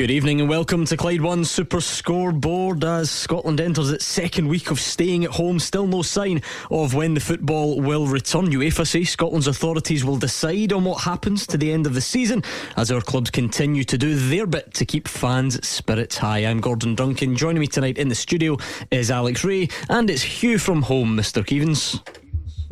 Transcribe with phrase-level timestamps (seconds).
[0.00, 4.70] Good evening and welcome to Clyde One Super Scoreboard as Scotland enters its second week
[4.70, 5.58] of staying at home.
[5.58, 6.40] Still no sign
[6.70, 8.46] of when the football will return.
[8.46, 12.42] UEFA say Scotland's authorities will decide on what happens to the end of the season
[12.78, 16.46] as our clubs continue to do their bit to keep fans' spirits high.
[16.46, 17.36] I'm Gordon Duncan.
[17.36, 18.56] Joining me tonight in the studio
[18.90, 21.46] is Alex Rae and it's Hugh from home, Mr.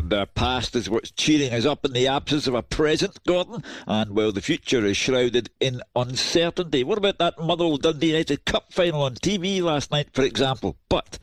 [0.09, 0.19] Keevins.
[0.19, 3.63] The uh, past is what's cheering us up in the absence of a present, Gordon,
[3.87, 6.85] and while the future is shrouded in uncertainty.
[6.85, 10.77] What about that Motherwell Dundee United Cup final on TV last night, for example?
[10.89, 11.19] But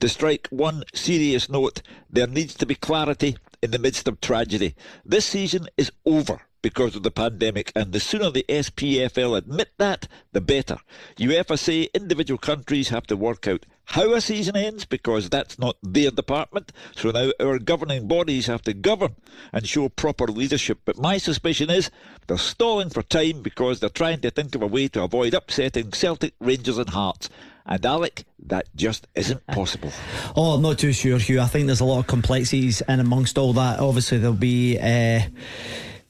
[0.00, 4.74] to strike one serious note, there needs to be clarity in the midst of tragedy.
[5.04, 10.08] This season is over because of the pandemic, and the sooner the SPFL admit that,
[10.32, 10.78] the better.
[11.16, 15.76] UEFA say individual countries have to work out how a season ends because that's not
[15.82, 16.72] their department.
[16.94, 19.16] So now our governing bodies have to govern
[19.52, 20.80] and show proper leadership.
[20.84, 21.90] But my suspicion is
[22.28, 25.90] they're stalling for time because they're trying to think of a way to avoid upsetting
[25.92, 27.28] Celtic, Rangers, and Hearts.
[27.66, 29.92] And Alec, that just isn't possible.
[30.36, 31.40] Oh, I'm not too sure, Hugh.
[31.40, 33.80] I think there's a lot of complexities and amongst all that.
[33.80, 34.78] Obviously, there'll be.
[34.78, 35.22] Uh,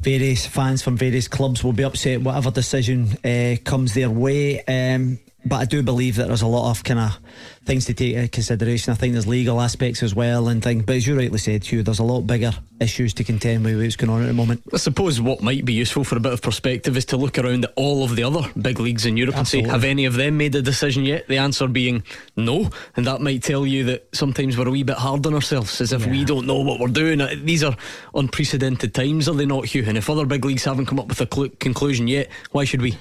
[0.01, 4.63] various fans from various clubs will be upset whatever decision uh, comes their way.
[4.65, 7.19] Um, but I do believe that there's a lot of kind of
[7.65, 8.93] things to take into consideration.
[8.93, 10.85] I think there's legal aspects as well and things.
[10.85, 13.97] But as you rightly said, Hugh, there's a lot bigger issues to contend with what's
[13.97, 14.63] going on at the moment.
[14.73, 17.65] I suppose what might be useful for a bit of perspective is to look around
[17.67, 19.71] at all of the other big leagues in Europe Absolutely.
[19.71, 21.29] and say, have any of them made a decision yet?
[21.29, 22.03] The answer being
[22.37, 22.71] no.
[22.97, 25.93] And that might tell you that sometimes we're a wee bit hard on ourselves, as
[25.93, 26.11] if yeah.
[26.11, 27.21] we don't know what we're doing.
[27.21, 27.77] Uh, these are
[28.15, 29.85] unprecedented times, are they not, Hugh?
[29.87, 32.81] And if other big leagues haven't come up with a cl- conclusion yet, why should
[32.81, 32.97] we?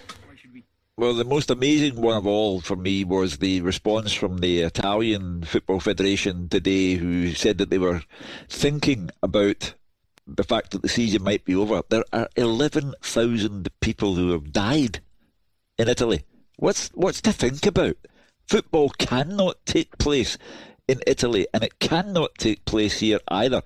[0.99, 5.45] Well, the most amazing one of all for me was the response from the Italian
[5.45, 8.01] Football Federation today, who said that they were
[8.49, 9.75] thinking about
[10.27, 11.83] the fact that the season might be over.
[11.87, 14.99] There are 11,000 people who have died
[15.77, 16.25] in Italy.
[16.57, 17.95] What's, what's to think about?
[18.45, 20.37] Football cannot take place
[20.85, 23.61] in Italy, and it cannot take place here either.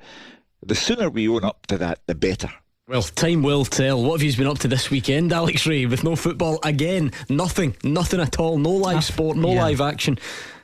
[0.61, 2.51] The sooner we own up to that, the better.
[2.93, 4.03] Well, time will tell.
[4.03, 5.87] What have you been up to this weekend, Alex Rae?
[5.87, 8.59] With no football again, nothing, nothing at all.
[8.59, 9.63] No live I've, sport, no yeah.
[9.63, 10.19] live action.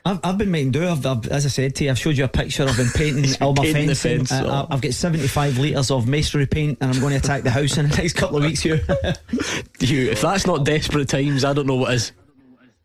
[0.06, 0.88] I've, I've been making do.
[0.88, 2.66] I've, I've, as I said to you, I've showed you a picture.
[2.66, 4.28] I've been painting all my fencing.
[4.28, 4.68] Fence, uh.
[4.70, 7.90] I've got 75 litres of masonry paint, and I'm going to attack the house in
[7.90, 8.62] the next couple of weeks.
[8.62, 8.76] Here,
[9.80, 12.12] you, if that's not desperate times, I don't know what is.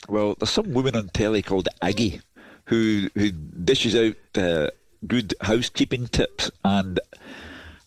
[0.09, 2.22] Well, there's some woman on telly called Aggie
[2.65, 4.71] who who dishes out uh,
[5.06, 6.99] good housekeeping tips and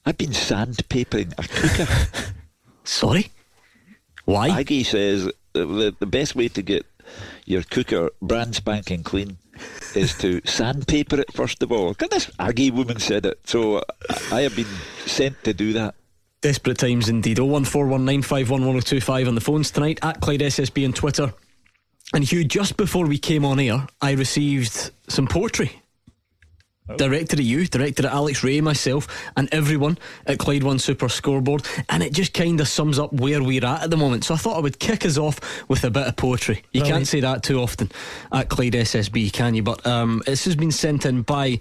[0.08, 2.34] I've been sandpapering a cooker.
[2.86, 3.30] Sorry?
[4.24, 4.48] Why?
[4.58, 6.86] Aggie says the, the best way to get
[7.44, 9.38] your cooker brand spanking clean
[9.96, 11.94] is to sandpaper it first of all.
[11.94, 13.84] This Aggie woman said it, so
[14.32, 14.74] I have been
[15.06, 15.94] sent to do that.
[16.40, 17.36] Desperate times indeed.
[17.40, 21.34] 01419511025 on the phones tonight at Clyde SSB on Twitter.
[22.14, 25.82] And Hugh, just before we came on air, I received some poetry
[26.96, 31.66] Directed at you, directed at Alex Rae, myself, and everyone at Clyde One Super Scoreboard.
[31.90, 34.24] And it just kind of sums up where we're at at the moment.
[34.24, 36.64] So I thought I would kick us off with a bit of poetry.
[36.72, 37.92] You can't say that too often
[38.32, 39.64] at Clyde SSB, can you?
[39.64, 41.60] But um, this has been sent in by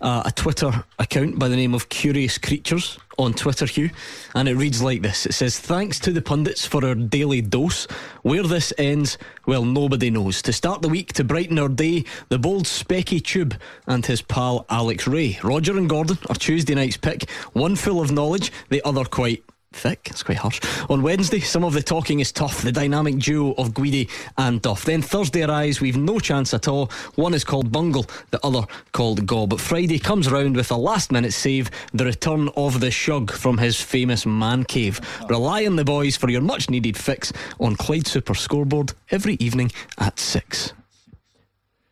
[0.00, 3.90] uh, a Twitter account by the name of Curious Creatures on Twitter, Hugh,
[4.34, 7.86] and it reads like this It says, Thanks to the pundits for our daily dose.
[8.22, 10.42] Where this ends, well, nobody knows.
[10.42, 14.66] To start the week, to brighten our day, the bold Specky Tube and his pal
[14.70, 15.38] Alex Rae.
[15.42, 19.44] Roger and Gordon are Tuesday night's pick, one full of knowledge, the other quite
[19.78, 20.08] thick.
[20.10, 20.60] It's quite harsh.
[20.90, 22.62] On Wednesday, some of the talking is tough.
[22.62, 24.84] The dynamic duo of Guidi and Duff.
[24.84, 26.90] Then Thursday arrives, we've no chance at all.
[27.14, 29.50] One is called Bungle, the other called Gob.
[29.50, 33.58] But Friday comes around with a last minute save, the return of the Shug from
[33.58, 35.00] his famous man cave.
[35.28, 39.70] Rely on the boys for your much needed fix on Clyde Super Scoreboard every evening
[39.98, 40.72] at 6.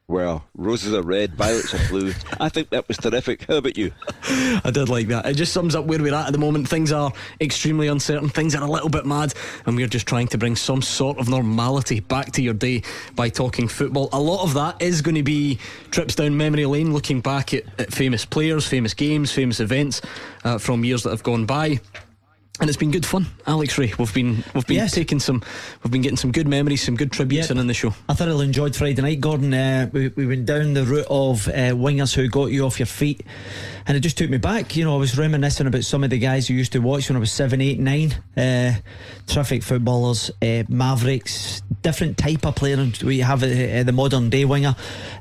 [0.08, 2.14] Well, roses are red, violets are blue.
[2.38, 3.44] I think that was terrific.
[3.48, 3.90] How about you?
[4.64, 5.26] I did like that.
[5.26, 6.68] It just sums up where we're at at the moment.
[6.68, 9.34] Things are extremely uncertain, things are a little bit mad,
[9.66, 12.82] and we're just trying to bring some sort of normality back to your day
[13.16, 14.08] by talking football.
[14.12, 15.58] A lot of that is going to be
[15.90, 20.02] trips down memory lane, looking back at, at famous players, famous games, famous events
[20.44, 21.80] uh, from years that have gone by.
[22.58, 23.92] And it's been good fun, Alex Rae.
[23.98, 24.92] We've been we've been yes.
[24.92, 25.42] taking some,
[25.82, 27.58] we've been getting some good memories, some good tributes yep.
[27.58, 27.92] in, the show.
[28.08, 29.52] I thoroughly enjoyed Friday night, Gordon.
[29.52, 32.86] Uh, we, we went down the route of uh, wingers who got you off your
[32.86, 33.22] feet,
[33.86, 34.74] and it just took me back.
[34.74, 37.16] You know, I was reminiscing about some of the guys who used to watch when
[37.16, 38.14] I was seven, eight, nine.
[38.34, 38.72] Uh,
[39.26, 44.74] terrific footballers, uh, Mavericks, different type of player we have uh, the modern day winger,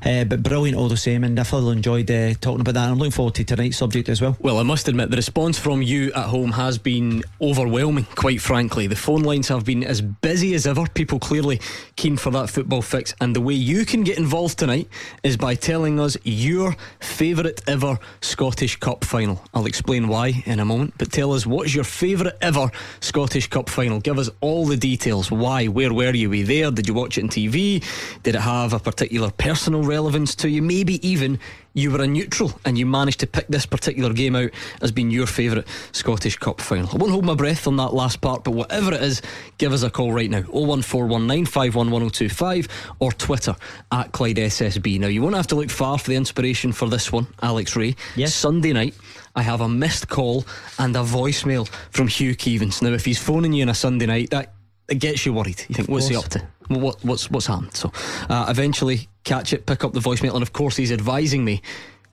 [0.04, 1.24] uh, but brilliant all the same.
[1.24, 2.84] And I thoroughly enjoyed uh, talking about that.
[2.84, 4.36] And I'm looking forward to tonight's subject as well.
[4.40, 8.86] Well, I must admit the response from you at home has been overwhelming, quite frankly.
[8.86, 10.86] The phone lines have been as busy as ever.
[10.94, 11.60] People clearly
[11.96, 13.14] keen for that football fix.
[13.20, 14.88] And the way you can get involved tonight
[15.22, 19.42] is by telling us your favourite ever Scottish Cup final.
[19.54, 22.70] I'll explain why in a moment, but tell us what's your favourite ever
[23.00, 24.00] Scottish Cup final.
[24.00, 25.30] Give us all the details.
[25.30, 25.66] Why?
[25.66, 26.28] Where were you?
[26.28, 26.70] Were you there?
[26.70, 27.84] Did you watch it on TV?
[28.22, 30.62] Did it have a particular personal relevance to you?
[30.62, 31.38] Maybe even
[31.76, 34.50] you were a neutral and you managed to pick this particular game out
[34.80, 36.88] as being your favourite Scottish Cup final.
[36.90, 39.20] I won't hold my breath on that last part, but whatever it is,
[39.58, 43.54] give us a call right now 01419511025 or Twitter
[43.92, 44.98] at Clyde SSB.
[44.98, 47.94] Now, you won't have to look far for the inspiration for this one, Alex Rae.
[48.16, 48.34] Yes.
[48.34, 48.94] Sunday night.
[49.34, 50.46] I have a missed call
[50.78, 52.80] and a voicemail from Hugh Keevins.
[52.80, 54.54] Now, if he's phoning you on a Sunday night, that
[54.88, 55.62] it gets you worried.
[55.68, 56.40] You think, what's he up to?
[56.68, 57.76] What, what's what's happened?
[57.76, 57.92] So,
[58.28, 61.62] uh, eventually, catch it, pick up the voicemail, and of course, he's advising me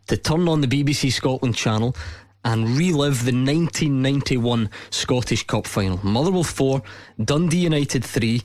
[0.08, 1.96] to turn on the BBC Scotland channel
[2.46, 6.00] and relive the 1991 Scottish Cup final.
[6.04, 6.82] Motherwell 4,
[7.24, 8.42] Dundee United 3.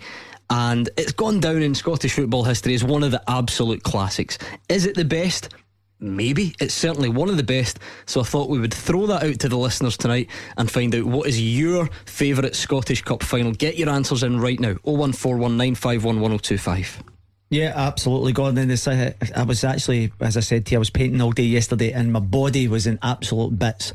[0.51, 4.39] And it's gone down in Scottish football history as one of the absolute classics.
[4.69, 5.51] Is it the best?
[6.01, 6.55] Maybe.
[6.61, 7.81] It's certainly one of the best.
[8.07, 11.05] So I thought we would throw that out to the listeners tonight and find out
[11.05, 13.53] what is your favourite Scottish Cup final.
[13.53, 17.18] Get your answers in right now 01419511025.
[17.51, 18.69] Yeah, absolutely, Gordon.
[18.69, 21.33] This, I, uh, I was actually, as I said to you, I was painting all
[21.33, 23.95] day yesterday, and my body was in absolute bits.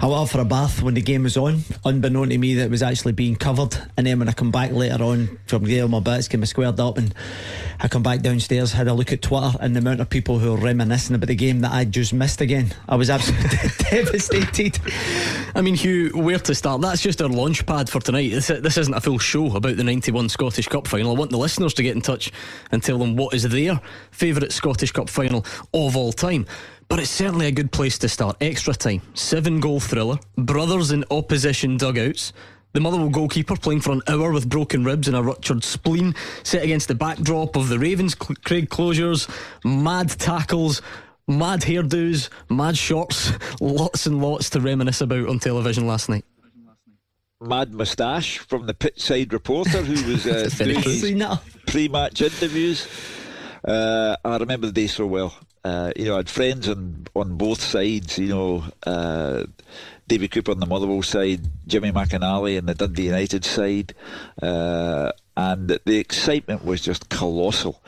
[0.00, 2.70] I went for a bath when the game was on, unbeknown to me that it
[2.70, 3.74] was actually being covered.
[3.96, 6.98] And then when I come back later on from there, my bits came squared up,
[6.98, 7.14] and
[7.80, 10.50] I come back downstairs, had a look at Twitter, and the amount of people who
[10.50, 12.74] were reminiscing about the game that I just missed again.
[12.86, 14.78] I was absolutely devastated.
[15.54, 16.82] I mean, Hugh, where to start?
[16.82, 18.28] That's just our launch pad for tonight.
[18.28, 21.16] This, this isn't a full show about the 91 Scottish Cup final.
[21.16, 22.30] I want the listeners to get in touch
[22.74, 23.80] and tell them what is their
[24.10, 26.44] favourite Scottish Cup final of all time.
[26.88, 28.36] But it's certainly a good place to start.
[28.40, 32.32] Extra time, seven goal thriller, brothers in opposition dugouts.
[32.72, 36.64] The Motherwell goalkeeper playing for an hour with broken ribs and a ruptured spleen, set
[36.64, 39.30] against the backdrop of the Ravenscraig closures,
[39.64, 40.82] mad tackles,
[41.28, 46.24] mad hairdos, mad shorts, lots and lots to reminisce about on television last night
[47.44, 51.28] mad moustache from the pitch side reporter who was uh, doing
[51.66, 52.88] pre-match interviews.
[53.64, 55.34] Uh, I remember the day so well.
[55.64, 58.18] Uh, you know, I had friends on on both sides.
[58.18, 59.44] You know, uh,
[60.06, 63.94] David Cooper on the Motherwell side, Jimmy McInally on the Dundee United side,
[64.42, 67.80] uh, and the excitement was just colossal.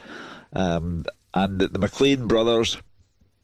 [0.54, 1.04] Um,
[1.34, 2.78] and the, the McLean brothers,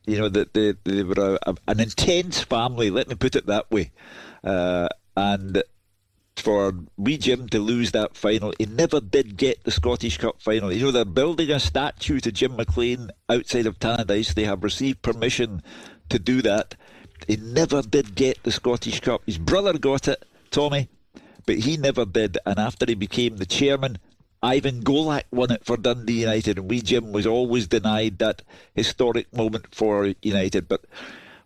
[0.06, 2.88] you know, that they, they were a, a, an intense family.
[2.88, 3.90] Let me put it that way.
[4.42, 5.62] Uh, and
[6.36, 8.52] for wee Jim to lose that final.
[8.58, 10.72] He never did get the Scottish Cup final.
[10.72, 14.34] You know, they're building a statue to Jim McLean outside of Tannadice.
[14.34, 15.62] They have received permission
[16.08, 16.74] to do that.
[17.28, 19.22] He never did get the Scottish Cup.
[19.26, 20.88] His brother got it, Tommy,
[21.46, 22.38] but he never did.
[22.44, 23.98] And after he became the chairman,
[24.42, 28.42] Ivan Golac won it for Dundee United, and wee Jim was always denied that
[28.74, 30.66] historic moment for United.
[30.66, 30.84] But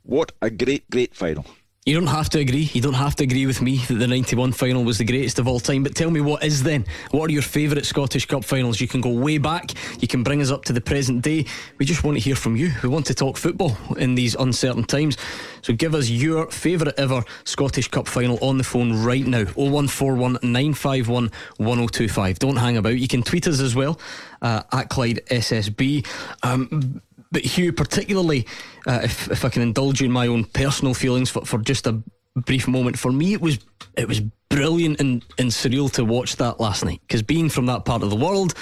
[0.03, 1.45] what a great, great final.
[1.87, 2.69] You don't have to agree.
[2.73, 5.47] You don't have to agree with me that the 91 final was the greatest of
[5.47, 5.85] all time.
[5.85, 6.85] But tell me what is then?
[7.13, 8.81] What are your favourite Scottish Cup finals?
[8.81, 9.71] You can go way back.
[10.03, 11.47] You can bring us up to the present day.
[11.79, 12.73] We just want to hear from you.
[12.83, 15.17] We want to talk football in these uncertain times.
[15.63, 19.45] So give us your favourite ever Scottish Cup final on the phone right now.
[19.45, 22.39] 0141 951 1025.
[22.41, 22.99] Don't hang about.
[22.99, 24.01] You can tweet us as well
[24.43, 26.05] uh, at Clyde SSB.
[26.43, 27.01] Um,
[27.37, 28.47] but Hugh, particularly
[28.87, 32.03] uh, if, if I can indulge in my own personal feelings for, for just a
[32.35, 33.59] brief moment, for me it was
[33.95, 37.85] it was brilliant and, and surreal to watch that last night because being from that
[37.85, 38.55] part of the world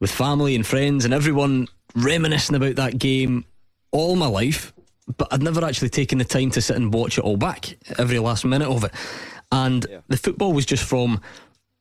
[0.00, 3.44] with family and friends and everyone reminiscing about that game
[3.90, 4.72] all my life,
[5.18, 8.18] but I'd never actually taken the time to sit and watch it all back, every
[8.20, 8.92] last minute of it.
[9.52, 9.98] And yeah.
[10.08, 11.20] the football was just from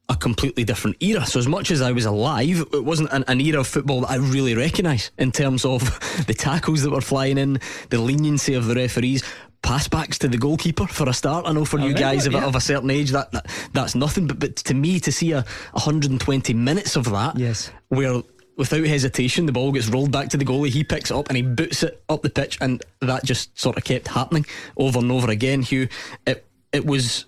[0.10, 1.26] a completely different era.
[1.26, 4.12] So as much as I was alive, it wasn't an, an era of football that
[4.12, 5.82] I really recognise in terms of
[6.28, 7.60] the tackles that were flying in,
[7.90, 9.24] the leniency of the referees.
[9.64, 11.46] Passbacks to the goalkeeper for a start.
[11.46, 12.46] I know for I you guys of, yeah.
[12.46, 15.42] of, a certain age that, that that's nothing, but but to me to see a
[15.72, 18.22] 120 minutes of that, yes, where
[18.56, 21.38] without hesitation the ball gets rolled back to the goalie, he picks it up and
[21.38, 24.46] he boots it up the pitch, and that just sort of kept happening
[24.78, 25.64] over and over again.
[25.64, 25.90] Hugh,
[26.28, 27.26] it it was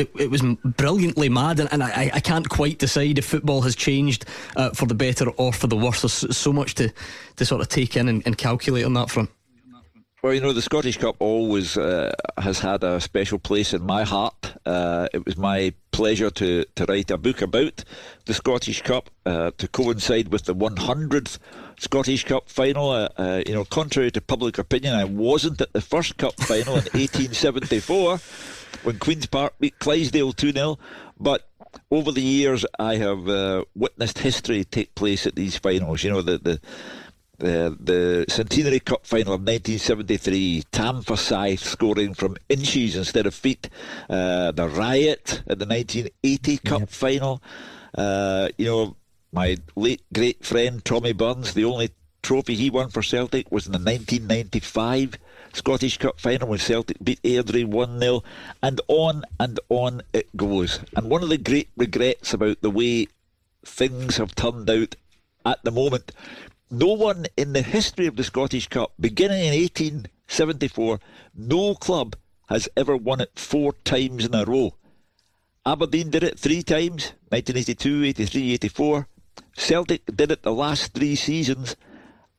[0.00, 3.76] it, it was brilliantly mad, and, and I, I can't quite decide if football has
[3.76, 4.24] changed
[4.56, 6.02] uh, for the better or for the worse.
[6.02, 6.92] There's so much to,
[7.36, 9.30] to sort of take in and, and calculate on that front.
[10.22, 14.04] Well, you know, the Scottish Cup always uh, has had a special place in my
[14.04, 14.54] heart.
[14.66, 17.84] Uh, it was my pleasure to, to write a book about
[18.26, 21.38] the Scottish Cup uh, to coincide with the 100th
[21.80, 22.90] Scottish Cup final.
[22.90, 26.74] Uh, uh, you know, contrary to public opinion, I wasn't at the first Cup final
[26.74, 28.18] in 1874
[28.82, 30.78] when Queen's Park beat Clydesdale 2 0.
[31.18, 31.48] But
[31.90, 36.04] over the years, I have uh, witnessed history take place at these finals.
[36.04, 36.60] You know, the, the
[37.38, 43.70] the the Centenary Cup final of 1973, Tam Forsyth scoring from inches instead of feet.
[44.08, 46.88] Uh, the riot at the 1980 Cup yep.
[46.90, 47.42] final.
[47.96, 48.96] Uh, you know,
[49.32, 51.90] my late great friend Tommy Burns, the only
[52.22, 55.18] trophy he won for Celtic was in the 1995
[55.52, 58.22] Scottish Cup final when Celtic beat Airdrie 1 0,
[58.62, 60.80] and on and on it goes.
[60.96, 63.08] And one of the great regrets about the way
[63.64, 64.96] things have turned out
[65.44, 66.12] at the moment
[66.70, 71.00] no one in the history of the Scottish Cup, beginning in 1874,
[71.34, 72.14] no club
[72.48, 74.74] has ever won it four times in a row.
[75.66, 79.08] Aberdeen did it three times 1982, 83, 84.
[79.56, 81.76] Celtic did it the last three seasons,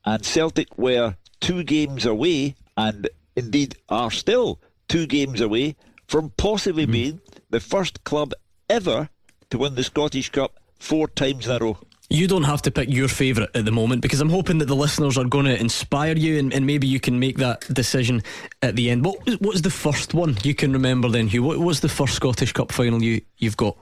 [0.05, 5.75] and Celtic were two games away, and indeed are still two games away
[6.07, 6.91] from possibly mm.
[6.91, 8.33] being the first club
[8.69, 9.09] ever
[9.49, 11.77] to win the Scottish Cup four times in a row.
[12.09, 14.75] You don't have to pick your favourite at the moment because I'm hoping that the
[14.75, 18.21] listeners are going to inspire you and, and maybe you can make that decision
[18.61, 19.05] at the end.
[19.05, 21.43] What was, what was the first one you can remember then, Hugh?
[21.43, 23.77] What was the first Scottish Cup final you, you've got?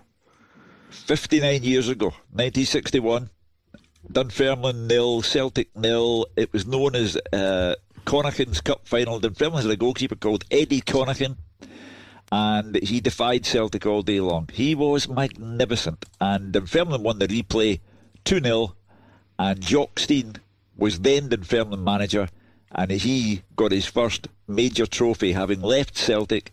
[0.89, 3.29] 59 years ago, 1961.
[4.11, 6.25] Dunfermline nil, Celtic nil.
[6.35, 9.19] It was known as uh, Connachan's Cup final.
[9.19, 11.37] Dunfermline had a goalkeeper called Eddie Connachan
[12.31, 14.49] and he defied Celtic all day long.
[14.53, 17.79] He was magnificent, and Dunfermline won the replay
[18.25, 18.75] 2 0,
[19.37, 20.35] and Jock Stein
[20.77, 22.29] was then Dunfermline manager,
[22.71, 26.51] and he got his first major trophy, having left Celtic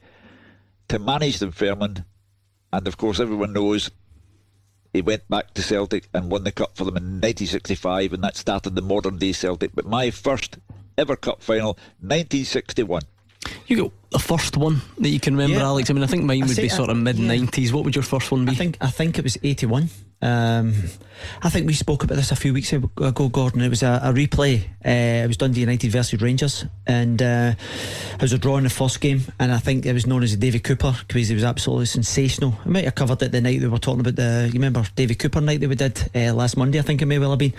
[0.88, 2.04] to manage Dunfermline.
[2.72, 3.90] And of course, everyone knows
[4.96, 8.36] he went back to Celtic and won the cup for them in 1965, and that
[8.36, 9.72] started the modern day Celtic.
[9.74, 10.58] But my first
[10.96, 13.02] ever cup final, 1961.
[13.66, 15.90] You got a first one that you can remember, yeah, Alex.
[15.90, 17.68] I mean, I think mine would be sort of mid '90s.
[17.68, 17.74] Yeah.
[17.74, 18.52] What would your first one be?
[18.52, 19.90] I think I think it was '81.
[20.22, 20.74] Um,
[21.42, 23.60] I think we spoke about this a few weeks ago, Gordon.
[23.60, 24.62] It was a, a replay.
[24.84, 27.54] Uh, it was Dundee United versus Rangers, and uh,
[28.14, 29.20] it was a draw in the first game.
[29.38, 32.58] And I think it was known as the Davy Cooper because he was absolutely sensational.
[32.64, 34.44] I might have covered it the night we were talking about the.
[34.46, 36.78] You remember Davy Cooper night that we did uh, last Monday?
[36.78, 37.54] I think it may well have been.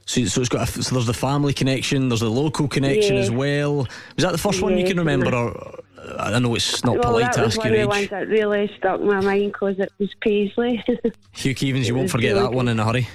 [0.04, 3.22] So, so it's got a, so there's the family connection, there's the local connection yeah.
[3.22, 3.76] as well.
[3.76, 5.56] Was that the first yeah, one you can remember, or
[5.96, 7.78] uh, I know it's not well, polite to ask your age.
[7.78, 10.84] That was one of the ones that really stuck my mind because it was Paisley.
[11.32, 13.08] Hugh Keevins, you won't forget that one in a hurry.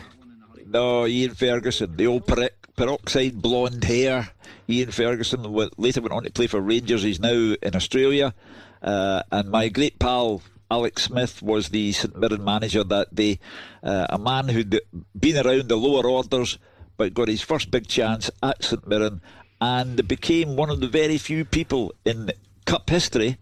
[0.69, 2.27] No, Ian Ferguson, the old
[2.75, 4.31] peroxide blonde hair.
[4.69, 5.43] Ian Ferguson
[5.77, 7.03] later went on to play for Rangers.
[7.03, 8.33] He's now in Australia.
[8.81, 13.39] Uh, and my great pal Alex Smith was the St Mirren manager that day.
[13.81, 14.81] Uh, a man who'd
[15.17, 16.59] been around the lower orders
[16.97, 19.21] but got his first big chance at St Mirren
[19.61, 22.31] and became one of the very few people in
[22.65, 23.37] Cup history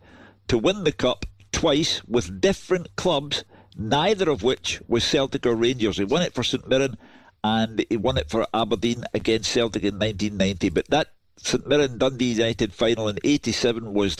[0.47, 3.43] to win the Cup twice with different clubs,
[3.75, 5.97] neither of which was Celtic or Rangers.
[5.97, 6.97] He won it for St Mirren
[7.45, 10.69] and he won it for Aberdeen against Celtic in 1990.
[10.69, 14.17] But that St Mirren Dundee United final in 87 was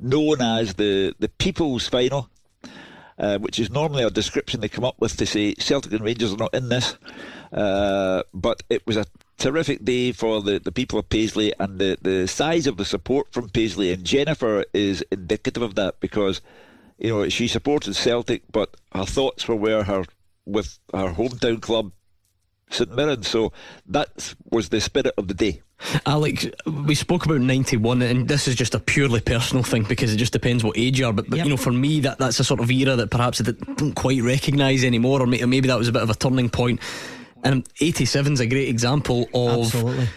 [0.00, 2.30] known as the, the People's Final,
[3.18, 6.32] uh, which is normally a description they come up with to say Celtic and Rangers
[6.32, 6.96] are not in this.
[7.52, 9.04] Uh, but it was a
[9.36, 13.34] terrific day for the, the people of Paisley and the, the size of the support
[13.34, 13.92] from Paisley.
[13.92, 16.40] And Jennifer is indicative of that because,
[16.96, 20.04] you know, she supported Celtic, but her thoughts were where her
[20.46, 21.92] with her hometown club
[22.70, 23.22] St Mirren.
[23.22, 23.52] So
[23.86, 25.62] that was the spirit of the day.
[26.06, 30.16] Alex, we spoke about 91, and this is just a purely personal thing because it
[30.16, 31.12] just depends what age you are.
[31.12, 31.46] But, but yep.
[31.46, 34.20] you know, for me, that, that's a sort of era that perhaps I don't quite
[34.22, 36.80] recognise anymore, or maybe that was a bit of a turning point.
[37.44, 40.08] And 87 is a great example of Absolutely.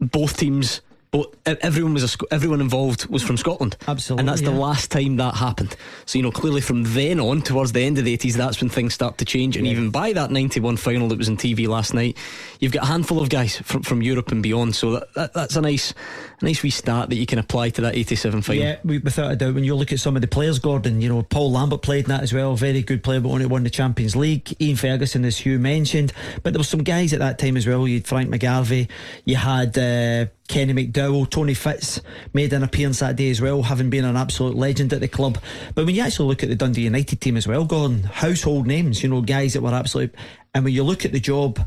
[0.00, 0.80] both teams
[1.14, 3.76] but everyone was a, everyone involved was from Scotland.
[3.86, 4.50] Absolutely, and that's yeah.
[4.50, 5.76] the last time that happened.
[6.06, 8.68] So you know, clearly from then on, towards the end of the eighties, that's when
[8.68, 9.56] things start to change.
[9.56, 9.72] And yeah.
[9.72, 12.16] even by that ninety-one final that was on TV last night,
[12.58, 14.74] you've got a handful of guys from, from Europe and beyond.
[14.74, 15.94] So that, that, that's a nice,
[16.40, 18.64] a nice wee start that you can apply to that eighty-seven final.
[18.64, 19.54] Yeah, without a doubt.
[19.54, 22.10] When you look at some of the players, Gordon, you know Paul Lambert played in
[22.10, 22.56] that as well.
[22.56, 24.60] Very good player, but only won the Champions League.
[24.60, 27.86] Ian Ferguson, as Hugh mentioned, but there were some guys at that time as well.
[27.86, 28.88] You had Frank McGarvey.
[29.24, 29.78] You had.
[29.78, 32.00] Uh, Kenny McDowall, Tony Fitz
[32.32, 35.38] made an appearance that day as well, having been an absolute legend at the club.
[35.74, 39.02] But when you actually look at the Dundee United team as well, Gordon, household names,
[39.02, 40.14] you know, guys that were absolute.
[40.54, 41.64] And when you look at the job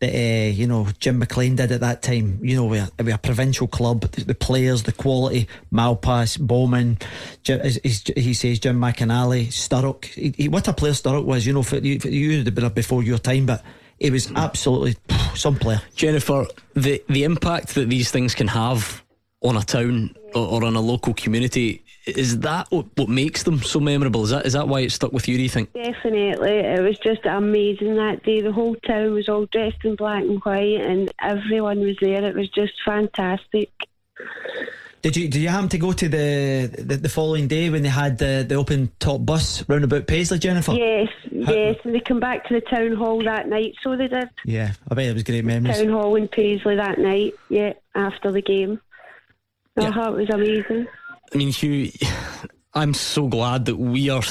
[0.00, 2.40] that uh, you know Jim McLean did at that time.
[2.42, 4.00] You know, we're, we're a provincial club.
[4.00, 6.98] The, the, players, the quality, Malpass, Bowman,
[7.42, 10.06] Jim, he says, Jim McInally, Sturrock.
[10.06, 11.46] He, he, what a player Sturrock was.
[11.46, 13.62] You know, for, for you, would have been before your time, but
[14.00, 14.96] he was absolutely
[15.34, 15.80] some player.
[15.94, 19.04] Jennifer, the the impact that these things can have
[19.42, 23.60] on a town or, or on a local community is that what, what makes them
[23.62, 24.24] so memorable?
[24.24, 25.36] Is that is that why it stuck with you?
[25.36, 25.72] Do you think?
[25.72, 28.40] Definitely, it was just amazing that day.
[28.40, 32.24] The whole town was all dressed in black and white, and everyone was there.
[32.24, 33.70] It was just fantastic.
[35.02, 37.88] Did you did you happen to go to the the, the following day when they
[37.88, 40.72] had the, the open top bus round about Paisley, Jennifer?
[40.72, 41.08] Yes,
[41.46, 43.74] How, yes, and they come back to the town hall that night.
[43.82, 44.28] So they did.
[44.44, 45.78] Yeah, I bet it was great memories.
[45.78, 47.32] Town hall in Paisley that night.
[47.48, 48.80] Yeah, after the game.
[49.76, 49.88] Oh, yeah.
[49.88, 50.86] Uh-huh, it was amazing.
[51.32, 51.90] I mean, Hugh,
[52.72, 54.22] I'm so glad that we are,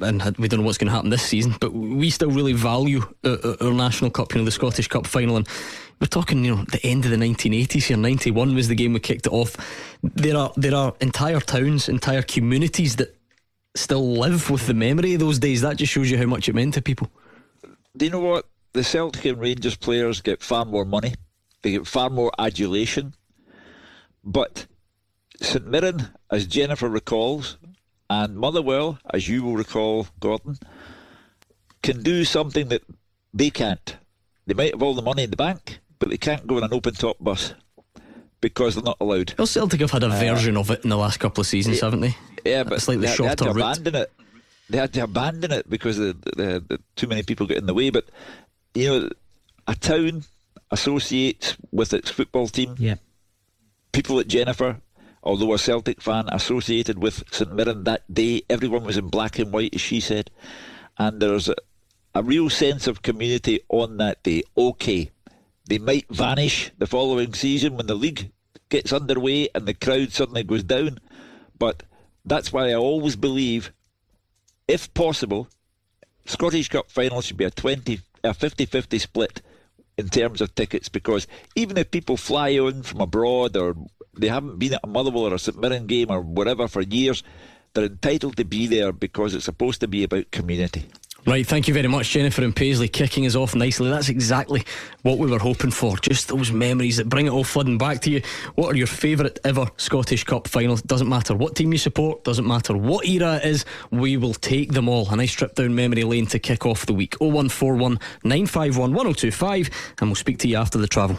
[0.00, 3.02] and we don't know what's going to happen this season, but we still really value
[3.24, 5.48] our, our National Cup, you know, the Scottish Cup final, and
[6.00, 7.96] we're talking, you know, the end of the 1980s here.
[7.96, 9.56] 91 was the game we kicked it off.
[10.02, 13.16] There are there are entire towns, entire communities that
[13.74, 15.62] still live with the memory of those days.
[15.62, 17.10] That just shows you how much it meant to people.
[17.96, 18.46] Do you know what?
[18.74, 21.14] The Celtic and Rangers players get far more money.
[21.62, 23.14] They get far more adulation.
[24.22, 24.66] But
[25.40, 27.58] St Mirren, as Jennifer recalls,
[28.08, 30.58] and Motherwell, as you will recall, Gordon,
[31.82, 32.82] can do something that
[33.34, 33.96] they can't.
[34.46, 36.72] They might have all the money in the bank, but they can't go on an
[36.72, 37.54] open top bus
[38.40, 39.34] because they're not allowed.
[39.36, 41.80] Well, Celtic have had a uh, version of it in the last couple of seasons,
[41.80, 42.16] haven't they?
[42.44, 43.78] Yeah, but a slightly they, shorter they had to route.
[43.78, 44.12] abandon it.
[44.68, 47.74] They had to abandon it because the, the, the, too many people get in the
[47.74, 47.90] way.
[47.90, 48.06] But
[48.74, 49.08] you know,
[49.66, 50.24] a town
[50.70, 52.74] associates with its football team.
[52.78, 52.96] Yeah.
[53.92, 54.80] People at Jennifer,
[55.26, 58.42] although a Celtic fan, associated with St Mirren that day.
[58.48, 60.30] Everyone was in black and white, as she said,
[60.96, 61.56] and there's a,
[62.14, 64.44] a real sense of community on that day.
[64.56, 65.10] Okay,
[65.66, 68.30] they might vanish the following season when the league
[68.68, 70.98] gets underway and the crowd suddenly goes down.
[71.58, 71.82] But
[72.24, 73.72] that's why I always believe,
[74.68, 75.48] if possible,
[76.24, 79.42] Scottish Cup final should be a 20, a 50-50 split
[79.98, 83.74] in terms of tickets because even if people fly on from abroad or
[84.16, 87.22] they haven't been at a Motherwell or a St Mirren game or whatever for years,
[87.74, 90.86] they're entitled to be there because it's supposed to be about community.
[91.26, 93.90] Right, thank you very much, Jennifer and Paisley, kicking us off nicely.
[93.90, 94.64] That's exactly
[95.02, 95.96] what we were hoping for.
[95.96, 98.22] Just those memories that bring it all flooding back to you.
[98.54, 100.82] What are your favourite ever Scottish Cup finals?
[100.82, 104.72] Doesn't matter what team you support, doesn't matter what era it is, we will take
[104.72, 105.10] them all.
[105.10, 107.16] A nice trip down memory lane to kick off the week.
[107.18, 111.18] 0141 951 1025, and we'll speak to you after the travel.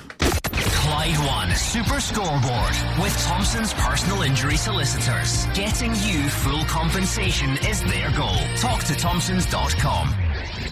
[1.08, 5.46] Clyde One Super Scoreboard with Thompson's personal injury solicitors.
[5.54, 8.36] Getting you full compensation is their goal.
[8.58, 10.14] Talk to Thompsons.com.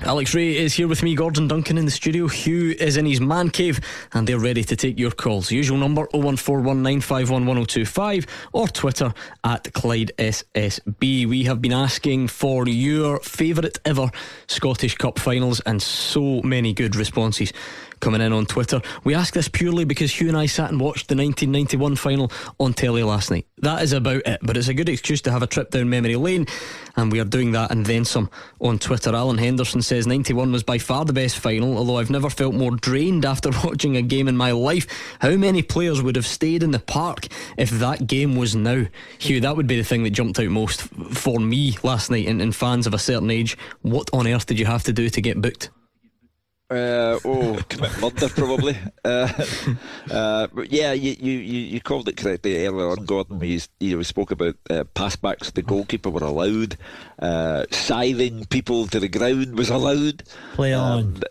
[0.03, 2.27] Alex Rae is here with me, Gordon Duncan in the studio.
[2.27, 3.79] Hugh is in his man cave
[4.13, 5.51] and they're ready to take your calls.
[5.51, 11.27] Usual number 01419511025 or Twitter at Clyde SSB.
[11.27, 14.11] We have been asking for your favourite ever
[14.47, 17.53] Scottish Cup finals and so many good responses
[18.05, 18.83] coming in on Twitter.
[19.03, 22.71] We ask this purely because Hugh and I sat and watched the 1991 final on
[22.75, 23.47] telly last night.
[23.57, 26.15] That is about it, but it's a good excuse to have a trip down memory
[26.15, 26.45] lane,
[26.95, 28.29] and we are doing that and then some
[28.61, 29.15] on Twitter.
[29.15, 32.75] Alan Henderson says 91 was by far the best final, although I've never felt more
[32.75, 34.85] drained after watching a game in my life.
[35.19, 37.25] How many players would have stayed in the park
[37.57, 38.85] if that game was now?
[39.17, 42.39] Hugh, that would be the thing that jumped out most for me last night, and,
[42.39, 43.57] and fans of a certain age.
[43.81, 45.71] What on earth did you have to do to get booked?
[46.67, 48.75] Uh, oh, commit murder probably.
[49.03, 49.31] Uh,
[50.09, 53.37] uh, yeah, you, you, you called it correctly earlier on, Gordon.
[53.37, 55.53] We you know, spoke about uh, passbacks.
[55.53, 56.77] The goalkeeper were allowed.
[57.19, 60.23] Uh, scything people to the ground was allowed.
[60.53, 61.21] Play on.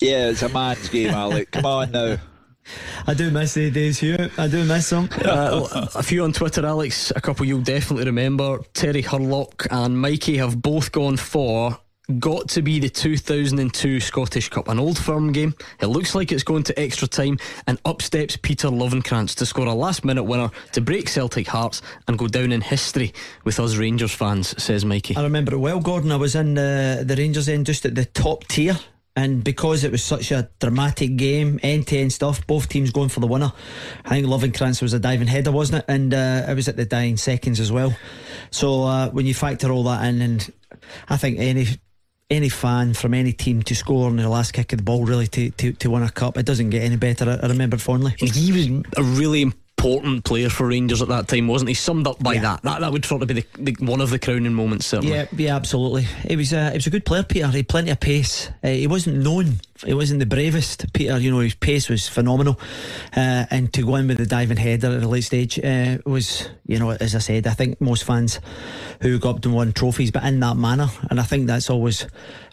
[0.00, 1.50] yeah, it's a man's game, Alec.
[1.50, 2.16] Come on now.
[3.06, 4.30] I do miss the days, Hugh.
[4.38, 5.10] I do miss them.
[5.24, 7.12] Uh, a few on Twitter, Alex.
[7.14, 8.60] A couple you'll definitely remember.
[8.72, 11.78] Terry Hurlock and Mikey have both gone for
[12.18, 15.54] got to be the 2002 Scottish Cup, an old firm game.
[15.80, 19.66] It looks like it's going to extra time, and up steps Peter Lovenkrands to score
[19.66, 23.12] a last minute winner to break Celtic hearts and go down in history
[23.44, 25.16] with us Rangers fans, says Mikey.
[25.16, 26.12] I remember it well, Gordon.
[26.12, 28.78] I was in uh, the Rangers end just at the top tier.
[29.16, 33.10] And because it was such a dramatic game, end to end stuff, both teams going
[33.10, 33.52] for the winner.
[34.04, 35.84] I think Lovenkrands was a diving header, wasn't it?
[35.86, 37.96] And uh, it was at the dying seconds as well.
[38.50, 40.52] So uh, when you factor all that in, and
[41.08, 41.68] I think any
[42.34, 45.26] any fan from any team to score on the last kick of the ball, really,
[45.28, 46.36] to, to, to win a cup.
[46.36, 47.30] It doesn't get any better.
[47.30, 48.14] I, I remember fondly.
[48.18, 49.52] He was a really
[49.84, 51.74] important player for Rangers at that time, wasn't he?
[51.74, 52.40] Summed up by yeah.
[52.40, 52.62] that.
[52.62, 55.14] That that would sort of be the, the, one of the crowning moments, certainly.
[55.14, 56.02] Yeah, yeah, absolutely.
[56.26, 57.48] He was a, he was a good player, Peter.
[57.48, 58.50] He had plenty of pace.
[58.62, 59.60] Uh, he wasn't known.
[59.84, 61.18] He wasn't the bravest, Peter.
[61.18, 62.58] You know, his pace was phenomenal.
[63.14, 66.48] Uh, and to go in with the diving header at a late stage uh, was,
[66.66, 68.40] you know, as I said, I think most fans
[69.02, 70.88] who got up and won trophies, but in that manner.
[71.10, 72.06] And I think that's always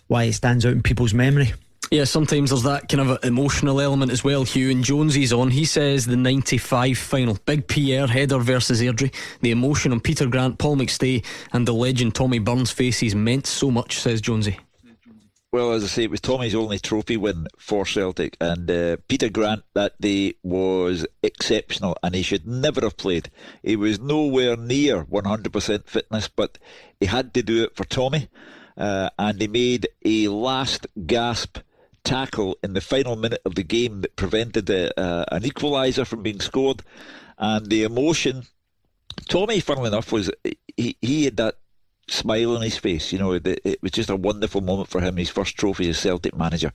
[0.08, 1.54] why it stands out in people's memory.
[1.92, 4.46] Yeah, sometimes there's that kind of emotional element as well.
[4.46, 5.52] Hugh and Jonesy's on.
[5.52, 9.14] He says the 95 final, Big Pierre header versus Airdrie.
[9.42, 13.70] The emotion on Peter Grant, Paul McStay, and the legend Tommy Burns' faces meant so
[13.70, 14.58] much, says Jonesy.
[15.52, 19.28] Well, as I say, it was Tommy's only trophy win for Celtic, and uh, Peter
[19.28, 23.30] Grant that day was exceptional, and he should never have played.
[23.64, 26.58] He was nowhere near 100% fitness, but
[27.02, 28.30] he had to do it for Tommy,
[28.78, 31.58] uh, and he made a last gasp
[32.04, 36.24] tackle in the final minute of the game that prevented a, uh, an equaliser from
[36.24, 36.84] being scored,
[37.38, 38.44] and the emotion.
[39.28, 40.32] Tommy, funnily enough, was
[40.78, 41.56] he, he had that
[42.08, 43.12] smile on his face.
[43.12, 45.18] You know, it, was just a wonderful moment for him.
[45.18, 46.72] His first trophy as Celtic manager,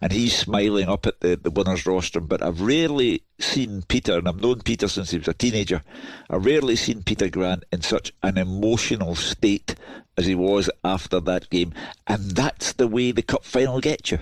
[0.00, 2.26] and he's smiling up at the, the winners' rostrum.
[2.26, 5.82] But I've rarely seen Peter, and I've known Peter since he was a teenager.
[6.30, 9.74] I've rarely seen Peter Grant in such an emotional state
[10.16, 11.72] as he was after that game,
[12.06, 14.18] and that's the way the cup final gets you.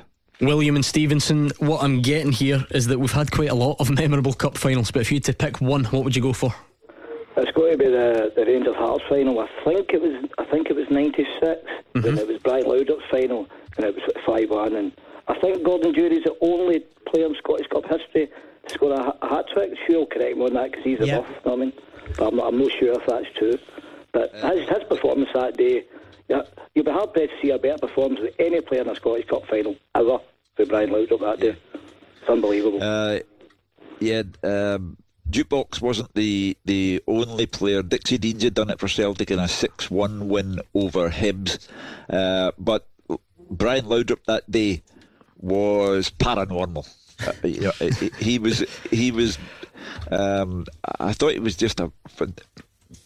[0.47, 3.91] William and Stevenson, what I'm getting here is that we've had quite a lot of
[3.91, 6.55] memorable cup finals, but if you had to pick one, what would you go for?
[7.37, 9.41] It's going to be the, the Rangers Hearts final.
[9.41, 12.03] I think it was I think it was '96 mm-hmm.
[12.03, 14.77] when it was Brian Laudrup's final, and it was five one.
[14.77, 14.93] And
[15.27, 18.29] I think Gordon Durie is the only player in Scottish Cup history
[18.67, 19.73] to score a, a hat trick.
[19.87, 21.27] Sure, will correct me on that because he's a yep.
[21.27, 21.53] buff.
[21.53, 21.73] I mean,
[22.17, 23.59] but I'm not, I'm not sure if that's true.
[24.13, 25.85] But his, his performance that day
[26.29, 26.43] yeah,
[26.75, 29.27] you'll be hard pressed to see a better performance than any player in a Scottish
[29.27, 30.19] Cup final ever
[30.55, 31.57] for Brian Laudrup that day.
[32.21, 32.83] It's unbelievable.
[32.83, 33.21] Uh,
[34.01, 34.97] yeah, um,
[35.31, 37.83] Jukebox wasn't the the only player.
[37.83, 41.69] Dixie Deans had done it for Celtic in a 6 1 win over Hibs.
[42.09, 42.87] Uh, but
[43.51, 44.83] Brian Laudrup that day
[45.39, 46.89] was paranormal.
[47.27, 49.39] Uh, you know, he, he was he was.
[50.11, 50.67] Um,
[50.99, 51.93] I thought he was just a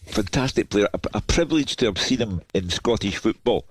[0.07, 3.67] fantastic player, a, a, privilege to have seen him in Scottish football.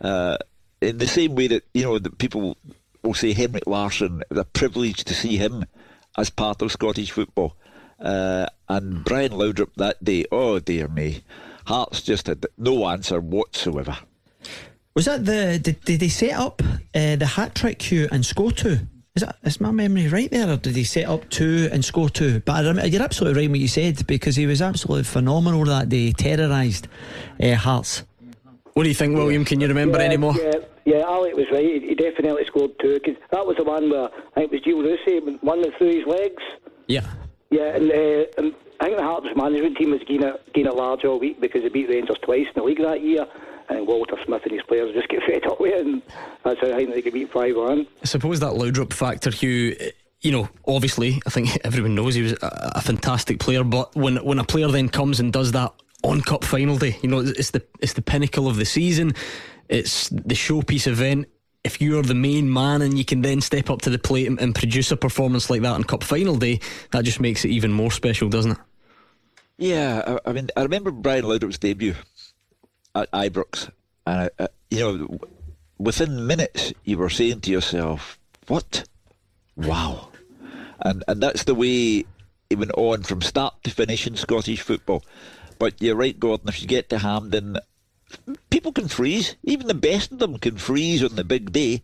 [0.00, 0.36] Uh,
[0.80, 2.56] in the same way that you know that people
[3.02, 5.64] will say Henrik Larsson, a privilege to see him
[6.16, 7.56] as part of Scottish football.
[7.98, 11.22] Uh, and Brian Laudrup that day, oh dear me,
[11.66, 13.98] Hearts just had no answer whatsoever.
[14.94, 16.62] Was that the did, did they set up
[16.94, 18.78] uh, the hat trick queue and score two?
[19.14, 22.08] Is that is my memory right there, or did he set up two and score
[22.08, 22.40] two?
[22.40, 26.12] But I, you're absolutely right what you said because he was absolutely phenomenal that day.
[26.12, 26.88] Terrorised
[27.40, 28.02] uh, Hearts.
[28.80, 29.44] What do you think, William?
[29.44, 30.34] Can you remember yeah, any more?
[30.34, 30.52] Yeah,
[30.86, 31.82] yeah, Alec was right.
[31.82, 34.96] He definitely scored two because that was the one where I think it was Gilles
[35.20, 36.42] Rousset one that through his legs.
[36.86, 37.04] Yeah.
[37.50, 40.74] Yeah, and, uh, and I think the Hearts management team was getting it, getting it
[40.74, 43.26] large all week because they beat Rangers twice in the league that year.
[43.68, 46.00] And Walter Smith and his players just get fed up with it, and
[46.42, 47.86] that's how I think they could beat 5 1.
[48.00, 49.76] I suppose that Laudrup factor, Hugh,
[50.22, 54.16] you know, obviously, I think everyone knows he was a, a fantastic player, but when
[54.24, 57.50] when a player then comes and does that on cup final day, you know, it's
[57.50, 59.12] the it's the pinnacle of the season,
[59.68, 61.28] it's the showpiece event
[61.64, 64.40] if you're the main man and you can then step up to the plate and,
[64.40, 66.58] and, produce a performance like that on Cup final day,
[66.92, 68.58] that just makes it even more special, doesn't it?
[69.58, 71.94] Yeah, I, I mean, I remember Brian Laudrup's debut
[72.94, 73.70] at Ibrox,
[74.06, 75.18] and I, uh, you know,
[75.78, 78.84] within minutes you were saying to yourself, "What?
[79.56, 80.08] Wow!"
[80.80, 82.06] And and that's the way
[82.48, 85.04] it went on from start to finish in Scottish football.
[85.60, 86.48] But you're right, Gordon.
[86.48, 87.58] If you get to Hampden
[88.50, 89.36] people can freeze.
[89.42, 91.82] Even the best of them can freeze on the big day,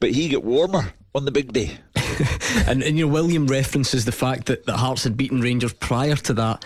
[0.00, 1.78] but he get warmer on the big day.
[2.66, 6.16] and, and you know, William references the fact that, that Hearts had beaten Rangers prior
[6.16, 6.64] to that.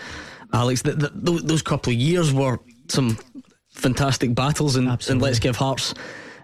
[0.53, 3.17] Alex, that, that those couple of years were some
[3.69, 5.93] fantastic battles, and, and let's give Hearts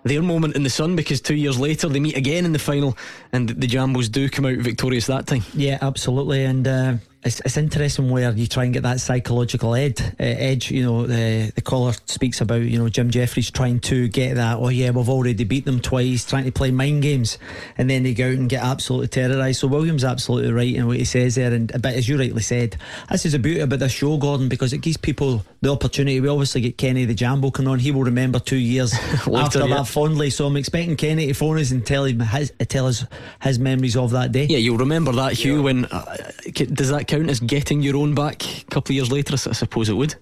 [0.05, 2.97] their moment in the sun because two years later they meet again in the final
[3.33, 5.43] and the Jambos do come out victorious that time.
[5.53, 6.45] Yeah, absolutely.
[6.45, 10.71] And uh, it's, it's interesting where you try and get that psychological ed, uh, edge.
[10.71, 14.57] You know, the the caller speaks about you know Jim Jeffries trying to get that.
[14.57, 17.37] Oh yeah, we've already beat them twice, trying to play mind games,
[17.77, 19.59] and then they go out and get absolutely terrorised.
[19.59, 21.53] So William's absolutely right in what he says there.
[21.53, 22.77] And but as you rightly said,
[23.09, 26.21] this is a beauty about this show, Gordon, because it gives people the opportunity.
[26.21, 27.79] We obviously get Kenny the Jambo coming on.
[27.79, 28.93] He will remember two years
[29.33, 29.77] after yeah.
[29.77, 30.29] that fondly.
[30.29, 33.05] So I'm expecting Kenny to phone us and tell him his, tell us
[33.41, 34.45] his memories of that day.
[34.45, 35.63] Yeah, you'll remember that, Hugh.
[35.63, 39.33] When uh, does that count as getting your own back a couple of years later?
[39.33, 40.15] I suppose it would.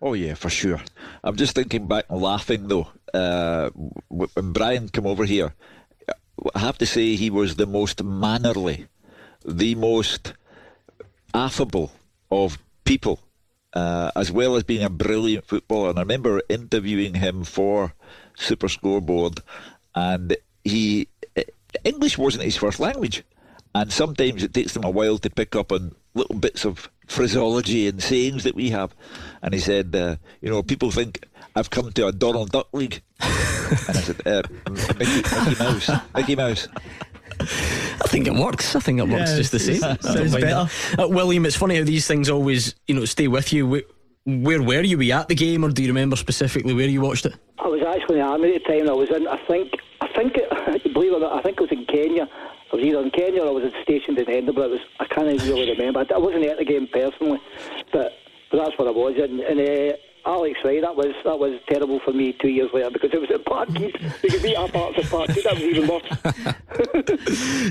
[0.00, 0.80] Oh yeah, for sure.
[1.22, 2.88] I'm just thinking back laughing though.
[3.12, 3.70] Uh,
[4.08, 5.54] when Brian came over here,
[6.54, 8.86] I have to say he was the most mannerly,
[9.44, 10.34] the most
[11.32, 11.92] affable
[12.30, 13.20] of people,
[13.72, 15.90] uh, as well as being a brilliant footballer.
[15.90, 17.94] And I remember interviewing him for
[18.36, 19.40] Super Scoreboard,
[19.94, 21.08] and he
[21.84, 23.24] English wasn't his first language,
[23.74, 27.86] and sometimes it takes him a while to pick up on little bits of phraseology
[27.88, 28.94] and sayings that we have.
[29.42, 33.02] And he said, uh, you know, people think I've come to a Donald Duck league.
[33.20, 33.30] and
[33.88, 34.42] I said, uh,
[34.98, 36.68] Mickey, Mickey Mouse, Mickey Mouse.
[37.40, 38.76] I think it works.
[38.76, 39.76] I think it works Yeah, just the same.
[39.80, 40.68] sounds I don't mind better.
[41.02, 43.66] Uh, William, it's funny how these things always, you know, stay with you.
[43.76, 44.96] Wh- Where were you?
[44.96, 47.34] Were you at the game, or do you remember specifically where you watched it?
[47.58, 48.88] I was actually in the army at the time.
[48.88, 51.62] I was in, I think, I think, it, believe it or not, I think it
[51.62, 52.28] was in Kenya.
[52.72, 54.64] I was either in Kenya or I was stationed in Edinburgh.
[54.64, 56.00] It was, I can't even really remember.
[56.00, 57.38] I, I wasn't at the game personally,
[57.92, 58.12] but,
[58.50, 59.14] but that's what I was.
[59.18, 62.90] And, and uh, Alex, right, that was that was terrible for me two years later
[62.90, 63.92] because it was at Parkhead.
[64.22, 65.42] We could beat our parts at Parkhead.
[65.42, 66.02] That was even worse.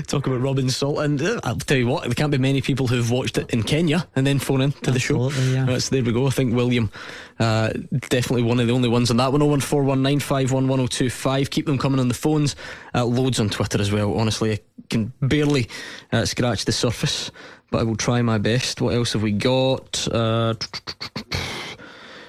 [0.06, 2.86] Talk about rubbing salt, and uh, I'll tell you what, there can't be many people
[2.86, 5.26] who've watched it in Kenya and then phone in to the show.
[5.26, 5.64] Absolutely, yeah.
[5.64, 6.28] That's, there we go.
[6.28, 6.92] I think William,
[7.40, 7.70] uh,
[8.08, 9.40] definitely one of the only ones on that one.
[9.40, 11.50] 01419511025.
[11.50, 12.54] Keep them coming on the phones.
[12.94, 14.14] Uh, loads on Twitter as well.
[14.14, 15.68] Honestly, I can barely
[16.12, 17.32] uh, scratch the surface,
[17.72, 18.80] but I will try my best.
[18.80, 20.06] What else have we got?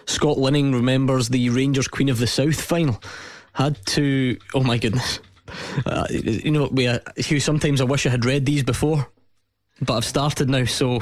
[0.07, 3.01] Scott Linning remembers the Rangers Queen of the South final.
[3.53, 5.19] Had to, oh my goodness.
[5.85, 9.07] Uh, you know, we, uh, Hugh, sometimes I wish I had read these before,
[9.81, 11.01] but I've started now, so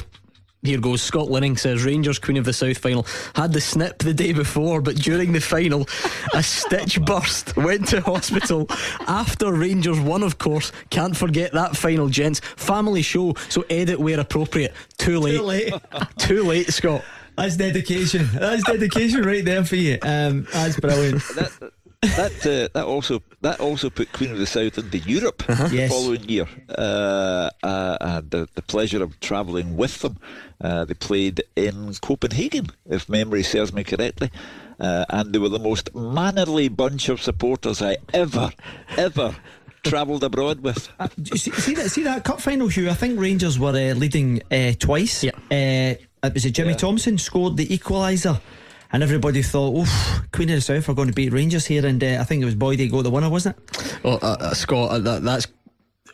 [0.64, 1.02] here goes.
[1.02, 4.82] Scott Linning says Rangers Queen of the South final had the snip the day before,
[4.82, 5.88] but during the final,
[6.34, 8.68] a stitch burst, went to hospital
[9.08, 10.72] after Rangers won, of course.
[10.90, 12.40] Can't forget that final, gents.
[12.40, 14.74] Family show, so edit where appropriate.
[14.98, 15.38] Too late.
[15.38, 15.74] Too late.
[16.18, 17.04] Too late, Scott.
[17.38, 18.30] That's dedication.
[18.34, 19.98] That's dedication right there for you.
[20.02, 21.22] Um, that's brilliant.
[21.36, 21.52] That
[22.02, 25.90] that uh, that also that also put Queen of the South into Europe the Yes.
[25.92, 26.48] following year.
[26.70, 30.18] Uh, uh, I had the, the pleasure of travelling with them.
[30.62, 34.30] Uh, they played in Copenhagen, if memory serves me correctly.
[34.80, 38.52] Uh, and they were the most mannerly bunch of supporters I ever,
[38.98, 39.36] ever
[39.84, 40.90] travelled abroad with.
[41.00, 41.90] Uh, see, see that?
[41.90, 42.90] See that cup final, Hugh?
[42.90, 45.24] I think Rangers were uh, leading uh, twice.
[45.24, 45.32] Yeah.
[46.24, 46.78] Uh, it was it Jimmy Yeah.
[46.78, 48.40] Thompson scored the equaliser,
[48.92, 52.04] and everybody thought, "Oof, Queen of the South are going to beat Rangers here." And
[52.04, 54.00] uh, I think it was Boydie got the winner, wasn't it?
[54.04, 55.48] Well, uh, uh, Scott, uh, that, that's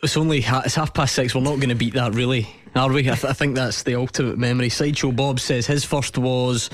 [0.02, 1.34] it's only ha- it's half past six.
[1.34, 3.00] We're not going to beat that, really, are we?
[3.10, 4.68] I, th- I think that's the ultimate memory.
[4.68, 6.70] Sideshow Bob says his first was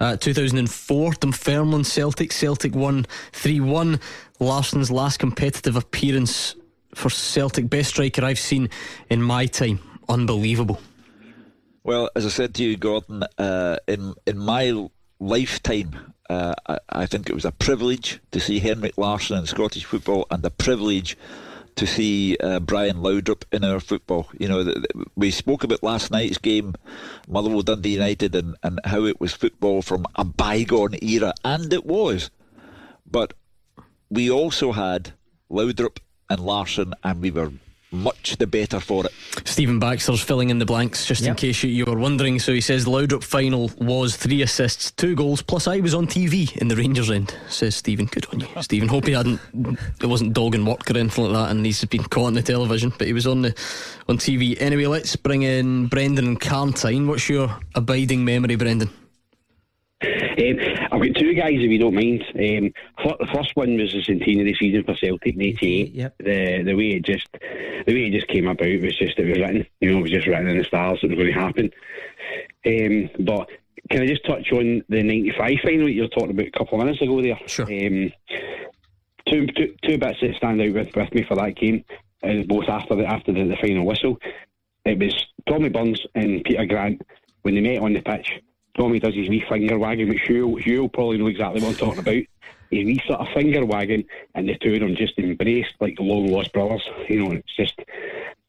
[0.00, 2.30] uh, 2004 Dunfermline Celtic.
[2.32, 3.98] Celtic won three one.
[4.38, 6.54] Larsson's last competitive appearance
[6.94, 8.68] for Celtic, best striker I've seen
[9.10, 9.80] in my time.
[10.08, 10.80] Unbelievable.
[11.88, 17.06] Well, as I said to you, Gordon, uh, in in my lifetime, uh, I, I
[17.06, 21.16] think it was a privilege to see Henrik Larsson in Scottish football, and a privilege
[21.76, 24.28] to see uh, Brian Laudrup in our football.
[24.38, 24.74] You know,
[25.16, 26.74] we spoke about last night's game,
[27.26, 31.86] Motherwell Dundee United, and, and how it was football from a bygone era, and it
[31.86, 32.30] was.
[33.10, 33.32] But
[34.10, 35.14] we also had
[35.50, 37.50] Laudrup and Larsson, and we were
[37.90, 39.12] much the better for it.
[39.44, 42.38] Stephen Baxter's filling in the blanks just in case you, you were wondering.
[42.38, 46.06] So he says the Laudrup final was three assists, two goals, plus I was on
[46.06, 48.06] TV in the Rangers end, says Stephen.
[48.06, 48.88] Good on you, Stephen.
[48.88, 49.40] Hope he hadn't,
[50.00, 52.92] it wasn't dogging work or anything like that, and he's been caught on the television,
[52.98, 53.54] but he was on the
[54.08, 54.60] on TV.
[54.60, 57.06] Anyway, let's bring in Brendan and Carntyne.
[57.06, 58.90] What's your abiding memory, Brendan?
[60.38, 60.58] Um,
[60.92, 62.24] I've got two guys, if you don't mind.
[62.34, 62.72] Um,
[63.18, 65.94] the first one was the centenary season for Celtic in '88.
[65.94, 66.14] Yep.
[66.18, 69.38] The the way it just the way it just came about was just it was
[69.38, 69.66] written.
[69.80, 71.00] You know, it was just written in the stars.
[71.02, 71.70] It was going to happen.
[72.66, 73.48] Um, but
[73.90, 76.80] can I just touch on the '95 final that you were talking about a couple
[76.80, 77.38] of minutes ago there?
[77.46, 77.64] Sure.
[77.64, 78.12] Um,
[79.26, 81.84] two, two, two bits that stand out with, with me for that game,
[82.22, 84.18] uh, both after the after the, the final whistle.
[84.84, 87.02] It was Tommy Burns and Peter Grant
[87.42, 88.40] when they met on the pitch
[88.78, 92.22] Tommy does his wee finger wagging, which will probably know exactly what I'm talking about.
[92.70, 96.28] His wee sort of finger wagging, and the two of them just embraced like long
[96.28, 96.88] lost brothers.
[97.08, 97.80] You know, it's just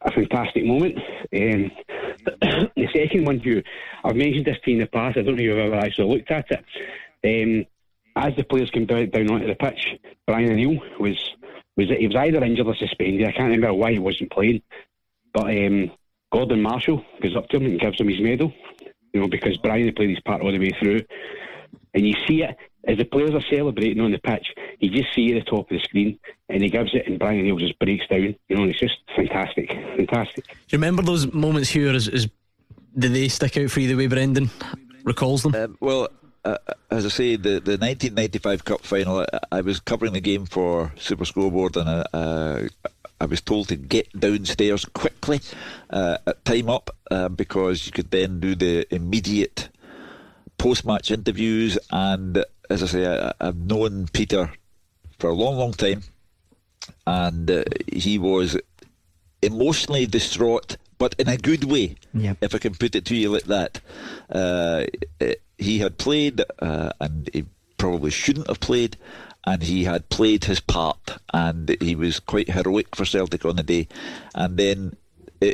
[0.02, 0.98] a fantastic moment.
[1.34, 1.70] Um,
[2.76, 3.62] the second one, Hugh,
[4.04, 5.18] I've mentioned this to you in the past.
[5.18, 6.64] I don't know if you've ever actually looked at it.
[7.24, 7.66] Um,
[8.16, 11.18] as the players came down, down onto the pitch, Brian O'Neill was
[11.76, 13.26] was he was either injured or suspended.
[13.26, 14.62] I can't remember why he wasn't playing,
[15.32, 15.90] but um,
[16.32, 18.52] Gordon Marshall goes up to him and gives him his medal.
[19.12, 21.02] You know, because Brian had played his part all the way through,
[21.94, 24.46] and you see it as the players are celebrating on the pitch.
[24.78, 26.18] You just see at the top of the screen,
[26.48, 28.34] and he gives it, and Brian O'Neill just breaks down.
[28.48, 30.46] You know, and it's just fantastic, fantastic.
[30.46, 31.92] Do you remember those moments here?
[31.94, 32.28] As, as
[32.98, 34.50] did they stick out for you the way Brendan
[35.04, 35.54] recalls them?
[35.54, 36.08] Um, well,
[36.44, 36.56] uh,
[36.90, 40.92] as I say, the, the 1995 Cup final, I, I, was covering the game for
[40.96, 42.68] Super Scoreboard, and I, uh,
[43.20, 45.40] I was told to get downstairs quickly
[45.90, 49.68] uh, at time up uh, because you could then do the immediate
[50.58, 51.78] post match interviews.
[51.90, 54.50] And as I say, I, have known Peter
[55.18, 56.02] for a long, long time,
[57.06, 58.56] and uh, he was
[59.42, 62.36] emotionally distraught but in a good way, yep.
[62.42, 63.80] if I can put it to you like that.
[64.28, 64.84] Uh,
[65.56, 67.46] he had played, uh, and he
[67.78, 68.98] probably shouldn't have played,
[69.44, 73.62] and he had played his part, and he was quite heroic for Celtic on the
[73.62, 73.88] day.
[74.34, 74.96] And then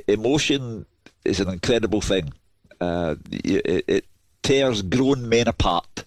[0.09, 0.87] emotion
[1.25, 2.33] is an incredible thing.
[2.81, 4.05] Uh, it, it,
[4.43, 6.05] tears grown men apart,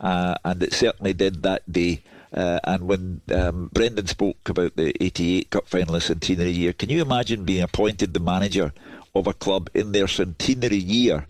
[0.00, 2.02] uh, and it certainly did that day.
[2.32, 7.00] Uh, and when um, Brendan spoke about the 88 Cup finalist centenary year, can you
[7.00, 8.72] imagine being appointed the manager
[9.14, 11.26] of a club in their centenary year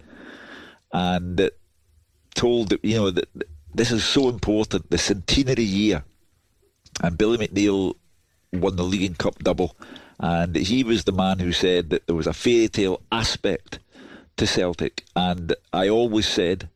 [0.93, 1.51] and
[2.35, 3.29] told that, you know, that
[3.75, 6.05] this is so important, the centenary year.
[7.03, 7.95] And Billy McNeill
[8.53, 9.77] won the League and Cup double.
[10.19, 13.79] And he was the man who said that there was a fairy tale aspect
[14.37, 15.05] to Celtic.
[15.15, 16.69] And I always said,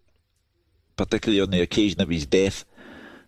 [0.96, 2.64] particularly on the occasion of his death,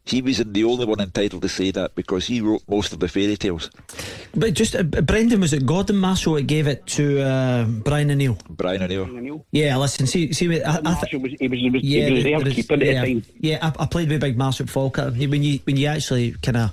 [0.06, 3.08] he was the only one entitled to say that because he wrote most of the
[3.08, 3.70] fairy tales.
[4.34, 8.36] But just uh, Brendan, was it Gordon Marshall that gave it to uh, Brian O'Neill?
[8.50, 9.46] Brian O'Neill.
[9.50, 12.24] Yeah, listen, see, see, I, I th- was, he was, he was, yeah, he was
[12.24, 13.24] there keeping yeah, the time.
[13.38, 15.14] Yeah, I, I played with Big Marshall Falkirk.
[15.14, 16.72] When you when you actually kind of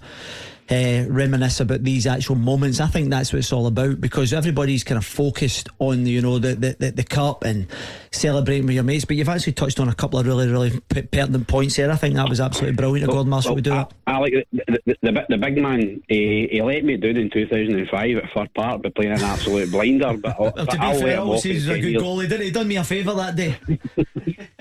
[0.71, 2.79] uh, reminisce about these actual moments.
[2.79, 6.39] I think that's what it's all about because everybody's kind of focused on you know
[6.39, 7.67] the the, the, the cup and
[8.11, 9.05] celebrating with your mates.
[9.05, 11.91] But you've actually touched on a couple of really really pertinent points there.
[11.91, 13.07] I think that was absolutely brilliant.
[13.09, 13.93] Well, Gordon Marshall well, would do I, that.
[14.07, 16.01] I like the, the, the, the big man.
[16.07, 20.17] He, he, let me down in 2005 at Fir Park by playing an absolute blinder.
[20.17, 22.29] But, well, but to be I'll fair, he's a good goalie.
[22.29, 22.51] Didn't he?
[22.51, 23.57] Done me a favour that day.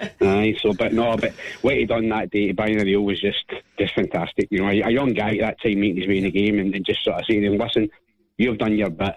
[0.21, 3.45] Aye, so but no, but what he done that day, buying the deal was just
[3.79, 4.49] just fantastic.
[4.51, 6.59] You know, a, a young guy at that time making his way in the game
[6.59, 7.91] and, and just sort of saying, "Listen,
[8.39, 9.17] you've done your bit."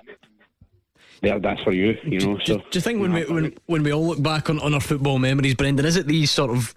[1.22, 2.38] There, that's for you, you know.
[2.38, 4.74] Do, so, do you think when we when, when we all look back on, on
[4.74, 6.76] our football memories, Brendan, is it these sort of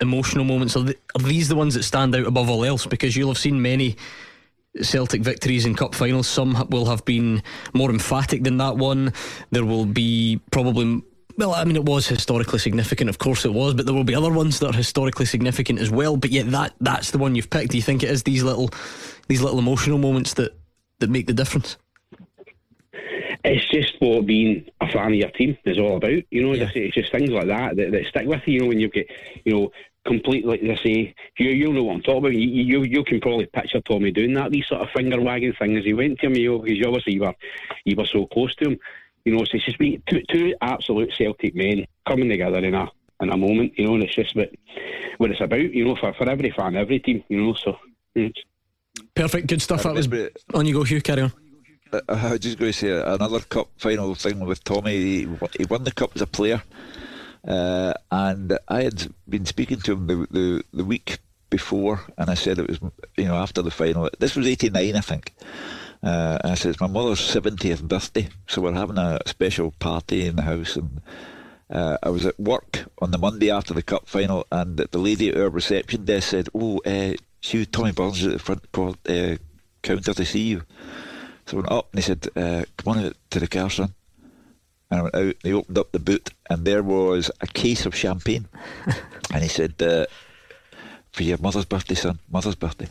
[0.00, 0.76] emotional moments?
[0.76, 2.86] Are, the, are these the ones that stand out above all else?
[2.86, 3.96] Because you'll have seen many
[4.82, 6.26] Celtic victories in cup finals.
[6.26, 9.12] Some will have been more emphatic than that one.
[9.52, 11.02] There will be probably
[11.36, 14.14] well, I mean, it was historically significant, of course it was, but there will be
[14.14, 16.16] other ones that are historically significant as well.
[16.16, 17.72] But yet, that that's the one you've picked.
[17.72, 18.70] Do you think it is these little,
[19.28, 20.56] these little emotional moments that
[21.00, 21.76] that make the difference?
[23.44, 26.22] It's just what being a fan of your team is all about.
[26.30, 26.70] You know, yeah.
[26.74, 28.54] it's just things like that, that that stick with you.
[28.54, 29.10] You know, when you get,
[29.44, 29.72] you know,
[30.06, 32.32] completely, like I say, you you know what I'm talking about.
[32.34, 35.84] You, you you can probably picture Tommy doing that, these sort of finger wagging things.
[35.84, 37.34] He went to me because obviously you were
[37.84, 38.78] you were so close to him.
[39.24, 42.88] You know, so it's just been two, two absolute Celtic men coming together in a
[43.20, 43.78] in a moment.
[43.78, 44.50] You know, and it's just what
[45.18, 45.60] what it's about.
[45.60, 47.24] You know, for, for every fan, every team.
[47.28, 47.76] You know, so.
[49.14, 49.82] Perfect, good stuff.
[49.82, 50.08] That was
[50.54, 51.00] on you go, Hugh.
[51.00, 51.32] Carry on.
[51.92, 54.96] Uh, I was just going to say another cup final thing with Tommy.
[54.96, 56.62] He, he won the cup as a player,
[57.46, 61.18] uh, and I had been speaking to him the, the the week
[61.50, 62.80] before, and I said it was
[63.16, 64.10] you know after the final.
[64.18, 65.32] This was '89, I think.
[66.02, 70.26] Uh, and I said, it's my mother's 70th birthday, so we're having a special party
[70.26, 70.76] in the house.
[70.76, 71.00] And
[71.70, 75.30] uh, I was at work on the Monday after the cup final, and the lady
[75.30, 76.82] at our reception desk said, Oh,
[77.44, 79.36] see Tommy Burns at the front court, uh,
[79.82, 80.62] counter to see you.
[81.46, 83.94] So I went up and he said, uh, Come on to the car, son.
[84.90, 87.84] And I went out, and he opened up the boot, and there was a case
[87.86, 88.46] of champagne.
[89.32, 90.06] and he said, uh,
[91.12, 92.88] For your mother's birthday, son, mother's birthday.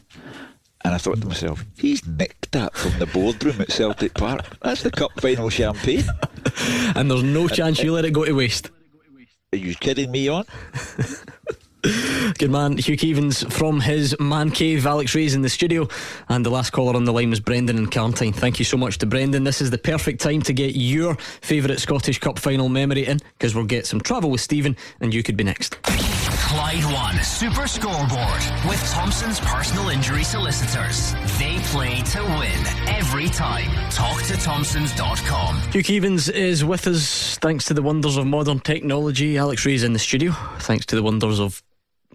[0.85, 4.41] And I thought to myself, he's nicked that from the boardroom at Celtic Park.
[4.61, 6.03] That's the cup final champagne.
[6.95, 8.69] and there's no chance you let it go to waste.
[9.53, 10.45] Are you kidding me on?
[11.83, 14.87] Good man, Hugh Keevins from his man cave.
[14.87, 15.89] Alex Rae's in the studio,
[16.29, 18.33] and the last caller on the line was Brendan and Carntyne.
[18.33, 19.43] Thank you so much to Brendan.
[19.43, 23.53] This is the perfect time to get your favourite Scottish Cup final memory in, because
[23.53, 25.81] we'll get some travel with Stephen, and you could be next.
[25.81, 31.13] Clyde One Super Scoreboard with Thompson's personal injury solicitors.
[31.37, 33.71] They play to win every time.
[33.89, 35.57] Talk to Thompsons.com.
[35.71, 39.37] Hugh Keevins is with us thanks to the wonders of modern technology.
[39.37, 41.61] Alex Rae's in the studio thanks to the wonders of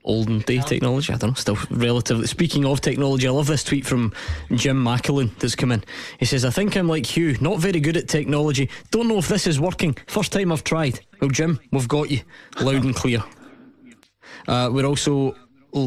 [0.08, 1.12] olden day technology.
[1.12, 2.26] I don't know, still relatively.
[2.26, 4.12] Speaking of technology, I love this tweet from
[4.52, 5.84] Jim McAloon that's come in.
[6.18, 8.68] He says, I think I'm like Hugh, not very good at technology.
[8.90, 9.96] Don't know if this is working.
[10.06, 11.00] First time I've tried.
[11.20, 12.22] Well, Jim, we've got you
[12.60, 13.22] loud and clear.
[14.48, 15.36] Uh, we're also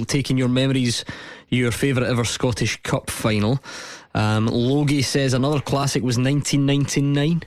[0.07, 1.03] taking your memories,
[1.49, 3.59] your favourite ever Scottish Cup final.
[4.13, 7.43] Um, Logie says another classic was 1999.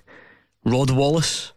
[0.64, 1.52] Rod Wallace,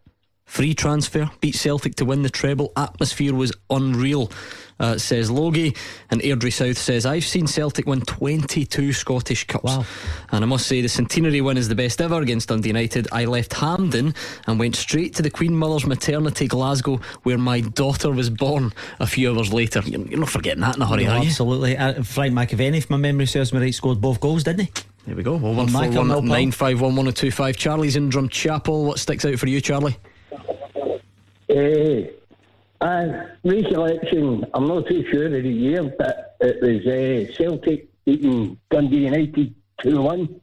[0.48, 2.74] free transfer, beat Celtic to win the treble.
[2.76, 4.32] Atmosphere was unreal
[4.80, 5.76] uh, says Logie.
[6.10, 9.64] And Airdrie South says, I've seen Celtic win 22 Scottish Cups.
[9.64, 9.86] Wow.
[10.32, 13.08] And I must say, the centenary win is the best ever against Dundee United.
[13.12, 14.14] I left Hampden
[14.46, 19.08] and went straight to the Queen Mother's maternity, Glasgow, where my daughter was born a
[19.08, 19.82] few hours later.
[19.82, 21.30] You're not forgetting that in a hurry, no, are you?
[21.30, 21.78] Absolutely.
[21.78, 24.72] Uh, Frank McAvenny, if my memory serves me right, scored both goals, didn't he?
[25.06, 25.38] There we go.
[25.38, 27.56] Well, one four one nine five one one zero two five.
[27.56, 28.86] Charlie's in Drumchapel.
[28.86, 29.96] What sticks out for you, Charlie?
[31.50, 32.12] Uh,
[32.80, 38.60] and recollection, I'm not too sure of the year, but it was uh, Celtic beating
[38.70, 40.42] Dundee United 2 1.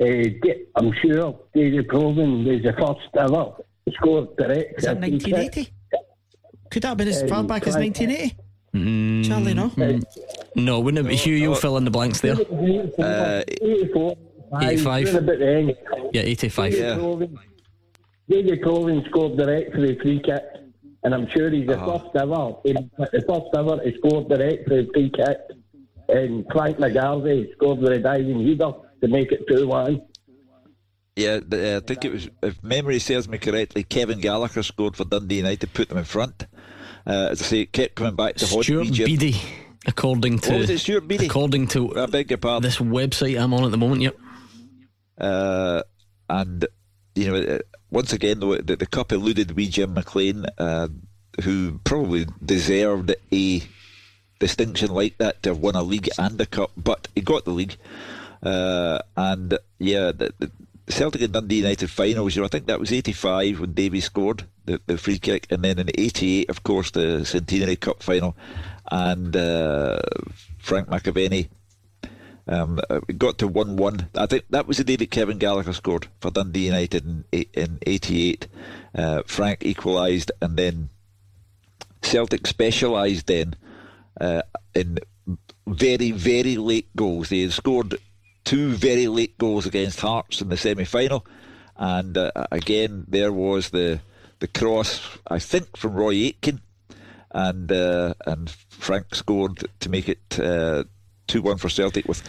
[0.00, 0.04] Uh,
[0.76, 3.52] I'm sure David Provan was the first ever
[3.94, 4.78] scored direct.
[4.78, 5.72] Is that 1980?
[6.70, 8.36] Could that have been as far back as 1980?
[8.74, 9.70] Mm, Charlie, no?
[9.70, 10.04] Mm,
[10.54, 11.34] no, wouldn't it be Hugh?
[11.34, 12.34] You'll fill in the blanks there.
[12.34, 14.16] Uh, 84.
[14.60, 15.08] 85.
[16.12, 16.74] Yeah, 85.
[16.74, 16.96] Yeah.
[18.28, 20.42] David Provan scored direct for the free kick
[21.02, 21.98] and I'm sure he's the uh-huh.
[21.98, 25.38] first ever, the first ever to score direct for a free kick.
[26.08, 28.72] And Frank McGarvey scored with a diving header
[29.02, 30.02] to make it 2 1.
[31.16, 35.38] Yeah, I think it was, if memory serves me correctly, Kevin Gallacher scored for Dundee
[35.38, 36.46] United, to put them in front.
[37.06, 39.42] Uh, as I say, it kept coming back to Stuart Beedie,
[39.86, 40.58] according to.
[40.58, 41.26] Was it Stuart Beedie?
[41.26, 42.62] According to I beg your pardon.
[42.62, 44.16] this website I'm on at the moment, yep.
[45.18, 45.82] Uh,
[46.28, 46.66] and,
[47.18, 47.58] you know,
[47.90, 50.88] once again, though, the, the cup eluded wee Jim McLean, uh,
[51.42, 53.62] who probably deserved a
[54.38, 57.50] distinction like that to have won a league and a cup, but he got the
[57.50, 57.76] league.
[58.42, 60.50] Uh, and yeah, the, the,
[60.88, 64.44] Celtic and Dundee United finals, you know, I think that was 85 when Davy scored
[64.64, 68.36] the, the free kick, and then in 88, of course, the Centenary Cup final,
[68.90, 70.00] and uh,
[70.58, 71.48] Frank McAvenny
[72.48, 72.80] um,
[73.16, 74.08] got to 1 1.
[74.14, 77.78] I think that was the day that Kevin Gallacher scored for Dundee United in, in
[77.86, 78.48] 88.
[78.94, 80.88] Uh, Frank equalised, and then
[82.02, 83.54] Celtic specialised then
[84.20, 84.42] uh,
[84.74, 84.98] in
[85.66, 87.28] very, very late goals.
[87.28, 87.98] They had scored
[88.44, 91.26] two very late goals against Hearts in the semi final.
[91.76, 94.00] And uh, again, there was the
[94.40, 96.60] the cross, I think, from Roy Aitken.
[97.30, 100.84] And uh, and Frank scored to make it uh,
[101.28, 102.22] 2 1 for Celtic with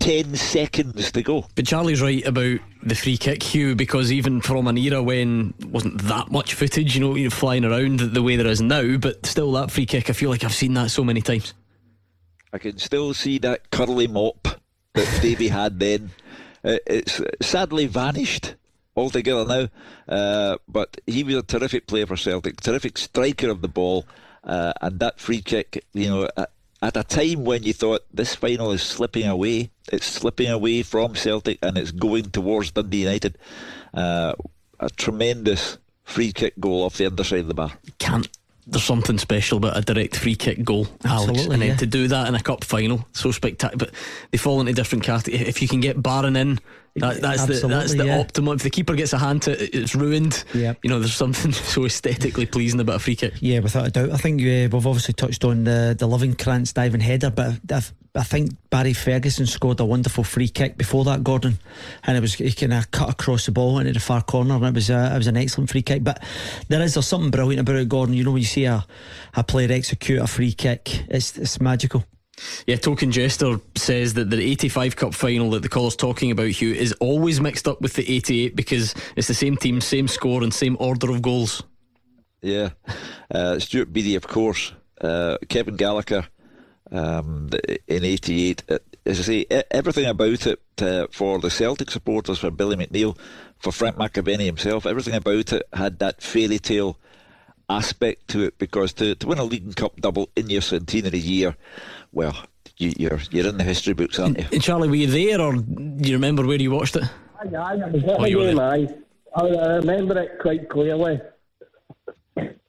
[0.00, 1.46] 10 seconds to go.
[1.54, 6.02] But Charlie's right about the free kick, Hugh, because even from an era when wasn't
[6.02, 9.52] that much footage, you know, you're flying around the way there is now, but still
[9.52, 11.54] that free kick, I feel like I've seen that so many times.
[12.52, 14.48] I can still see that curly mop
[14.94, 16.10] that Davy had then.
[16.64, 18.56] Uh, it's sadly vanished
[18.96, 19.68] altogether now,
[20.14, 24.04] uh, but he was a terrific player for Celtic, terrific striker of the ball,
[24.44, 26.46] uh, and that free kick, you know, uh,
[26.82, 31.14] at a time when you thought this final is slipping away, it's slipping away from
[31.14, 33.38] Celtic and it's going towards Dundee United.
[33.94, 34.34] Uh,
[34.80, 37.72] a tremendous free kick goal off the underside of the bar.
[37.98, 38.28] Can't.
[38.66, 41.30] There's something special about a direct free kick goal, Alex.
[41.30, 43.76] Absolutely, and then to do that in a cup final, so spectacular.
[43.76, 43.94] But
[44.30, 45.48] they fall into different categories.
[45.48, 46.60] If you can get Barron in
[46.96, 48.18] that, that's Absolutely, the that's the yeah.
[48.18, 48.54] optimum.
[48.56, 50.44] If the keeper gets a hand to it, it's ruined.
[50.52, 50.74] Yeah.
[50.82, 53.34] You know, there's something so aesthetically pleasing about a free kick.
[53.40, 54.10] Yeah, without a doubt.
[54.10, 58.24] I think uh, we've obviously touched on the the Lovenkrands diving header, but I've, I
[58.24, 61.58] think Barry Ferguson scored a wonderful free kick before that, Gordon,
[62.04, 64.64] and it was he kind of cut across the ball into the far corner, and
[64.66, 66.04] it was a, it was an excellent free kick.
[66.04, 66.22] But
[66.68, 68.14] there is there's something brilliant about it, Gordon.
[68.14, 68.84] You know when you see a,
[69.34, 72.04] a player execute a free kick, it's it's magical.
[72.66, 76.72] Yeah, Token Jester says that the 85 Cup final that the caller's talking about, Hugh,
[76.72, 80.52] is always mixed up with the 88 because it's the same team, same score, and
[80.52, 81.62] same order of goals.
[82.40, 82.70] Yeah.
[83.30, 84.72] Uh, Stuart Beedie, of course.
[85.00, 86.26] Uh, Kevin Gallacher
[86.90, 87.50] um,
[87.86, 88.62] in 88.
[88.68, 93.16] Uh, as I say, everything about it uh, for the Celtic supporters, for Billy McNeill,
[93.58, 96.98] for Frank McAvenny himself, everything about it had that fairy tale
[97.68, 101.56] aspect to it because to, to win a League Cup double in your centenary year,
[102.12, 102.36] well,
[102.76, 104.46] you, you're you're in the history books, aren't you?
[104.52, 107.04] And Charlie, were you there, or do you remember where you watched it?
[107.04, 108.88] Aye, aye, I was Oh, you were game, I,
[109.34, 111.20] I remember it quite clearly.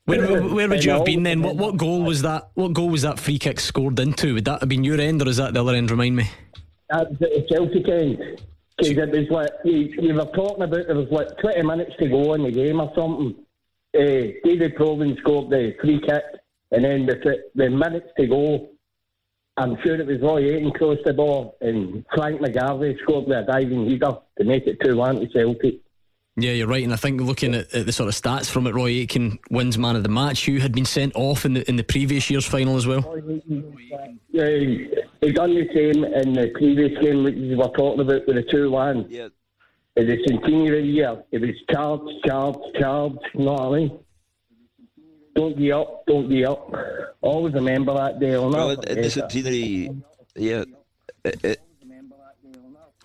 [0.06, 1.42] Where, where, where would you have been then?
[1.42, 2.50] What what goal was that?
[2.56, 4.34] What goal was that free kick scored into?
[4.34, 5.92] Would that have been your end, or is that the other end?
[5.92, 6.30] Remind me.
[6.90, 8.42] That was at the Celtic end.
[8.78, 12.10] Because it was like, you, you were talking about there was like 20 minutes to
[12.10, 13.36] go in the game or something.
[13.96, 16.24] Uh, David Provan scored the free kick,
[16.72, 18.70] and then the, the minutes to go,
[19.58, 23.44] I'm sure it was Roy Aitken crossed the ball, and Frank McGarvey scored with a
[23.44, 25.76] diving header to make it 2 1 to Celtic.
[26.36, 26.84] Yeah, you're right.
[26.84, 29.78] And I think looking at, at the sort of stats from it, Roy Aitken wins
[29.78, 30.42] man of the match.
[30.42, 33.02] Hugh had been sent off in the in the previous year's final as well.
[34.32, 38.36] Yeah, he done the same in the previous game that we were talking about with
[38.36, 39.06] the 2 1.
[39.10, 39.28] Yeah.
[39.96, 44.00] In the centenary year, it was charged, charged, charged, you know what I mean?
[45.36, 46.72] Don't give up, don't give up.
[47.22, 48.36] Always remember that day.
[48.36, 49.90] I'll Well, never in, in the centenary,
[50.36, 50.64] yeah.
[51.26, 51.62] It, it,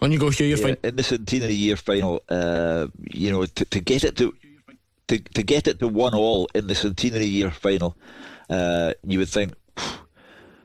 [0.00, 0.46] On you go, Hugh.
[0.46, 0.76] You're yeah, fine.
[0.82, 4.34] in the centenary year final, uh, you know, to, to get it to,
[5.08, 7.96] to to get it to one all in the centenary year final,
[8.50, 9.54] uh, you would think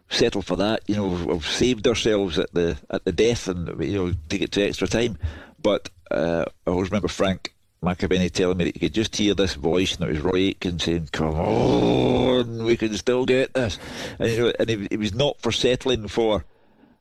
[0.09, 0.81] settle for that.
[0.87, 4.41] You know, we've, we've saved ourselves at the at the death, and you know, take
[4.41, 5.17] it to extra time.
[5.61, 7.52] But uh, I always remember Frank
[7.83, 10.79] McAvenny telling me that you could just hear this voice, and it was Roy Aitken
[10.79, 13.77] saying, "Come on, we can still get this,"
[14.19, 16.45] and you know, and he, he was not for settling for.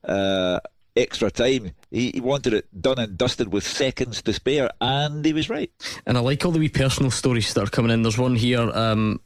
[0.05, 0.59] Uh,
[0.95, 1.71] extra time.
[1.91, 5.71] He, he wanted it done and dusted with seconds to spare, and he was right.
[6.05, 8.03] And I like all the wee personal stories that are coming in.
[8.03, 8.61] There's one here.
[8.61, 9.21] Um,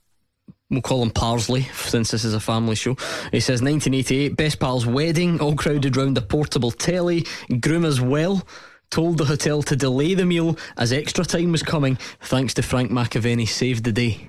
[0.68, 2.96] We'll call him Parsley since this is a family show.
[3.30, 7.24] He says 1988, best pal's wedding, all crowded round a portable telly.
[7.61, 8.44] Groom as well
[8.91, 11.97] told the hotel to delay the meal as extra time was coming.
[12.20, 14.28] Thanks to Frank McAvenny, saved the day.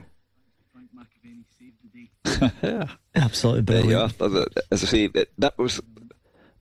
[3.15, 4.21] Absolutely There you brilliant.
[4.21, 4.45] are.
[4.71, 5.81] As I say, that, that was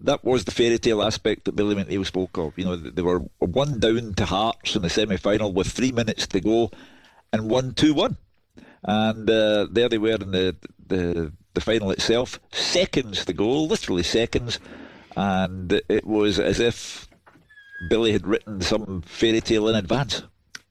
[0.00, 2.56] that was the fairy tale aspect that Billy McNeill spoke of.
[2.58, 6.26] You know, they were one down to Hearts in the semi final with three minutes
[6.28, 6.70] to go,
[7.32, 8.16] and one two one,
[8.84, 12.38] and uh, there they were in the the the final itself.
[12.52, 14.60] Seconds to go, literally seconds,
[15.16, 17.08] and it was as if
[17.88, 20.22] Billy had written some fairy tale in advance.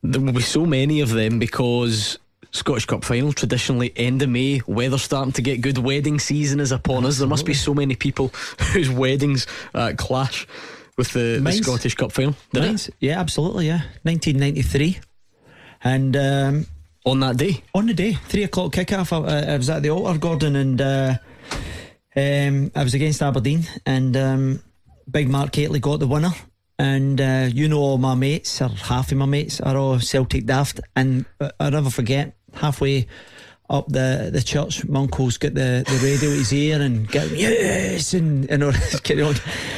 [0.04, 2.20] There will be so many of them because
[2.52, 4.62] Scottish Cup final traditionally end of May.
[4.68, 5.78] Weather's starting to get good.
[5.78, 7.18] Wedding season is upon us.
[7.18, 8.28] There must be so many people
[8.74, 10.48] whose weddings uh, clash
[10.98, 12.36] with the, the Scottish Cup final.
[12.54, 12.68] Did it?
[12.68, 13.82] Mine's- yeah, absolutely, yeah.
[14.04, 15.00] 1993.
[15.84, 16.66] And um,
[17.06, 17.64] On that day.
[17.74, 21.16] on the day, three o'clock kickoff, I, I was at the altar, Gordon, and uh,
[22.16, 24.64] um, I was against Aberdeen, and um,
[25.12, 26.32] Big Mark Hateley got the winner.
[26.78, 30.46] And uh, you know, all my mates, or half of my mates, are all Celtic
[30.46, 30.80] daft.
[30.96, 33.08] And uh, I'll never forget, halfway
[33.70, 37.32] up the, the church, my uncle's got the, the radio at his ear and get
[37.32, 39.36] yes, and, and all this carry on.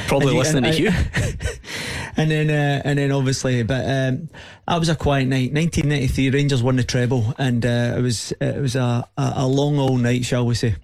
[0.08, 0.90] Probably And he- listening and to I- you.
[2.16, 4.28] and then uh, and then obviously, but um,
[4.66, 5.52] that was a quiet night.
[5.54, 9.78] 1993, Rangers won the treble, and uh, it was it was a, a, a long
[9.78, 10.74] all night, shall we say?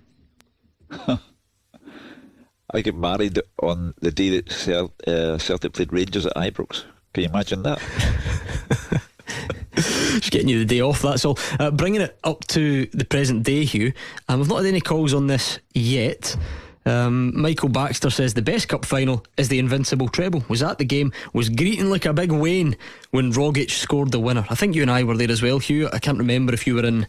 [2.75, 6.83] I got married on the day that uh, Celtic played Rangers at Ibrox.
[7.13, 7.81] Can you imagine that?
[9.77, 11.39] Just getting you the day off, that's all.
[11.61, 13.93] Uh, bringing it up to the present day, Hugh.
[14.29, 16.37] And we've not had any calls on this yet.
[16.85, 20.45] Um, Michael Baxter says the best cup final is the invincible treble.
[20.49, 22.77] Was at the game, was greeting like a big Wayne
[23.13, 24.45] when Rogic scored the winner.
[24.51, 25.89] I think you and I were there as well, Hugh.
[25.93, 27.07] I can't remember if you were in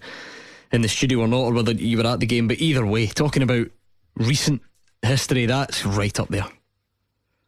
[0.71, 2.47] in the studio or not, or whether you were at the game.
[2.47, 3.67] But either way, talking about
[4.15, 4.61] recent
[5.05, 6.47] history, that's right up there.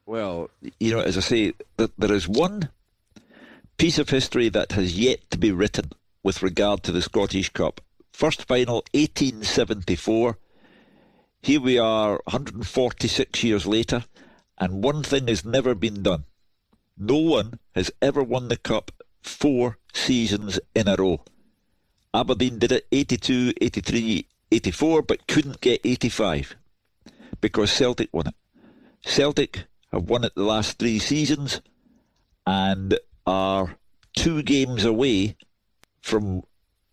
[0.05, 0.49] Well,
[0.79, 2.69] you know, as I say, th- there is one
[3.77, 5.91] piece of history that has yet to be written
[6.23, 7.81] with regard to the Scottish Cup.
[8.13, 10.37] First final, 1874.
[11.41, 14.05] Here we are, 146 years later,
[14.57, 16.23] and one thing has never been done.
[16.97, 18.91] No one has ever won the Cup
[19.21, 21.21] four seasons in a row.
[22.13, 26.55] Aberdeen did it 82, 83, 84, but couldn't get 85
[27.41, 28.35] because Celtic won it.
[29.05, 31.61] Celtic have won it the last three seasons
[32.45, 33.77] and are
[34.15, 35.35] two games away
[36.01, 36.43] from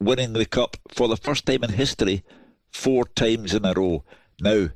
[0.00, 2.22] winning the cup for the first time in history
[2.70, 4.04] four times in a row.
[4.40, 4.70] Now,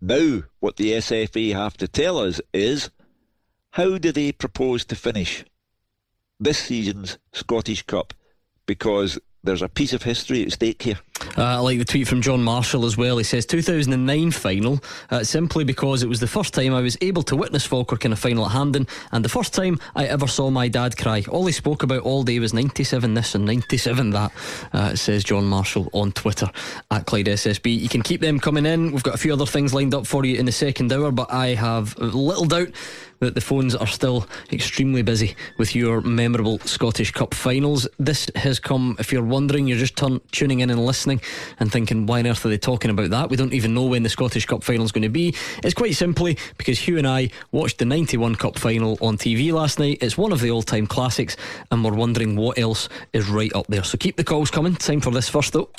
[0.00, 2.90] now what the SFA have to tell us is
[3.70, 5.44] how do they propose to finish
[6.40, 8.12] this season's Scottish Cup?
[8.66, 10.98] Because there's a piece of history at stake here.
[11.36, 13.18] Uh, I like the tweet from John Marshall as well.
[13.18, 17.22] He says 2009 final, uh, simply because it was the first time I was able
[17.24, 20.50] to witness Falkirk in a final at Hampden, and the first time I ever saw
[20.50, 21.24] my dad cry.
[21.28, 24.32] All he spoke about all day was 97 this and 97 that,
[24.72, 26.50] uh, says John Marshall on Twitter
[26.90, 27.80] at Clyde SSB.
[27.80, 28.92] You can keep them coming in.
[28.92, 31.32] We've got a few other things lined up for you in the second hour, but
[31.32, 32.68] I have little doubt
[33.20, 37.88] that the phones are still extremely busy with your memorable Scottish Cup finals.
[37.98, 39.98] This has come, if you're wondering, you're just
[40.32, 43.30] tuning in and listening and thinking, why on earth are they talking about that?
[43.30, 45.34] We don't even know when the Scottish Cup final is going to be.
[45.62, 49.78] It's quite simply because Hugh and I watched the 91 Cup final on TV last
[49.78, 49.98] night.
[50.00, 51.36] It's one of the all time classics,
[51.70, 53.84] and we're wondering what else is right up there.
[53.84, 54.74] So keep the calls coming.
[54.74, 55.70] Time for this first, though.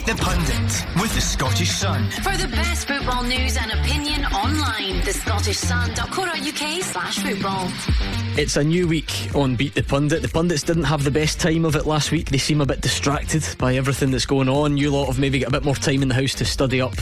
[0.00, 2.10] Beat the Pundit with the Scottish Sun.
[2.22, 7.68] For the best football news and opinion online, the scottishsun.co.uk slash football.
[8.38, 10.22] It's a new week on Beat the Pundit.
[10.22, 12.30] The pundits didn't have the best time of it last week.
[12.30, 14.78] They seem a bit distracted by everything that's going on.
[14.78, 16.94] You lot have maybe got a bit more time in the house to study up.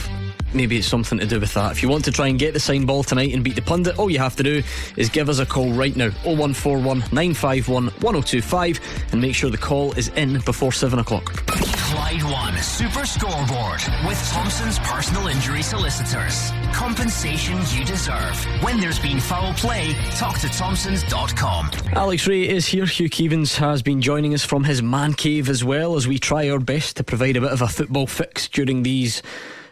[0.53, 1.71] Maybe it's something to do with that.
[1.71, 3.97] If you want to try and get the sign ball tonight and beat the pundit,
[3.97, 4.61] all you have to do
[4.97, 8.79] is give us a call right now 0141 951 1025
[9.13, 11.78] and make sure the call is in before 7 o'clock.
[11.89, 16.51] Clyde One Super Scoreboard with Thompson's personal injury solicitors.
[16.71, 18.35] Compensation you deserve.
[18.61, 21.71] When there's been foul play, talk to Thompsons.com.
[21.93, 22.85] Alex Rae is here.
[22.85, 26.47] Hugh Keevins has been joining us from his man cave as well as we try
[26.51, 29.23] our best to provide a bit of a football fix during these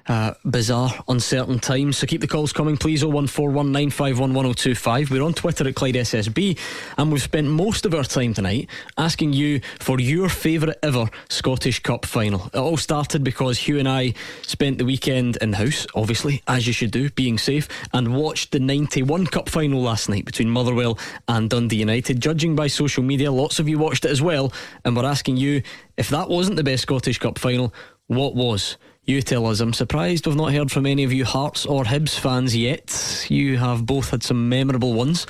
[0.08, 1.98] uh, bizarre, uncertain times.
[1.98, 3.04] So keep the calls coming, please.
[3.04, 5.10] 01419511025.
[5.10, 6.58] We're on Twitter at Clyde SSB,
[6.98, 11.82] and we've spent most of our time tonight asking you for your favourite ever Scottish
[11.82, 12.50] Cup final.
[12.54, 16.68] It all started because Hugh and I spent the weekend in the house, obviously, as
[16.68, 20.98] you should do, being safe, and watched the 91 Cup final last night between Motherwell
[21.28, 22.22] and Dundee United.
[22.22, 24.54] Judging by social media, lots of you watched it as well,
[24.86, 25.62] and we're asking you
[25.98, 27.74] if that wasn't the best Scottish Cup final,
[28.08, 28.78] what was?
[29.08, 29.62] You tell us.
[29.62, 33.26] I'm surprised we've not heard from any of you Hearts or Hibs fans yet.
[33.30, 35.26] You have both had some memorable ones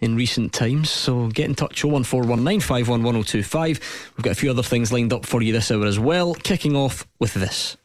[0.00, 0.90] in recent times.
[0.90, 4.16] So get in touch 01419511025.
[4.16, 6.34] We've got a few other things lined up for you this hour as well.
[6.34, 7.76] Kicking off with this.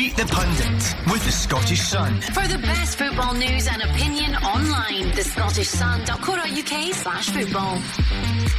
[0.00, 2.22] Beat the Pundit with the Scottish Sun.
[2.22, 7.78] For the best football news and opinion online, the scottishsun.co.uk slash football.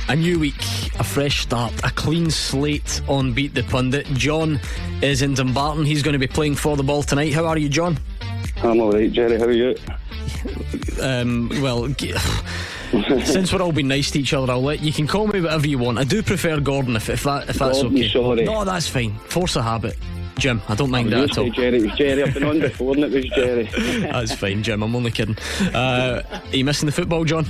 [0.08, 0.62] A new week,
[1.00, 4.06] a fresh start, a clean slate on Beat the Pundit.
[4.14, 4.60] John
[5.02, 5.84] is in Dumbarton.
[5.84, 7.34] He's going to be playing for the ball tonight.
[7.34, 7.98] How are you, John?
[8.58, 9.39] I'm alright, Jerry.
[9.39, 9.76] How are you?
[11.02, 11.88] Um, well,
[13.24, 15.68] since we're all being nice to each other, I'll let you can call me whatever
[15.68, 15.98] you want.
[15.98, 18.10] I do prefer Gordon if, if that if that's Gordon, okay.
[18.10, 18.44] sorry.
[18.44, 19.16] No, that's fine.
[19.18, 19.98] Force a habit.
[20.38, 21.49] Jim, I don't mind You that at all.
[21.49, 21.77] Jerry.
[21.77, 22.23] It was Jerry.
[22.23, 23.63] I've been on before and it was Jerry.
[24.01, 24.82] That's fine, Jim.
[24.84, 25.38] I'm only kidding.
[25.73, 27.45] Uh, are you missing the football, John?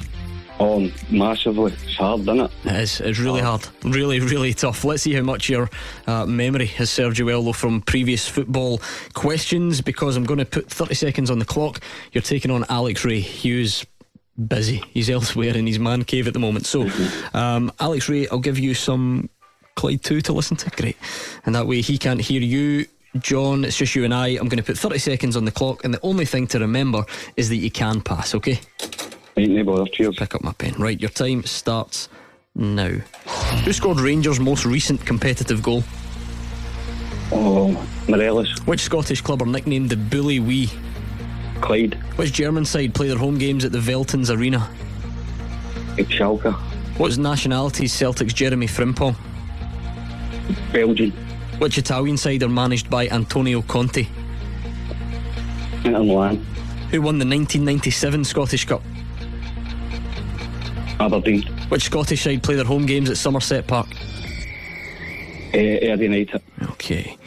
[0.59, 1.73] Oh, massively.
[1.73, 2.51] It's hard, isn't it?
[2.65, 3.01] It is.
[3.01, 3.67] It's really hard.
[3.83, 4.83] Really, really tough.
[4.83, 5.69] Let's see how much your
[6.05, 8.79] uh, memory has served you well, though, from previous football
[9.13, 11.79] questions, because I'm going to put 30 seconds on the clock.
[12.11, 13.19] You're taking on Alex Rae.
[13.21, 13.85] Hughes
[14.47, 14.83] busy.
[14.91, 16.65] He's elsewhere in his man cave at the moment.
[16.67, 16.89] So,
[17.33, 19.29] um, Alex Rae, I'll give you some
[19.81, 20.69] Clyde 2 to listen to.
[20.69, 20.95] Great.
[21.43, 22.85] And that way he can't hear you.
[23.17, 24.27] John, it's just you and I.
[24.27, 27.03] I'm going to put 30 seconds on the clock, and the only thing to remember
[27.35, 28.59] is that you can pass, okay?
[29.37, 29.89] Ain't no bother.
[29.89, 30.17] Cheers.
[30.17, 30.75] Pick up my pen.
[30.77, 32.09] Right, your time starts
[32.53, 32.89] now.
[32.89, 35.83] Who scored Rangers' most recent competitive goal?
[37.31, 37.71] Oh,
[38.07, 38.55] Morelos.
[38.67, 40.69] Which Scottish club are nicknamed the Bully Wee?
[41.59, 41.95] Clyde.
[42.17, 44.69] Which German side play their home games at the Veltins Arena?
[45.97, 46.53] It's Schalke.
[46.99, 49.15] What's nationality Celtic's Jeremy Frimpong?
[50.71, 51.11] Belgian.
[51.59, 54.07] Which Italian side are managed by Antonio Conte?
[55.83, 56.37] Inter Milan.
[56.91, 58.81] Who won the 1997 Scottish Cup?
[60.99, 61.43] Aberdeen.
[61.69, 63.87] Which Scottish side play their home games at Somerset Park?
[65.53, 66.41] Uh, Ayr United.
[66.71, 67.17] Okay.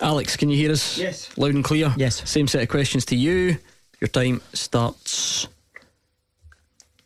[0.00, 0.98] Alex, can you hear us?
[0.98, 1.36] Yes.
[1.38, 1.94] Loud and clear?
[1.96, 2.28] Yes.
[2.28, 3.56] Same set of questions to you.
[4.00, 5.48] Your time starts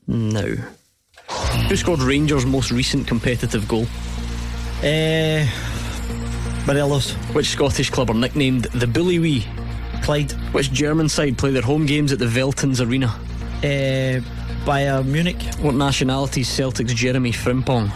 [0.07, 0.55] now.
[1.69, 3.87] Who scored Rangers' most recent competitive goal?
[4.83, 5.45] Uh,
[6.67, 7.13] Morelos.
[7.35, 9.47] Which Scottish club are nicknamed the Bully Wee?
[10.03, 10.33] Clyde.
[10.53, 13.09] Which German side play their home games at the Veltins Arena?
[13.59, 14.21] Uh,
[14.65, 15.43] Bayern Munich.
[15.61, 17.91] What nationalities Celtic's Jeremy Frimpong?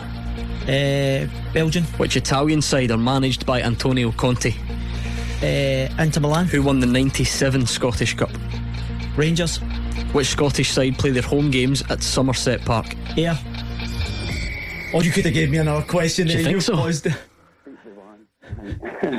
[0.63, 1.85] Uh, Belgian.
[1.99, 4.53] Which Italian side are managed by Antonio Conte?
[5.41, 6.47] Uh, Inter Milan.
[6.47, 8.31] Who won the 97 Scottish Cup?
[9.17, 9.59] Rangers.
[10.13, 12.87] Which Scottish side play their home games at Somerset Park?
[13.17, 13.39] Ayr.
[14.95, 16.27] Oh, you could have gave me another question.
[16.27, 16.75] Do you think so?
[16.75, 17.07] paused.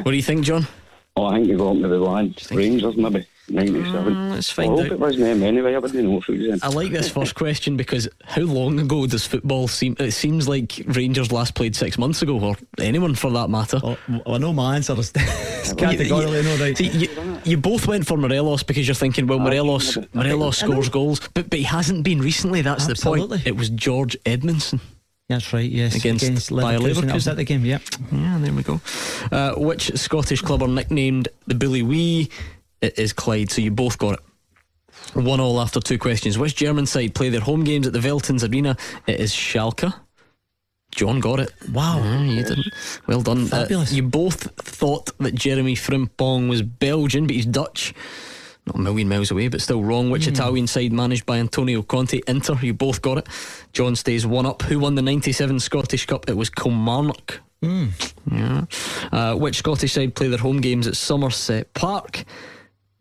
[0.04, 0.68] What do you think, John?
[1.16, 2.36] Oh, I think you got me the line.
[2.52, 3.28] Rangers, maybe.
[3.50, 4.14] 97.
[4.14, 4.86] Mm, let's I hope out.
[4.86, 5.76] it was them anyway.
[5.76, 6.60] I wouldn't know if it was them.
[6.64, 9.98] I like this first question because how long ago does football seem?
[10.00, 13.82] It seems like Rangers last played six months ago, or anyone for that matter.
[13.84, 16.78] Oh, I know my answer is it's categorically no right.
[16.78, 21.20] See, you, you both went for Morelos because you're thinking, well, Morelos, Morelos scores goals,
[21.34, 22.62] but but he hasn't been recently.
[22.62, 23.46] That's the point.
[23.46, 24.80] It was George Edmundson.
[25.34, 25.96] That's right, yes.
[25.96, 27.08] Against Bayer Leverkusen.
[27.08, 27.32] That was Leverkusen.
[27.32, 27.80] at the game, yeah.
[28.12, 28.80] Yeah, there we go.
[29.32, 32.30] Uh, which Scottish club are nicknamed the Bully Wee?
[32.82, 34.20] It is Clyde, so you both got it.
[35.16, 36.38] One all after two questions.
[36.38, 38.78] Which German side play their home games at the Veltins Arena?
[39.08, 39.94] It is Schalke.
[40.92, 41.52] John got it.
[41.72, 41.98] Wow.
[42.24, 42.68] You didn't.
[43.08, 43.46] Well done.
[43.46, 43.92] Uh, Fabulous.
[43.92, 47.94] you both thought that Jeremy Frimpong was Belgian, but he's Dutch.
[48.66, 50.10] Not a million miles away, but still wrong.
[50.10, 52.22] Which Italian side managed by Antonio Conte?
[52.28, 52.56] Inter.
[52.62, 53.28] You both got it.
[53.74, 54.62] John stays one up.
[54.64, 56.30] Who won the 97 Scottish Cup?
[56.30, 57.42] It was Kilmarnock.
[58.32, 58.66] Yeah.
[59.12, 62.24] Uh, which Scottish side play their home games at Somerset Park?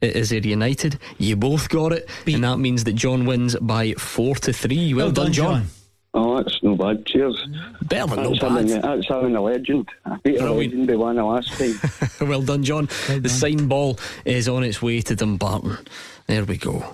[0.00, 0.98] It is Ayr United.
[1.18, 4.94] You both got it, and that means that John wins by four to three.
[4.94, 5.66] Well, done, John.
[6.14, 7.06] Oh, that's no bad.
[7.06, 7.46] Cheers.
[7.84, 8.82] Better than no That's having, bad.
[8.82, 9.88] that's having a legend.
[10.04, 10.72] I beat a Brilliant.
[10.74, 12.28] legend by one the last time.
[12.28, 12.86] well done, John.
[13.08, 15.78] the sign ball is on its way to Dumbarton.
[16.26, 16.84] There we go.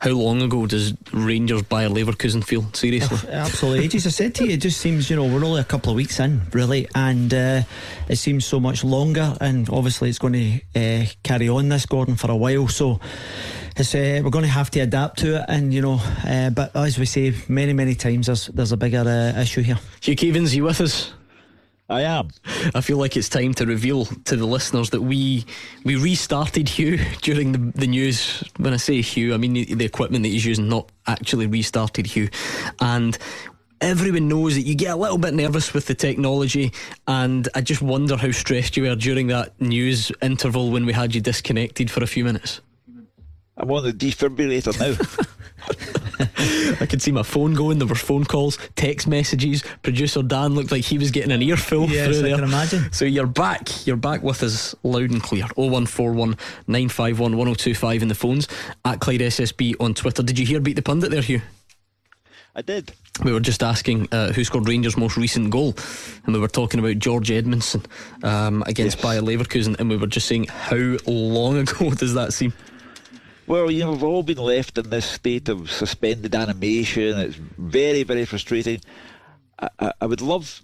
[0.00, 2.72] How long ago does Rangers Bayer Leverkusen feel?
[2.72, 3.28] Seriously.
[3.32, 4.06] Absolutely ages.
[4.06, 6.20] I said to you, it just seems, you know, we're only a couple of weeks
[6.20, 7.62] in, really, and uh,
[8.08, 9.36] it seems so much longer.
[9.40, 10.60] And obviously, it's going to
[11.02, 12.68] uh, carry on this, Gordon, for a while.
[12.68, 13.00] So
[13.78, 15.44] it's, uh, we're going to have to adapt to it.
[15.48, 19.04] And, you know, uh, but as we say many, many times, there's, there's a bigger
[19.06, 19.78] uh, issue here.
[20.00, 21.12] Hugh Keevins, you with us?
[21.90, 22.28] I am.
[22.74, 25.46] I feel like it's time to reveal to the listeners that we
[25.84, 28.44] we restarted Hugh during the, the news.
[28.58, 32.06] When I say Hugh, I mean the, the equipment that he's using, not actually restarted
[32.06, 32.28] Hugh.
[32.80, 33.16] And
[33.80, 36.72] everyone knows that you get a little bit nervous with the technology,
[37.06, 41.14] and I just wonder how stressed you were during that news interval when we had
[41.14, 42.60] you disconnected for a few minutes.
[43.58, 44.96] I'm on the defibrillator now.
[46.80, 47.78] I could see my phone going.
[47.78, 49.62] There were phone calls, text messages.
[49.82, 52.34] Producer Dan looked like he was getting an earful Yes, through I there.
[52.36, 52.92] can imagine.
[52.92, 53.86] So you're back.
[53.86, 55.44] You're back with us loud and clear.
[55.56, 56.36] 0141
[56.68, 58.48] 951 1025 in the phones.
[58.84, 60.22] At Clyde SSB on Twitter.
[60.22, 61.42] Did you hear Beat the Pundit there, Hugh?
[62.54, 62.92] I did.
[63.24, 65.74] We were just asking uh, who scored Rangers' most recent goal,
[66.24, 67.84] and we were talking about George Edmundson
[68.24, 69.04] um, against Yes.
[69.04, 72.52] Bayer Leverkusen, and we were just saying how long ago does that seem?
[73.48, 77.18] Well, you know, we've all been left in this state of suspended animation.
[77.18, 78.82] It's very, very frustrating.
[79.58, 80.60] I, I, I would love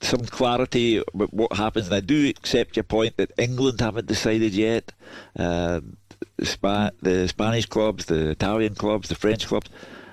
[0.00, 4.54] some clarity about what happens, and I do accept your point that England haven't decided
[4.54, 4.90] yet.
[5.38, 5.82] Uh,
[6.38, 9.68] the, Spa- the Spanish clubs, the Italian clubs, the French clubs.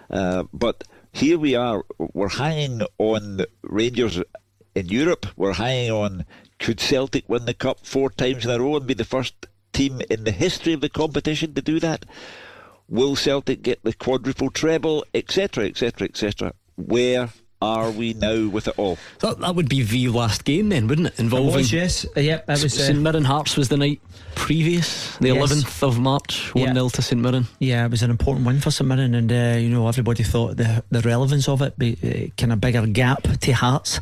[0.10, 0.84] Uh, but
[1.14, 1.86] here we are.
[1.98, 4.22] We're hanging on Rangers
[4.76, 5.28] in Europe.
[5.38, 6.26] We're hanging on
[6.60, 10.02] could Celtic win the cup four times in a row and be the first team
[10.10, 12.06] in the history of the competition to do that?
[12.90, 16.54] Will Celtic get the quadruple treble, etc., etc., etc.?
[16.76, 17.30] Where
[17.62, 18.98] are we now with it all?
[19.20, 21.20] That, that would be the last game then, wouldn't it?
[21.20, 21.54] Involving.
[21.54, 22.06] was, yes.
[22.18, 24.02] Uh, yep, that was, uh, St Mirren Hearts was the night
[24.36, 25.54] previous, the Yes.
[25.54, 27.46] 11th of March, 1 0 to St Mirren.
[27.60, 30.58] Yeah, it was an important win for St Mirren, and uh, you know everybody thought
[30.58, 34.00] the the relevance of it be uh, kind of bigger gap to Hearts,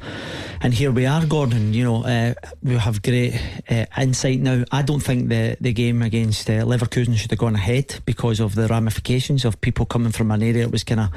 [0.62, 1.74] and here we are, Gordon.
[1.74, 2.34] You know uh,
[2.64, 3.40] we have great
[3.70, 4.64] uh, insight now.
[4.72, 8.56] I don't think the the game against uh, Leverkusen should have gone ahead because of
[8.56, 11.10] the ramifications of people coming from an area that was kind of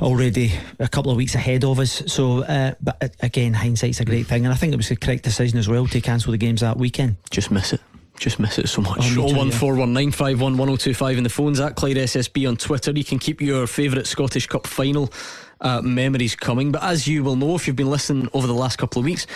[0.00, 2.02] already a couple of weeks ahead of us.
[2.06, 4.96] So, uh, but uh, again, hindsight's a great thing, and I think it was the
[4.96, 7.16] correct decision as well to cancel the games that weekend.
[7.30, 7.80] Just miss it.
[8.18, 8.98] Just miss it so much.
[9.00, 9.58] Oh, me too, Oh one yeah.
[9.58, 12.48] four one nine five one one zero two five in the phones at Clyde SSB
[12.48, 12.92] on Twitter.
[12.92, 15.10] You can keep your favourite Scottish Cup final
[15.62, 16.72] uh, memories coming.
[16.72, 19.26] But as you will know, if you've been listening over the last couple of weeks,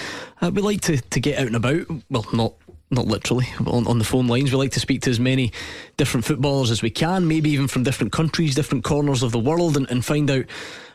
[0.42, 1.86] uh, we like to, to get out and about.
[2.10, 2.52] Well, not
[2.90, 4.52] not literally on, on the phone lines.
[4.52, 5.52] We like to speak to as many
[5.96, 9.76] different footballers as we can, maybe even from different countries, different corners of the world,
[9.76, 10.44] and, and find out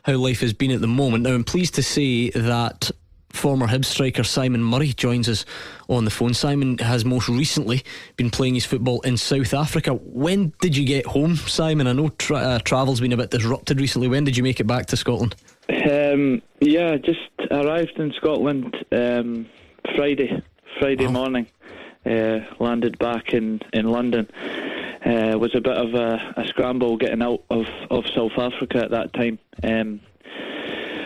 [0.04, 1.24] how life has been at the moment.
[1.24, 2.92] Now, I'm pleased to say that
[3.34, 5.46] former Hibs striker Simon Murray joins us
[5.90, 6.34] on the phone.
[6.34, 7.84] Simon has most recently
[8.16, 9.94] been playing his football in South Africa.
[9.94, 11.88] When did you get home, Simon?
[11.88, 14.08] I know tra- uh, travel's been a bit disrupted recently.
[14.08, 15.36] When did you make it back to Scotland?
[15.70, 17.20] Um, yeah, just
[17.50, 19.48] arrived in Scotland um,
[19.96, 20.42] Friday,
[20.80, 21.48] Friday morning.
[22.04, 24.28] Uh, landed back in in London.
[25.06, 28.92] Uh, was a bit of a, a scramble getting out of, of South Africa at
[28.92, 29.40] that time.
[29.64, 30.00] Um,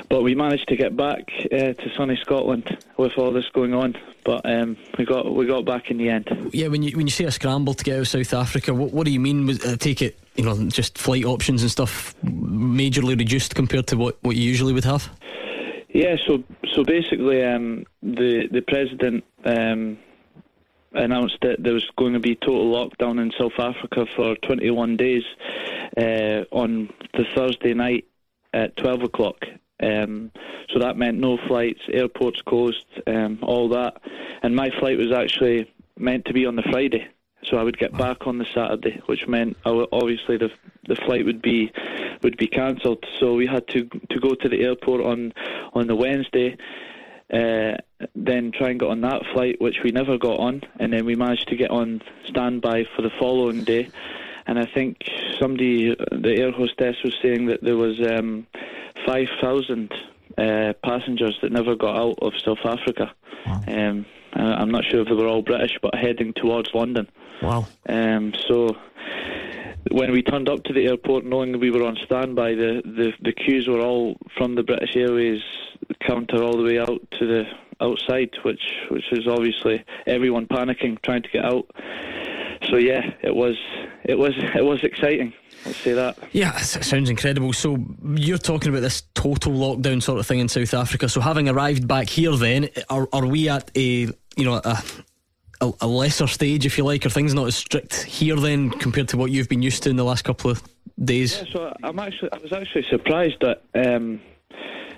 [0.09, 3.95] but we managed to get back uh, to sunny Scotland with all this going on.
[4.23, 6.49] But um, we got we got back in the end.
[6.51, 8.91] Yeah, when you when you say a scramble to get out of South Africa, what,
[8.91, 9.45] what do you mean?
[9.45, 13.97] Was- I take it, you know, just flight options and stuff majorly reduced compared to
[13.97, 15.09] what, what you usually would have.
[15.89, 16.43] Yeah, so
[16.73, 19.97] so basically, um, the the president um,
[20.95, 25.23] announced that there was going to be total lockdown in South Africa for 21 days
[25.97, 28.05] uh, on the Thursday night
[28.53, 29.45] at 12 o'clock.
[29.81, 30.31] Um,
[30.73, 34.01] so that meant no flights, airports closed, um, all that.
[34.41, 37.07] And my flight was actually meant to be on the Friday.
[37.49, 40.49] So I would get back on the Saturday, which meant obviously the
[40.87, 41.71] the flight would be
[42.23, 43.05] would be cancelled.
[43.19, 45.33] So we had to to go to the airport on
[45.73, 46.57] on the Wednesday,
[47.31, 47.73] uh,
[48.15, 51.15] then try and get on that flight, which we never got on, and then we
[51.15, 53.89] managed to get on standby for the following day.
[54.47, 54.97] And I think
[55.39, 58.45] somebody, the air hostess, was saying that there was um,
[59.05, 59.93] five thousand
[60.37, 63.13] uh, passengers that never got out of South Africa.
[63.45, 63.63] Wow.
[63.67, 67.07] Um, I'm not sure if they were all British, but heading towards London.
[67.41, 67.67] Wow.
[67.87, 68.75] Um, so
[69.91, 73.31] when we turned up to the airport, knowing we were on standby, the, the, the
[73.31, 75.41] queues were all from the British Airways
[76.01, 77.43] counter all the way out to the
[77.81, 81.69] outside, which which is obviously everyone panicking, trying to get out.
[82.69, 83.57] So yeah, it was
[84.03, 85.33] it was it was exciting.
[85.65, 86.17] Let's say that.
[86.31, 87.51] Yeah, it sounds incredible.
[87.53, 87.77] So
[88.13, 91.09] you're talking about this total lockdown sort of thing in South Africa.
[91.09, 94.83] So having arrived back here, then are are we at a you know a
[95.61, 97.05] a, a, lesser stage, if you like?
[97.05, 99.95] Are things not as strict here then compared to what you've been used to in
[99.95, 100.61] the last couple of
[101.03, 101.37] days?
[101.37, 104.21] Yeah, so I'm actually, I was actually surprised that um,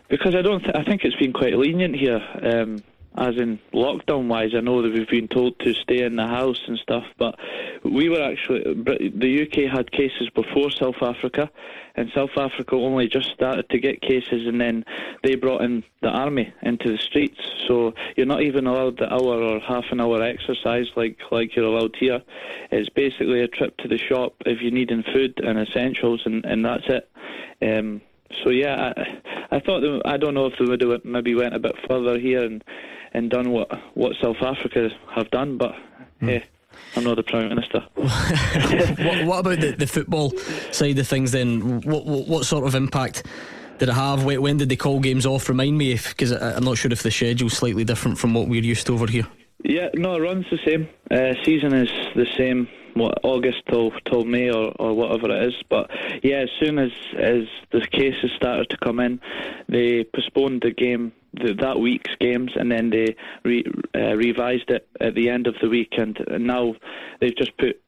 [0.09, 2.22] because I don't, th- I think it's been quite lenient here.
[2.41, 2.84] Um,
[3.16, 6.62] as in lockdown wise, I know that we've been told to stay in the house
[6.68, 7.36] and stuff, but
[7.84, 11.49] we were actually the UK had cases before South Africa,
[11.95, 14.86] and South Africa only just started to get cases, and then
[15.24, 17.39] they brought in the army into the streets.
[17.68, 21.66] So you're not even allowed the hour or half an hour exercise like like you're
[21.66, 22.22] allowed here.
[22.72, 26.64] It's basically a trip to the shop if you're needing food and essentials, and, and
[26.64, 27.10] that's it.
[27.62, 28.01] Um,
[28.43, 31.55] so yeah, I, I thought they, I don't know if they would have maybe went
[31.55, 32.64] a bit further here and
[33.14, 35.76] and done what what South Africa have done, but
[36.22, 36.43] mm.
[36.95, 37.84] I'm not the Prime Minister.
[37.95, 40.32] what, what, about the, the football
[40.72, 41.82] side of things then?
[41.82, 43.26] What, what, what sort of impact
[43.80, 44.26] did it have?
[44.26, 45.49] When did they call games off?
[45.49, 48.88] Remind me, because I'm not sure if the schedule's slightly different from what we're used
[48.88, 49.28] to over here.
[49.64, 50.88] Yeah, no, it runs the same.
[51.10, 55.55] Uh, season is the same what August till till May or, or whatever it is.
[55.70, 55.89] But
[56.24, 59.20] yeah, as soon as as the cases started to come in,
[59.70, 63.63] they postponed the game the, that week's games, and then they re,
[63.95, 66.75] uh, revised it at the end of the week, and, and now
[67.19, 67.81] they've just put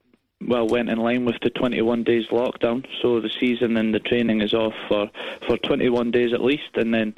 [0.47, 2.85] well went in line with the 21 days lockdown.
[3.01, 5.09] So the season and the training is off for
[5.47, 7.13] for 21 days at least, and then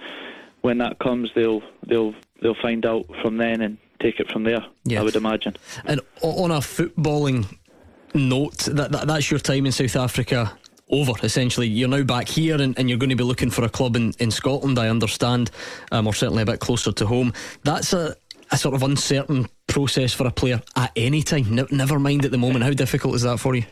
[0.61, 4.65] when that comes, they'll they'll they'll find out from then and take it from there.
[4.86, 5.01] Yeah.
[5.01, 5.55] I would imagine.
[5.86, 7.45] And on a footballing
[8.13, 10.57] note that, that that's your time in South Africa
[10.92, 11.68] over essentially.
[11.68, 14.14] You're now back here and, and, you're going to be looking for a club in,
[14.20, 15.52] in Scotland I understand
[15.92, 17.34] um, or certainly a bit closer to home.
[17.64, 18.16] That's a,
[18.52, 21.56] a sort of uncertain process for a player at any time.
[21.56, 22.64] Ne- never mind at the moment.
[22.64, 23.64] How difficult is that for you?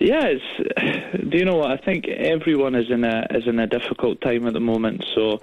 [0.00, 1.70] Yeah it's do you know what?
[1.70, 5.04] I think everyone is in a is in a difficult time at the moment.
[5.14, 5.38] So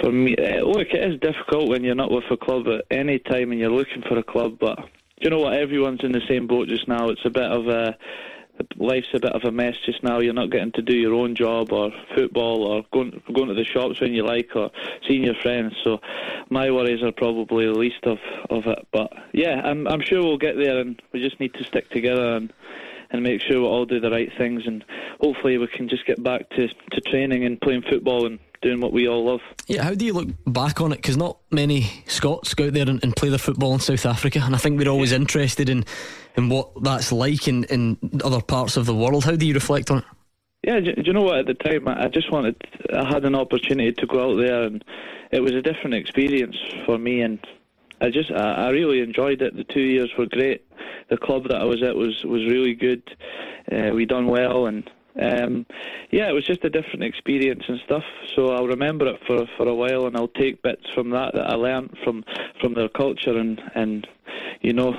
[0.00, 3.52] for me look it is difficult when you're not with a club at any time
[3.52, 4.76] and you're looking for a club but
[5.20, 5.54] do you know what?
[5.54, 7.08] Everyone's in the same boat just now.
[7.08, 7.96] It's a bit of a
[8.76, 10.20] life's a bit of a mess just now.
[10.20, 13.64] You're not getting to do your own job or football or going going to the
[13.64, 14.70] shops when you like or
[15.06, 15.74] seeing your friends.
[15.82, 15.98] So
[16.50, 18.18] my worries are probably the least of,
[18.50, 18.86] of it.
[18.92, 22.36] But yeah, I'm I'm sure we'll get there, and we just need to stick together
[22.36, 22.52] and
[23.10, 24.84] and make sure we all do the right things, and
[25.20, 28.92] hopefully we can just get back to to training and playing football and doing what
[28.92, 29.40] we all love.
[29.66, 30.96] Yeah, how do you look back on it?
[30.96, 34.40] Because not many Scots go out there and, and, play their football in South Africa,
[34.42, 35.84] and I think we're always interested in
[36.36, 39.24] in what that's like in, in other parts of the world.
[39.24, 40.04] How do you reflect on it?
[40.62, 41.38] Yeah, do, you know what?
[41.38, 42.56] At the time, I just wanted,
[42.94, 44.82] I had an opportunity to go out there, and
[45.30, 46.56] it was a different experience
[46.86, 47.38] for me, and
[48.00, 49.56] I just, I, I really enjoyed it.
[49.56, 50.64] The two years were great.
[51.10, 53.02] The club that I was at was was really good.
[53.70, 55.66] Uh, we done well, and um,
[56.10, 58.04] yeah, it was just a different experience and stuff.
[58.34, 61.50] So I'll remember it for for a while, and I'll take bits from that that
[61.50, 62.24] I learned from
[62.60, 64.06] from their culture, and and
[64.62, 64.94] you know,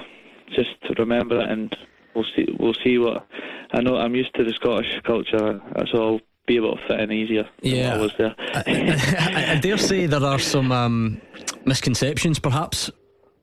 [0.54, 1.76] just to remember it, and
[2.14, 3.28] we'll see we'll see what
[3.72, 3.98] I know.
[3.98, 7.48] I'm used to the Scottish culture, so I'll be able to fit in easier.
[7.62, 8.36] Yeah, I was there.
[8.40, 11.22] I, I, I, dare say there are some um,
[11.66, 12.92] misconceptions, perhaps,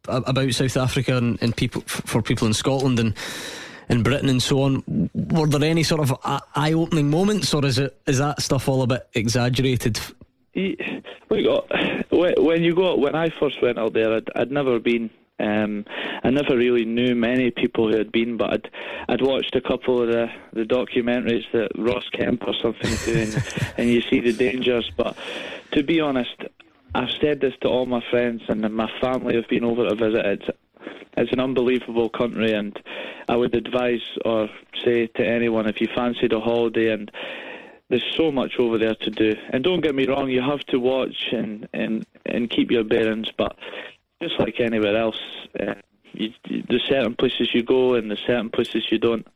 [0.09, 3.14] about South Africa and, and people for people in Scotland and
[3.88, 5.11] in Britain and so on.
[5.14, 8.82] Were there any sort of eye opening moments, or is it is that stuff all
[8.82, 10.00] a bit exaggerated?
[11.30, 11.68] Look,
[12.38, 15.11] when you go, when I first went out there, I'd, I'd never been.
[15.38, 15.84] Um,
[16.22, 18.70] I never really knew many people who had been, but I'd,
[19.08, 23.32] I'd watched a couple of the, the documentaries that Ross Kemp or something doing,
[23.76, 24.90] and you see the dangers.
[24.96, 25.16] But
[25.72, 26.36] to be honest,
[26.94, 30.26] I've said this to all my friends and my family have been over to visit.
[30.26, 30.48] It's
[31.14, 32.78] it's an unbelievable country, and
[33.28, 34.48] I would advise or
[34.82, 37.10] say to anyone if you fancied a holiday and
[37.88, 39.34] there's so much over there to do.
[39.50, 43.30] And don't get me wrong, you have to watch and and and keep your bearings,
[43.36, 43.56] but
[44.22, 45.18] just like anywhere else.
[45.58, 45.74] Uh,
[46.14, 46.30] you,
[46.68, 49.26] there's certain places you go and there's certain places you don't.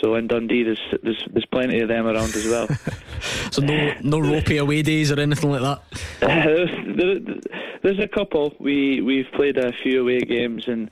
[0.00, 2.68] So in Dundee, there's there's, there's plenty of them around as well.
[3.50, 5.82] so no no ropey away days or anything like that.
[6.20, 7.36] there's, there,
[7.82, 8.54] there's a couple.
[8.58, 10.90] We we've played a few away games and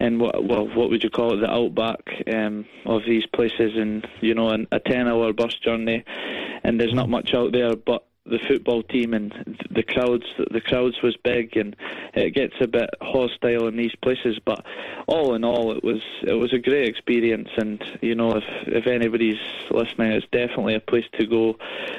[0.00, 4.06] and what well what would you call it the outback um, of these places and
[4.20, 6.04] you know an, a ten hour bus journey
[6.64, 9.32] and there's not much out there but the football team and
[9.70, 11.74] the crowds the crowds was big and
[12.14, 14.64] it gets a bit hostile in these places but
[15.06, 17.48] all in all it was it was a great experience.
[17.56, 21.56] And you know if if anybody's listening it's definitely a place to go.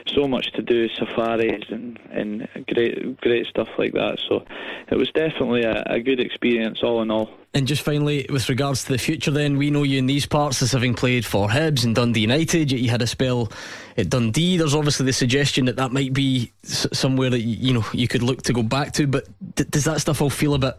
[0.08, 4.20] So much to do safaris and and great great stuff like that.
[4.30, 4.46] So
[4.90, 7.30] it was definitely a, a good experience all in all.
[7.56, 10.64] And just finally, with regards to the future, then we know you in these parts
[10.64, 12.72] as having played for Hibs and Dundee United.
[12.72, 13.52] You had a spell
[13.98, 14.58] at Dundee.
[14.58, 18.44] There's obviously the suggestion that that might be somewhere that you know you could look
[18.44, 19.08] to go back to.
[19.08, 20.76] But d- does that stuff all feel a bit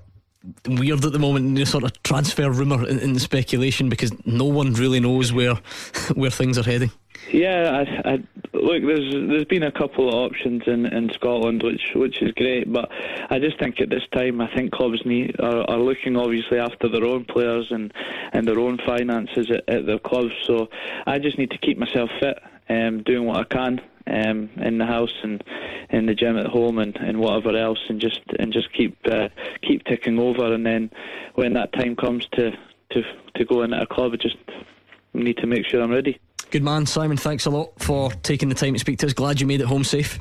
[0.66, 1.56] weird at the moment?
[1.56, 5.54] The sort of transfer rumor and speculation because no one really knows where
[6.14, 6.90] where things are heading.
[7.32, 8.12] Yeah, I, I,
[8.52, 12.70] look, there's there's been a couple of options in, in Scotland, which which is great,
[12.70, 12.90] but
[13.30, 16.88] I just think at this time, I think clubs need are, are looking obviously after
[16.88, 17.92] their own players and,
[18.32, 20.32] and their own finances at, at their clubs.
[20.46, 20.68] So
[21.06, 22.38] I just need to keep myself fit,
[22.68, 25.42] um, doing what I can um, in the house and
[25.90, 29.28] in the gym at home and, and whatever else, and just and just keep uh,
[29.62, 30.52] keep ticking over.
[30.52, 30.90] And then
[31.34, 32.52] when that time comes to
[32.90, 33.02] to
[33.36, 34.36] to go into a club, I just
[35.12, 36.18] need to make sure I'm ready.
[36.50, 37.16] Good man, Simon.
[37.16, 39.12] Thanks a lot for taking the time to speak to us.
[39.12, 40.20] Glad you made it home safe.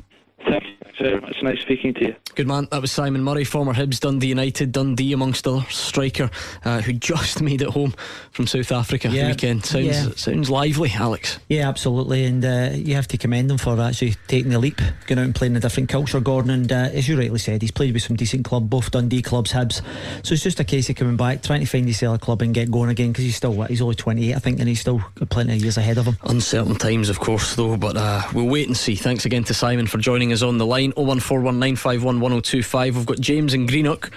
[1.04, 1.42] Thanks very much.
[1.42, 2.16] Nice speaking to you.
[2.34, 2.66] Good man.
[2.70, 6.30] That was Simon Murray, former Hibs, Dundee United, Dundee amongst other striker
[6.64, 7.94] uh, who just made it home
[8.30, 9.28] from South Africa yeah.
[9.28, 9.66] weekend.
[9.66, 10.08] Sounds yeah.
[10.16, 11.38] sounds lively, Alex.
[11.48, 12.24] Yeah, absolutely.
[12.24, 15.34] And uh, you have to commend him for actually taking the leap, going out and
[15.34, 16.50] playing a different culture, Gordon.
[16.50, 19.52] And uh, as you rightly said, he's played with some decent club, both Dundee clubs,
[19.52, 19.82] Hibs.
[20.24, 22.54] So it's just a case of coming back, trying to find his other club and
[22.54, 23.68] get going again because he's still what?
[23.68, 26.16] He's only 28, I think, and he's still got plenty of years ahead of him.
[26.24, 27.76] Uncertain times, of course, though.
[27.76, 28.96] But uh, we'll wait and see.
[28.96, 30.93] Thanks again to Simon for joining us on the line.
[30.96, 32.94] 01419511025.
[32.94, 34.10] We've got James and Greenock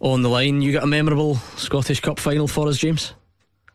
[0.00, 0.62] on the line.
[0.62, 3.14] You got a memorable Scottish Cup final for us, James?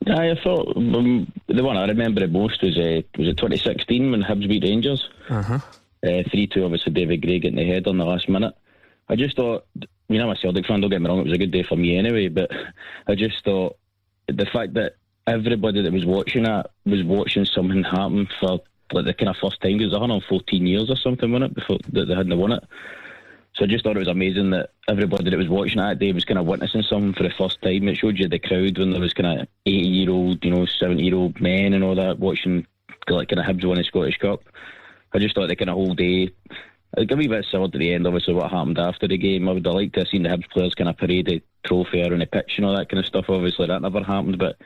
[0.06, 4.12] Yeah, I thought um, the one I remember the most was uh, was it 2016
[4.12, 5.10] when Hibs beat Rangers.
[5.30, 5.60] Uh-huh.
[6.02, 8.56] Uh, three two, obviously David Gray getting the head on the last minute.
[9.10, 9.66] I just thought,
[10.08, 10.80] you know, I'm a Celtic fan.
[10.80, 12.30] Don't get me wrong; it was a good day for me anyway.
[12.30, 12.50] But
[13.08, 13.78] I just thought
[14.28, 14.94] the fact that
[15.28, 18.60] everybody that was watching that was watching something happen for
[18.92, 21.78] like the kind of first time it because 114 years or something, wasn't it, before
[21.94, 22.64] that they hadn't won it.
[23.56, 26.26] So I just thought it was amazing that everybody that was watching that day was
[26.26, 27.88] kind of witnessing something for the first time.
[27.88, 30.66] It showed you the crowd when there was kind of 80 year old, you know,
[30.66, 32.66] 70 year old men and all that watching
[33.08, 34.44] like kind of Hibs win the Scottish Cup.
[35.14, 36.32] I just thought the kind of whole day.
[36.98, 39.48] I'd a wee bit sad at the end, obviously, what happened after the game.
[39.48, 42.02] I would have liked to have seen the Hibs players kind of parade the trophy
[42.02, 43.26] around the pitch and all that kind of stuff.
[43.30, 44.58] Obviously, that never happened, but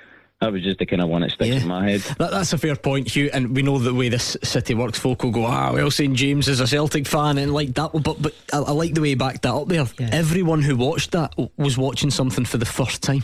[0.43, 1.61] that was just the kind of one that sticks yeah.
[1.61, 2.01] in my head.
[2.01, 3.29] That, that's a fair point, Hugh.
[3.33, 4.99] And we know the way this city works.
[4.99, 7.91] Folk will go, ah, well, St James is a Celtic fan and like that.
[7.93, 9.85] But but I, I like the way he backed that up there.
[9.97, 10.09] Yeah.
[10.11, 13.23] Everyone who watched that was watching something for the first time.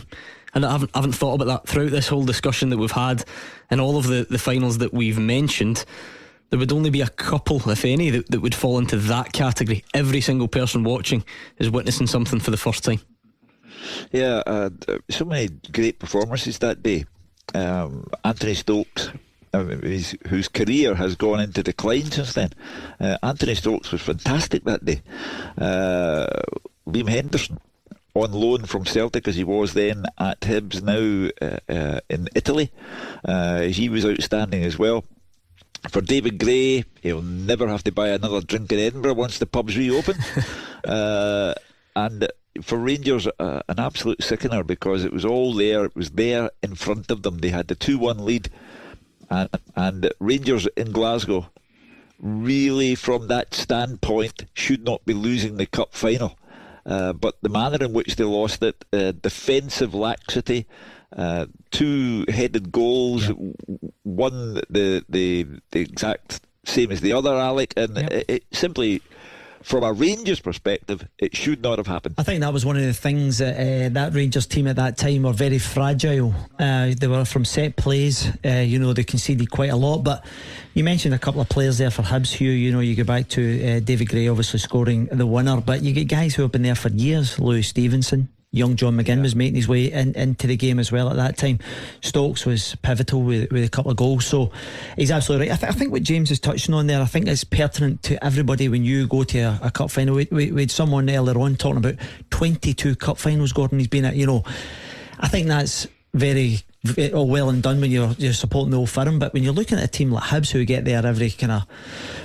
[0.54, 3.24] And I haven't, I haven't thought about that throughout this whole discussion that we've had
[3.70, 5.84] and all of the, the finals that we've mentioned.
[6.48, 9.84] There would only be a couple, if any, that, that would fall into that category.
[9.94, 11.22] Every single person watching
[11.58, 13.00] is witnessing something for the first time.
[14.12, 14.70] Yeah, uh,
[15.08, 17.04] so many great performances that day.
[17.54, 19.10] Um, Anthony Stokes,
[19.52, 22.50] uh, his, whose career has gone into decline since then.
[22.98, 25.02] Uh, Anthony Stokes was fantastic that day.
[25.58, 26.26] Uh,
[26.86, 27.58] Liam Henderson,
[28.14, 32.70] on loan from Celtic as he was then at Hibs, now uh, uh, in Italy,
[33.24, 35.04] uh, he was outstanding as well.
[35.88, 39.78] For David Gray, he'll never have to buy another drink in Edinburgh once the pubs
[39.78, 40.16] reopen.
[41.96, 42.28] and
[42.62, 45.84] for Rangers, uh, an absolute sickener because it was all there.
[45.84, 47.38] It was there in front of them.
[47.38, 48.50] They had the 2 1 lead.
[49.30, 51.50] And, and Rangers in Glasgow,
[52.18, 56.36] really, from that standpoint, should not be losing the cup final.
[56.84, 60.66] Uh, but the manner in which they lost it, uh, defensive laxity,
[61.16, 63.30] uh, two headed goals,
[64.02, 69.02] one the, the the exact same as the other, Alec, and it, it simply
[69.62, 72.14] from a Rangers perspective, it should not have happened.
[72.18, 74.96] I think that was one of the things that uh, that Rangers team at that
[74.96, 76.34] time were very fragile.
[76.58, 78.28] Uh, they were from set plays.
[78.44, 79.98] Uh, you know, they conceded quite a lot.
[79.98, 80.24] But
[80.74, 82.50] you mentioned a couple of players there for Hibs, Hugh.
[82.50, 85.60] You know, you go back to uh, David Gray, obviously scoring the winner.
[85.60, 87.38] But you get guys who have been there for years.
[87.38, 88.28] Lewis Stevenson.
[88.52, 89.22] Young John McGinn yeah.
[89.22, 91.58] was making his way in, into the game as well at that time.
[92.00, 94.50] Stokes was pivotal with, with a couple of goals, so
[94.96, 95.54] he's absolutely right.
[95.54, 98.22] I, th- I, think what James is touching on there, I think is pertinent to
[98.24, 100.16] everybody when you go to a, a cup final.
[100.16, 101.96] We, we, we, had someone earlier on talking about
[102.30, 103.78] 22 cup finals, Gordon.
[103.78, 104.44] He's been at, you know,
[105.20, 106.60] I think that's very
[107.12, 109.78] all well and done when you're you're supporting the old firm, but when you're looking
[109.78, 111.66] at a team like Hibs who get there every kind of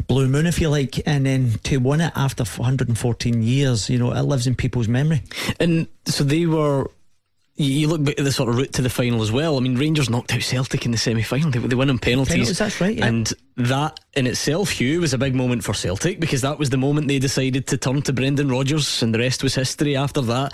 [0.08, 4.14] blue moon, if you like, and then to win it after 114 years, you know,
[4.14, 5.24] it lives in people's memory.
[5.60, 6.90] And so they were
[7.58, 9.56] you look at the sort of route to the final as well.
[9.56, 11.50] I mean, Rangers knocked out Celtic in the semi final.
[11.52, 12.34] They, they win on penalties.
[12.34, 12.58] penalties.
[12.58, 12.98] That's right.
[12.98, 13.06] Yeah.
[13.06, 16.78] And that in itself, Hugh, was a big moment for Celtic because that was the
[16.78, 20.54] moment they decided to turn to Brendan Rodgers, and the rest was history after that.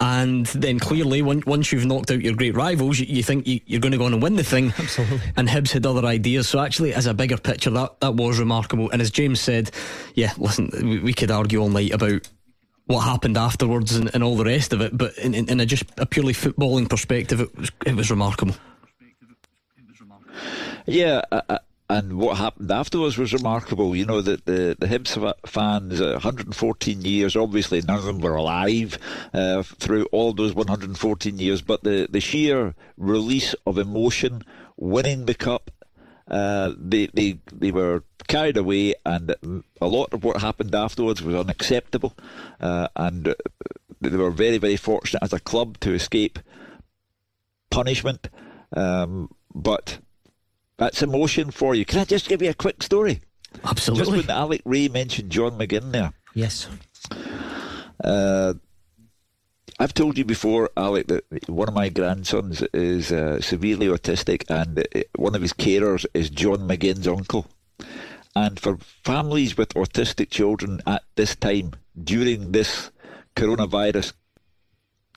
[0.00, 3.80] And then clearly, once you've knocked out your great rivals, you, you think you, are
[3.80, 4.74] going to go on and win the thing.
[4.78, 5.20] Absolutely.
[5.36, 6.50] And Hibs had other ideas.
[6.50, 8.90] So actually, as a bigger picture, that, that was remarkable.
[8.90, 9.70] And as James said,
[10.14, 12.28] yeah, listen, we, we could argue all night about
[12.92, 14.96] what happened afterwards and, and all the rest of it.
[14.96, 18.54] But in, in, in, a just a purely footballing perspective, it was it was remarkable.
[20.86, 21.22] Yeah.
[21.30, 23.94] Uh, and what happened afterwards was remarkable.
[23.94, 25.12] You know that the the Hibs
[25.46, 27.36] fans, uh, 114 years.
[27.36, 28.98] Obviously, none of them were alive
[29.34, 31.60] uh, through all those 114 years.
[31.60, 34.42] But the the sheer release of emotion,
[34.76, 35.70] winning the cup,
[36.32, 39.34] uh, they they they were carried away, and
[39.80, 42.16] a lot of what happened afterwards was unacceptable.
[42.60, 43.34] Uh, and
[44.00, 46.38] they were very, very fortunate as a club to escape
[47.70, 48.28] punishment.
[48.74, 49.98] Um, but
[50.78, 51.84] that's emotion for you.
[51.84, 53.20] Can I just give you a quick story?
[53.64, 54.04] Absolutely.
[54.04, 56.12] Just when Alec Rae mentioned John McGinn there.
[56.34, 56.68] Yes.
[58.02, 58.54] Uh,
[59.82, 64.78] I've told you before, Alec, that one of my grandsons is uh, severely autistic, and
[64.78, 67.48] uh, one of his carers is John McGinn's uncle.
[68.36, 72.92] And for families with autistic children at this time, during this
[73.34, 74.12] coronavirus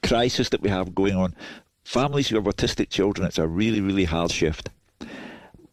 [0.02, 1.36] crisis that we have going on,
[1.84, 4.72] families who have autistic children, it's a really, really hard shift.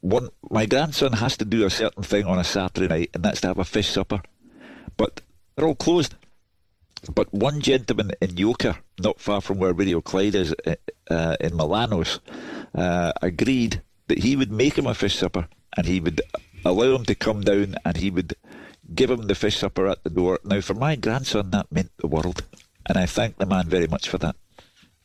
[0.02, 3.40] One, my grandson has to do a certain thing on a Saturday night, and that's
[3.40, 4.20] to have a fish supper.
[4.98, 5.22] But
[5.56, 6.14] they're all closed.
[7.12, 12.20] But one gentleman in Yoker, not far from where Radio Clyde is, uh, in Milanos,
[12.74, 16.20] uh, agreed that he would make him a fish supper and he would
[16.64, 18.34] allow him to come down and he would
[18.94, 20.38] give him the fish supper at the door.
[20.44, 22.44] Now, for my grandson, that meant the world.
[22.86, 24.36] And I thank the man very much for that.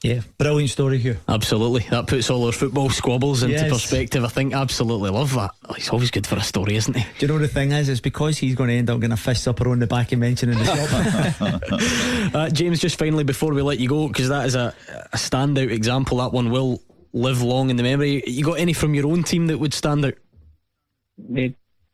[0.03, 1.17] Yeah, brilliant story here.
[1.27, 1.81] Absolutely.
[1.89, 3.71] That puts all our football squabbles into yes.
[3.71, 4.23] perspective.
[4.23, 5.51] I think absolutely love that.
[5.67, 7.03] Oh, he's always good for a story, isn't he?
[7.17, 7.89] Do you know the thing is?
[7.89, 10.21] It's because he's going to end up getting a fish supper on the back and
[10.21, 12.35] mentioning the shop.
[12.35, 14.75] uh, James, just finally before we let you go, because that is a,
[15.13, 16.79] a standout example, that one will
[17.13, 18.23] live long in the memory.
[18.27, 20.13] You got any from your own team that would stand out?
[21.17, 21.47] Yeah,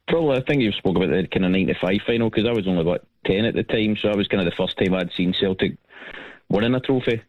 [0.09, 2.81] probably, I think you've spoke about the kind of 95 final because I was only
[2.81, 5.33] about 10 at the time, so I was kind of the first time I'd seen
[5.33, 5.77] Celtic
[6.49, 7.21] winning a trophy.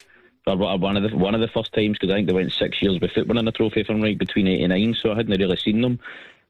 [0.47, 2.83] Or one of the one of the first times because I think they went six
[2.83, 4.95] years without winning a trophy, I'm right, between '89.
[5.01, 5.99] So I hadn't really seen them.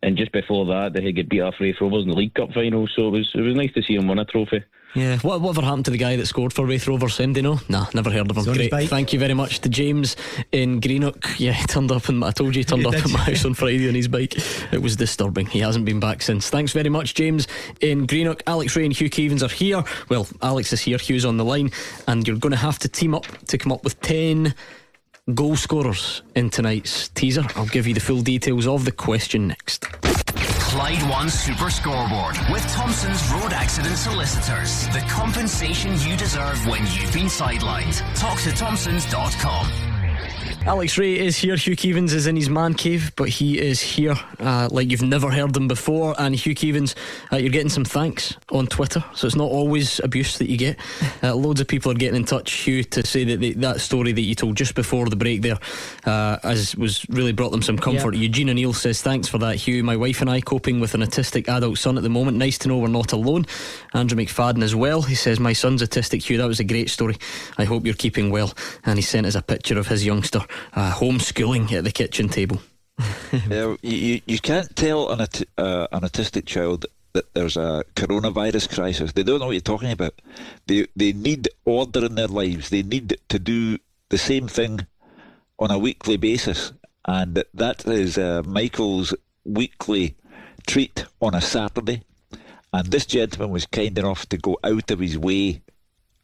[0.02, 2.52] And just before that, they had get beat off Raith Rovers in the League Cup
[2.52, 2.88] final.
[2.88, 4.64] So it was it was nice to see them win a trophy.
[4.94, 7.18] Yeah, what, whatever happened to the guy that scored for Raith Rovers?
[7.18, 7.60] Him, do you know?
[7.68, 8.44] Nah, never heard of him.
[8.44, 8.88] Great.
[8.88, 10.14] Thank you very much to James
[10.52, 11.38] in Greenock.
[11.38, 13.54] Yeah, he turned up, and I told you he turned up at my house on
[13.54, 14.34] Friday on his bike.
[14.72, 15.46] It was disturbing.
[15.46, 16.48] He hasn't been back since.
[16.48, 17.48] Thanks very much, James
[17.80, 18.42] in Greenock.
[18.46, 19.82] Alex Rae and Hugh Keevins are here.
[20.08, 21.72] Well, Alex is here, Hugh's on the line,
[22.06, 24.54] and you're going to have to team up to come up with 10
[25.34, 27.44] goal scorers in tonight's teaser.
[27.56, 29.86] I'll give you the full details of the question next.
[30.74, 34.88] Clyde One Super Scoreboard with Thompson's Road Accident Solicitors.
[34.88, 38.02] The compensation you deserve when you've been sidelined.
[38.16, 39.93] Talk to Thompsons.com.
[40.66, 41.56] Alex Rae is here.
[41.56, 45.30] Hugh Keevins is in his man cave, but he is here uh, like you've never
[45.30, 46.14] heard him before.
[46.18, 46.94] And Hugh Keevins,
[47.30, 50.78] uh, you're getting some thanks on Twitter, so it's not always abuse that you get.
[51.22, 54.12] Uh, loads of people are getting in touch, Hugh, to say that they, that story
[54.12, 55.58] that you told just before the break there,
[56.06, 58.14] uh, as was really brought them some comfort.
[58.14, 58.22] Yep.
[58.22, 59.84] Eugene O'Neill says, "Thanks for that, Hugh.
[59.84, 62.38] My wife and I coping with an autistic adult son at the moment.
[62.38, 63.44] Nice to know we're not alone."
[63.92, 65.02] Andrew McFadden as well.
[65.02, 66.38] He says, "My son's autistic, Hugh.
[66.38, 67.16] That was a great story.
[67.58, 68.54] I hope you're keeping well."
[68.86, 70.40] And he sent us a picture of his youngster
[70.74, 72.60] uh, homeschooling at the kitchen table.
[73.48, 75.20] yeah, you, you can't tell an,
[75.58, 79.12] uh, an autistic child that there's a coronavirus crisis.
[79.12, 80.14] They don't know what you're talking about.
[80.66, 82.70] They they need order in their lives.
[82.70, 83.78] They need to do
[84.10, 84.86] the same thing
[85.58, 86.72] on a weekly basis,
[87.04, 90.16] and that is uh, Michael's weekly
[90.66, 92.02] treat on a Saturday.
[92.72, 95.62] And this gentleman was kind enough to go out of his way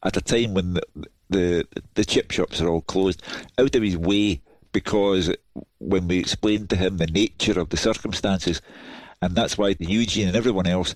[0.02, 0.82] at a time when the,
[1.30, 3.22] the the chip shops are all closed,
[3.58, 4.42] out of his way
[4.72, 5.34] because
[5.78, 8.60] when we explained to him the nature of the circumstances,
[9.22, 10.94] and that's why Eugene and everyone else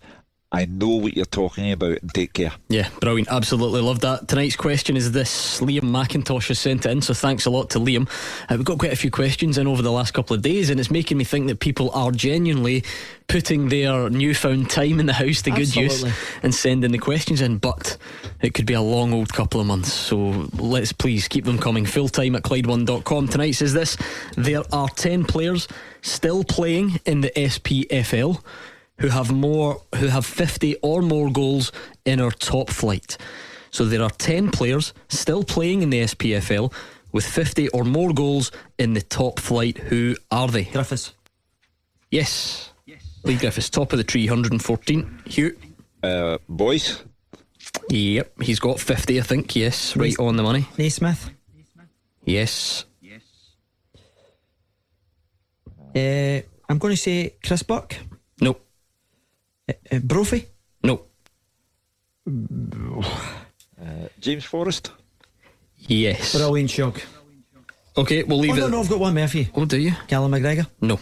[0.55, 2.53] I know what you're talking about and take care.
[2.69, 3.29] Yeah, brilliant.
[3.29, 4.29] Absolutely love that.
[4.29, 5.61] Tonight's question is this.
[5.61, 8.09] Liam McIntosh has sent it in, so thanks a lot to Liam.
[8.49, 10.79] Uh, we've got quite a few questions in over the last couple of days, and
[10.79, 12.85] it's making me think that people are genuinely
[13.27, 16.05] putting their newfound time in the house to good use
[16.45, 17.97] and sending the questions in, but
[18.41, 19.93] it could be a long old couple of months.
[19.93, 21.85] So let's please keep them coming.
[21.85, 23.27] Full time at Clyde1.com.
[23.27, 23.97] Tonight says this
[24.37, 25.67] there are 10 players
[26.03, 28.41] still playing in the SPFL
[28.99, 31.73] who have more who have 50 or more goals
[32.05, 33.17] in our top flight.
[33.71, 36.73] So there are 10 players still playing in the SPFL
[37.13, 39.79] with 50 or more goals in the top flight.
[39.79, 40.65] Who are they?
[40.65, 41.15] Griffiths.
[42.11, 42.73] Yes.
[42.87, 43.03] Yes.
[43.25, 45.23] Leigh Griffiths, top of the tree, 114.
[45.27, 45.57] Hugh.
[46.03, 47.03] Uh, boys.
[47.89, 49.57] Yep, he's got 50, I think.
[49.57, 50.67] Yes, right on the money.
[50.79, 51.31] Naismith.
[52.25, 52.85] Yes.
[53.01, 53.23] Yes.
[55.97, 57.97] Uh, I'm going to say Chris Buck.
[58.41, 58.57] No.
[59.69, 60.47] Uh, uh, Brophy.
[60.83, 61.03] No.
[62.27, 64.91] Uh, James Forrest.
[65.77, 66.35] Yes.
[66.35, 67.03] Brilliant shock.
[67.97, 68.61] Okay, we'll leave oh, it.
[68.61, 69.49] no, no, I've got one, Murphy.
[69.55, 69.93] Oh, do you?
[70.09, 70.67] Callum McGregor.
[70.81, 70.99] No.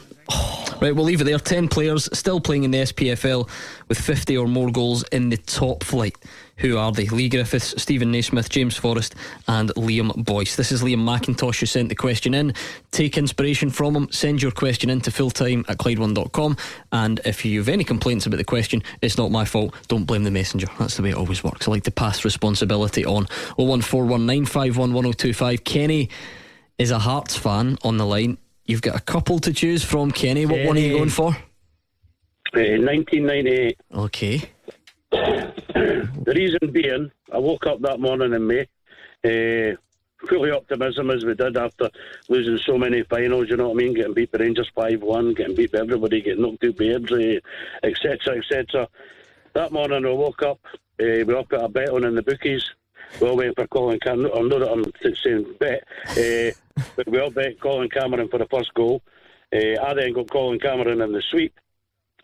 [0.82, 1.38] Right, we'll leave it there.
[1.38, 3.48] 10 players still playing in the SPFL
[3.86, 6.16] with 50 or more goals in the top flight.
[6.56, 7.06] Who are they?
[7.06, 9.14] Leigh Griffiths, Steven Naismith, James Forrest,
[9.46, 10.56] and Liam Boyce.
[10.56, 12.52] This is Liam McIntosh who sent the question in.
[12.90, 14.10] Take inspiration from him.
[14.10, 16.56] Send your question in to fulltime at Clyde1.com.
[16.90, 19.76] And if you have any complaints about the question, it's not my fault.
[19.86, 20.66] Don't blame the messenger.
[20.80, 21.68] That's the way it always works.
[21.68, 23.26] I like to pass responsibility on.
[23.56, 25.62] 01419511025.
[25.62, 26.10] Kenny
[26.76, 28.36] is a Hearts fan on the line.
[28.64, 30.46] You've got a couple to choose from, Kenny.
[30.46, 31.36] What one are you going for?
[32.54, 33.80] Uh, 1998.
[33.94, 34.42] Okay.
[36.24, 38.60] The reason being, I woke up that morning in May,
[39.24, 39.76] uh,
[40.28, 41.90] fully optimism as we did after
[42.28, 43.94] losing so many finals, you know what I mean?
[43.94, 47.40] Getting beat by Rangers 5 1, getting beat by everybody, getting knocked out by Airdrie,
[47.82, 48.88] etc., etc.
[49.54, 50.60] That morning I woke up,
[51.00, 52.70] uh, we all put a bet on in the bookies.
[53.20, 54.32] We all went for Colin Cameron.
[54.34, 54.84] I know that I'm
[55.22, 59.02] saying bet, uh, but we all bet Colin Cameron for the first goal.
[59.52, 61.54] Uh, I then got Colin Cameron in the sweep.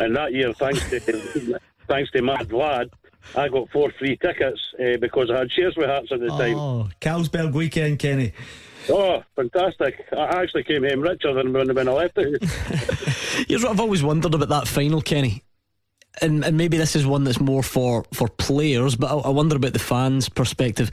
[0.00, 1.00] And that year, thanks to
[1.88, 2.90] thanks to Mad Vlad,
[3.36, 6.56] I got four free tickets uh, because I had shares with Hearts at the time.
[6.56, 8.32] Oh, Carlsberg weekend, Kenny.
[8.88, 10.06] Oh, fantastic!
[10.16, 12.42] I actually came home richer than when, when I left it.
[13.46, 15.42] Here's what I've always wondered about that final, Kenny.
[16.20, 19.56] And, and maybe this is one that's more for, for players, but I, I wonder
[19.56, 20.90] about the fans' perspective.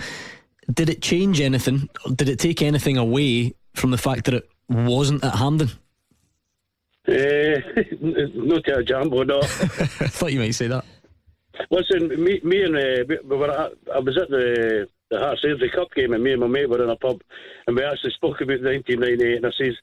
[0.71, 1.89] Did it change anything?
[2.15, 5.69] Did it take anything away from the fact that it wasn't at Hampden?
[7.07, 7.11] Uh,
[8.01, 9.39] no to a jambo, no.
[9.41, 9.47] I
[10.07, 10.85] thought you might say that.
[11.69, 15.71] Listen, me, me and uh, we were at, I was at the the Hearts Airdrie
[15.71, 17.21] Cup game, and me and my mate were in a pub,
[17.67, 19.37] and we actually spoke about 1998.
[19.37, 19.75] And I says,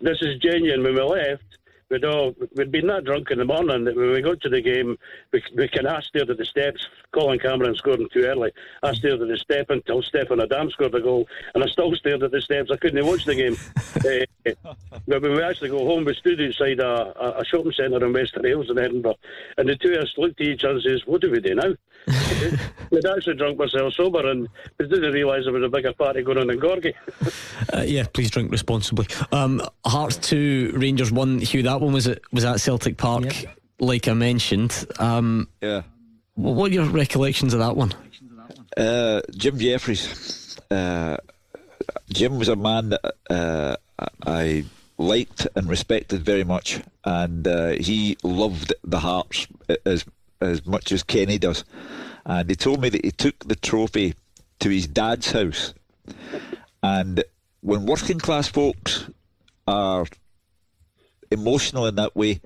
[0.00, 1.55] "This is genuine." When we left,
[1.90, 4.60] we'd all we'd been that drunk in the morning that when we got to the
[4.60, 4.96] game,
[5.32, 6.86] we, we can I stared at the steps.
[7.16, 8.52] Colin Cameron scored too early.
[8.82, 12.22] I stared at the step until Stephane Adam scored a goal, and I still stared
[12.22, 12.70] at the steps.
[12.70, 13.56] I couldn't watch the game.
[14.44, 14.74] uh,
[15.08, 18.12] but when we actually go home, we stood inside a, a, a shopping centre in
[18.12, 19.16] Wester Hailes in Edinburgh,
[19.56, 21.54] and the two of us looked at each other and says, "What do we do
[21.54, 21.74] now?"
[22.90, 24.46] We'd actually drunk ourselves sober, and
[24.78, 26.94] we didn't realise there was a bigger party going on in Gorgie.
[27.72, 29.06] Uh, yeah, please drink responsibly.
[29.32, 31.40] Um, Hearts two, Rangers one.
[31.40, 33.24] Hugh, that one was at was at Celtic Park,
[33.80, 34.86] like I mentioned.
[35.00, 35.82] Um, yeah.
[36.36, 37.92] What are your recollections of that one?
[38.76, 40.58] Uh, Jim Jeffries.
[40.70, 41.16] Uh,
[42.10, 43.76] Jim was a man that uh,
[44.24, 44.66] I
[44.98, 49.46] liked and respected very much, and uh, he loved the Hearts
[49.84, 50.04] as
[50.40, 51.64] as much as Kenny does.
[52.26, 54.14] And he told me that he took the trophy
[54.58, 55.72] to his dad's house,
[56.82, 57.24] and
[57.62, 59.08] when working class folks
[59.66, 60.06] are
[61.30, 62.40] emotional in that way,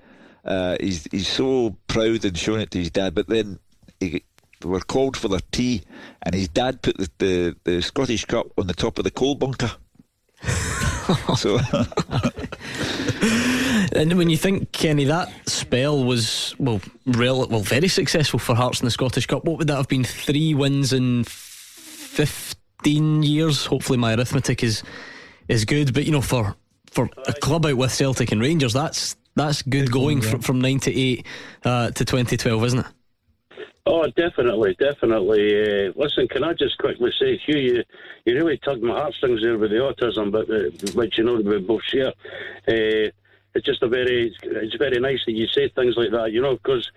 [0.45, 3.13] uh, he's he's so proud and showing it to his dad.
[3.13, 3.59] But then
[4.01, 4.23] he,
[4.59, 5.83] they were called for their tea,
[6.23, 9.35] and his dad put the, the, the Scottish Cup on the top of the coal
[9.35, 9.71] bunker.
[11.37, 11.59] so
[13.93, 18.79] And when you think, Kenny, that spell was well, real, well, very successful for Hearts
[18.79, 19.43] in the Scottish Cup.
[19.45, 20.03] What would that have been?
[20.03, 23.65] Three wins in fifteen years.
[23.65, 24.81] Hopefully, my arithmetic is
[25.49, 25.93] is good.
[25.93, 26.55] But you know, for
[26.89, 30.29] for a club out with Celtic and Rangers, that's that's good, going going, yeah.
[30.29, 31.25] from from '98
[31.65, 32.85] uh, to 2012, isn't it?
[33.85, 35.87] Oh, definitely, definitely.
[35.87, 37.83] Uh, listen, can I just quickly say, Hugh, you,
[38.25, 41.59] you really tugged my heartstrings there with the autism, but uh, which you know we
[41.59, 42.13] both share.
[42.67, 43.09] Uh,
[43.53, 46.55] it's just a very, it's very nice that you say things like that, you know,
[46.55, 46.89] because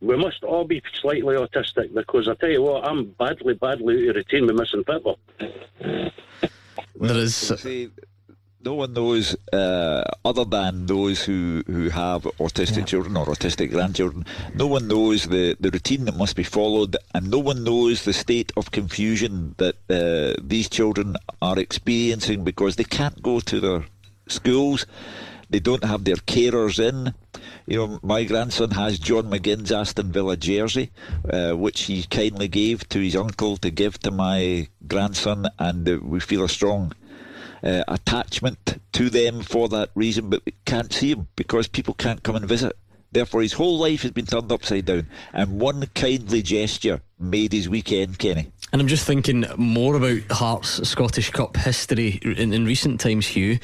[0.00, 1.94] we must all be slightly autistic.
[1.94, 5.18] Because I tell you what, I'm badly, badly out of routine with missing football.
[5.80, 7.34] there is.
[7.36, 7.90] See,
[8.64, 14.24] no one knows, uh, other than those who, who have autistic children or autistic grandchildren,
[14.54, 18.12] no one knows the, the routine that must be followed, and no one knows the
[18.12, 23.84] state of confusion that uh, these children are experiencing because they can't go to their
[24.26, 24.86] schools,
[25.50, 27.14] they don't have their carers in.
[27.66, 30.90] You know, my grandson has John McGinn's Aston Villa jersey,
[31.30, 35.98] uh, which he kindly gave to his uncle to give to my grandson, and uh,
[36.02, 36.92] we feel a strong
[37.62, 42.22] uh, attachment to them for that reason, but we can't see him because people can't
[42.22, 42.76] come and visit.
[43.10, 47.66] Therefore, his whole life has been turned upside down, and one kindly gesture made his
[47.68, 48.52] weekend, Kenny.
[48.70, 53.58] And I'm just thinking more about Hearts Scottish Cup history in, in recent times, Hugh.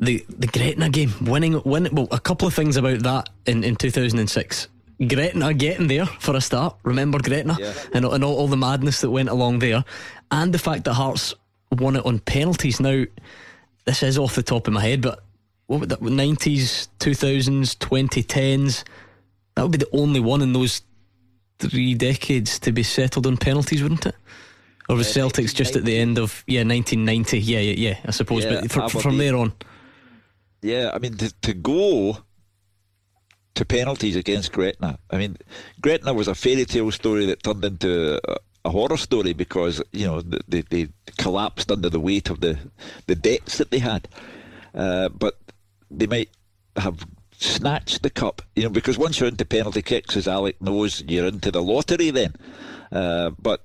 [0.00, 1.94] The the Gretna game, winning, winning.
[1.94, 4.68] Well, a couple of things about that in, in 2006.
[5.08, 6.76] Gretna getting there for a start.
[6.82, 7.72] Remember Gretna Yeah.
[7.92, 9.84] and, and all, all the madness that went along there,
[10.30, 11.34] and the fact that Hearts
[11.80, 12.80] won it on penalties.
[12.80, 13.04] Now,
[13.84, 15.22] this is off the top of my head, but
[15.66, 16.02] what would that?
[16.02, 18.84] Nineties, two thousands, twenty tens.
[19.54, 20.82] That would be the only one in those
[21.58, 24.16] three decades to be settled on penalties, wouldn't it?
[24.88, 27.38] Or was Celtics just at the end of yeah 1990?
[27.38, 27.98] Yeah, yeah, yeah.
[28.04, 29.52] I suppose, Yeah, but fr- from there on,
[30.60, 32.18] Yeah, I mean, to, to go
[33.54, 35.36] to penalties against Gretna, I mean,
[35.80, 40.06] Gretna was a fairy tale story that turned into a, a horror story because, you
[40.06, 40.88] know, they, they
[41.18, 42.58] collapsed under the weight of the,
[43.06, 44.08] the debts that they had.
[44.74, 45.38] Uh, but
[45.90, 46.30] they might
[46.76, 47.06] have
[47.38, 51.26] snatched the cup, you know, because once you're into penalty kicks, as Alec knows, you're
[51.26, 52.34] into the lottery then.
[52.90, 53.64] Uh, but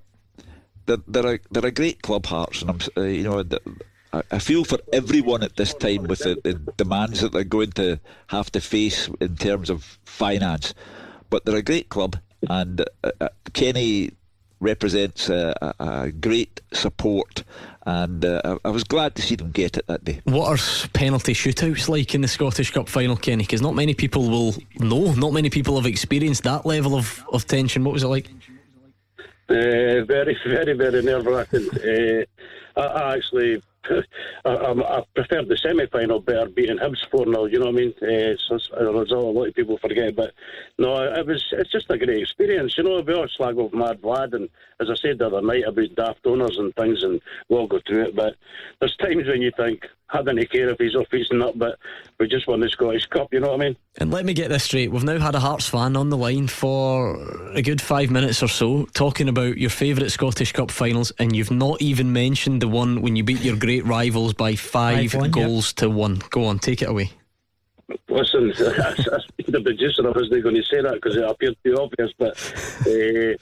[0.86, 3.44] they're, they're, a, they're a great club, Hearts, and I'm, uh, you know,
[4.32, 8.00] I feel for everyone at this time with the, the demands that they're going to
[8.28, 10.74] have to face in terms of finance.
[11.30, 12.18] But they're a great club,
[12.50, 14.14] and uh, uh, Kenny
[14.60, 17.44] represents a, a, a great support,
[17.86, 20.22] and uh, I, I was glad to see them get it that day.
[20.26, 23.44] what are penalty shootouts like in the Scottish Cup final, Kenny?
[23.44, 25.14] Because not many people will know.
[25.14, 27.84] Not many people have experienced that level of, of tension.
[27.84, 28.30] What was it like?
[29.50, 31.68] Uh, very, very, very nerve wracking.
[31.74, 32.26] Uh,
[32.80, 33.64] I, I actually,
[34.46, 37.94] I, I the semi final better beating Hibs 4 0, you know what I mean?
[38.02, 40.16] Uh, so it's a result a lot of people forget.
[40.16, 40.34] But
[40.78, 42.78] no, it was, it's just a great experience.
[42.78, 44.50] You know, we all slag off Mad Vlad, and
[44.80, 48.08] as I said the other night about daft owners and things, and we'll go through
[48.08, 48.16] it.
[48.16, 48.36] But
[48.80, 51.78] there's times when you think, I don't care if he's off fixing up, but
[52.20, 53.78] we just won the Scottish Cup, you know what I mean?
[53.98, 54.92] And let me get this straight.
[54.92, 57.16] We've now had a Hearts fan on the line for
[57.54, 61.52] a good five minutes or so talking about your favourite Scottish Cup finals, and you've
[61.52, 65.74] not even mentioned the one when you beat your great rivals by five Five-one, goals
[65.74, 66.22] to one.
[66.32, 67.12] Go on, take it away.
[68.08, 72.32] Listen, the producer I wasn't going to say that because it appeared too obvious, but
[72.82, 73.38] uh,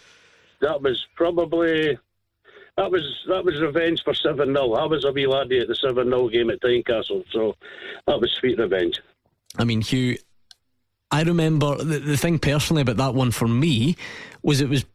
[0.62, 1.98] that was probably
[2.78, 5.76] that was that was revenge for seven 0 I was a wee laddie at the
[5.76, 7.56] seven 0 game at Tynecastle, so
[8.06, 9.02] that was sweet revenge.
[9.58, 10.18] I mean, Hugh,
[11.12, 13.96] I remember the, the thing personally about that one for me
[14.44, 14.86] was it was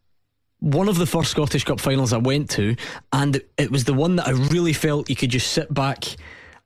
[0.61, 2.77] one of the first Scottish Cup finals I went to,
[3.13, 6.05] and it was the one that I really felt you could just sit back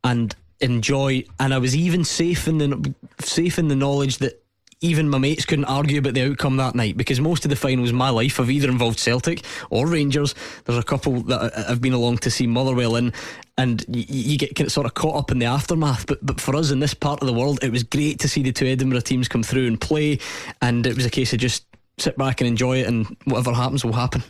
[0.05, 1.25] and enjoy.
[1.41, 4.43] And I was even safe in the safe in the knowledge that
[4.81, 7.91] even my mates couldn't argue about the outcome that night because most of the finals
[7.91, 10.35] in my life have either involved Celtic or Rangers.
[10.65, 13.13] There's a couple that I've been along to see Motherwell in,
[13.57, 16.07] and you get sort of caught up in the aftermath.
[16.07, 18.43] But but for us in this part of the world, it was great to see
[18.43, 20.19] the two Edinburgh teams come through and play,
[20.61, 21.65] and it was a case of just
[21.99, 24.23] sit back and enjoy it, and whatever happens will happen.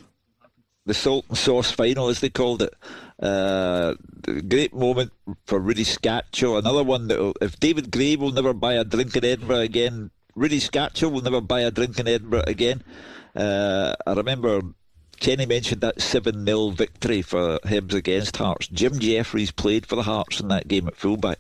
[0.87, 2.73] the salt and sauce final, as they called it.
[3.21, 3.95] Uh,
[4.49, 5.13] great moment
[5.45, 6.59] for Rudi Skacel.
[6.59, 10.61] Another one that, if David Gray will never buy a drink in Edinburgh again, Rudi
[10.61, 12.85] Skacel will never buy a drink in Edinburgh again.
[13.35, 14.61] Uh, I remember
[15.19, 18.69] Kenny mentioned that 7 0 victory for Hibs against Hearts.
[18.69, 21.39] Jim Jeffries played for the Hearts in that game at fullback.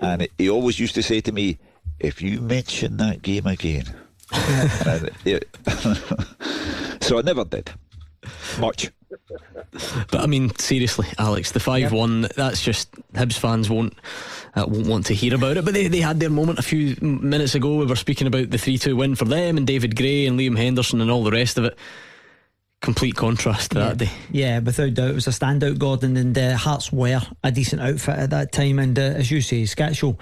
[0.00, 1.58] And he always used to say to me,
[1.98, 3.84] if you mention that game again.
[7.00, 7.70] So I never did.
[8.58, 8.90] Much.
[10.10, 12.22] But I mean, seriously, Alex, the five one.
[12.36, 13.94] That's just Hibs fans won't
[14.54, 15.64] uh, won't want to hear about it.
[15.64, 17.76] But they, they had their moment a few minutes ago.
[17.76, 20.56] We were speaking about the three two win for them and David Gray and Liam
[20.56, 21.78] Henderson and all the rest of it.
[22.80, 24.10] Complete contrast to that day.
[24.30, 28.16] Yeah, without doubt, it was a standout, Gordon, and uh, Hearts were a decent outfit
[28.16, 28.78] at that time.
[28.78, 30.16] And uh, as you say, Skacel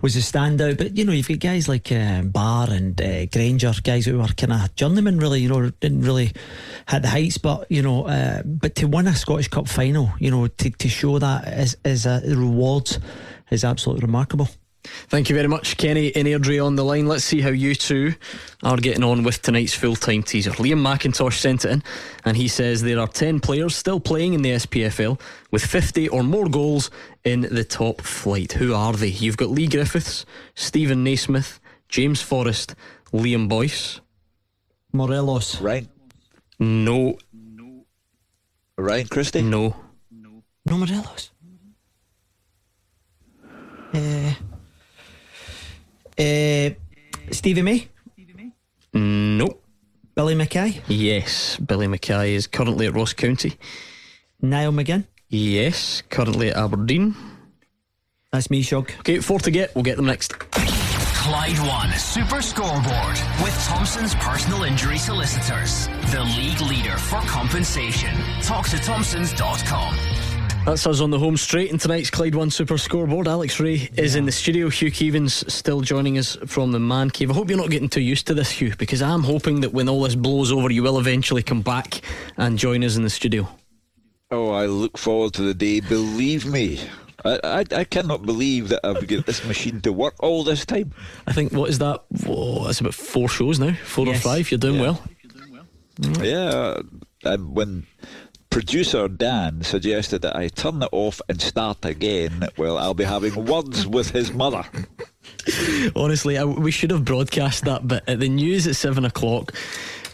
[0.00, 0.78] was a standout.
[0.78, 4.26] But you know, you've got guys like uh, Barr and uh, Grainger, guys who were
[4.28, 5.42] kind of journeymen, really.
[5.42, 6.32] You know, didn't really
[6.88, 10.30] hit the heights, but you know, uh, but to win a Scottish Cup final, you
[10.30, 12.96] know, to, to show that as as a reward
[13.50, 14.48] is absolutely remarkable.
[15.08, 17.06] Thank you very much, Kenny and Airdrie on the line.
[17.06, 18.14] Let's see how you two
[18.62, 20.50] are getting on with tonight's full time teaser.
[20.52, 21.82] Liam McIntosh sent it in,
[22.24, 25.20] and he says there are 10 players still playing in the SPFL
[25.50, 26.90] with 50 or more goals
[27.24, 28.52] in the top flight.
[28.52, 29.08] Who are they?
[29.08, 32.74] You've got Leigh Griffiths, Steven Naismith, James Forrest,
[33.12, 34.00] Liam Boyce,
[34.92, 35.60] Morelos.
[35.60, 35.88] Right.
[36.58, 37.16] No.
[37.32, 37.86] No.
[38.76, 39.42] Ryan Christie.
[39.42, 39.76] No.
[40.64, 41.30] No Morelos.
[43.94, 44.34] Uh,
[46.18, 46.70] uh,
[47.30, 47.88] Stevie May.
[48.94, 49.58] No.
[50.14, 50.82] Billy Mackay.
[50.88, 53.56] Yes, Billy Mackay is currently at Ross County.
[54.42, 55.06] Niall McGinn.
[55.28, 57.14] Yes, currently at Aberdeen.
[58.32, 58.90] That's me, Shog.
[59.00, 59.74] Okay, four to get.
[59.74, 60.36] We'll get them next.
[60.38, 65.86] Clyde One Super Scoreboard with Thompson's personal injury solicitors.
[66.10, 68.14] The league leader for compensation.
[68.42, 70.27] Talk to Thompsons.com.
[70.68, 73.26] That's us on the home straight in tonight's Clyde One Super Scoreboard.
[73.26, 74.68] Alex Rae is in the studio.
[74.68, 77.30] Hugh Keevins still joining us from the man cave.
[77.30, 79.88] I hope you're not getting too used to this, Hugh, because I'm hoping that when
[79.88, 82.02] all this blows over, you will eventually come back
[82.36, 83.48] and join us in the studio.
[84.30, 85.80] Oh, I look forward to the day.
[85.80, 86.78] Believe me,
[87.24, 90.92] I, I, I cannot believe that I've got this machine to work all this time.
[91.26, 92.02] I think what is that?
[92.26, 94.18] Whoa, that's about four shows now, four Yes.
[94.18, 94.50] or five.
[94.50, 94.82] You're doing Yeah.
[94.82, 95.02] well.
[96.20, 96.80] Yeah,
[97.24, 97.86] um, when
[98.50, 103.44] producer Dan suggested that I turn it off and start again, well, I'll be having
[103.44, 104.64] words with his mother.
[105.94, 107.86] Honestly, I, we should have broadcast that.
[107.86, 109.52] But at the news at seven o'clock,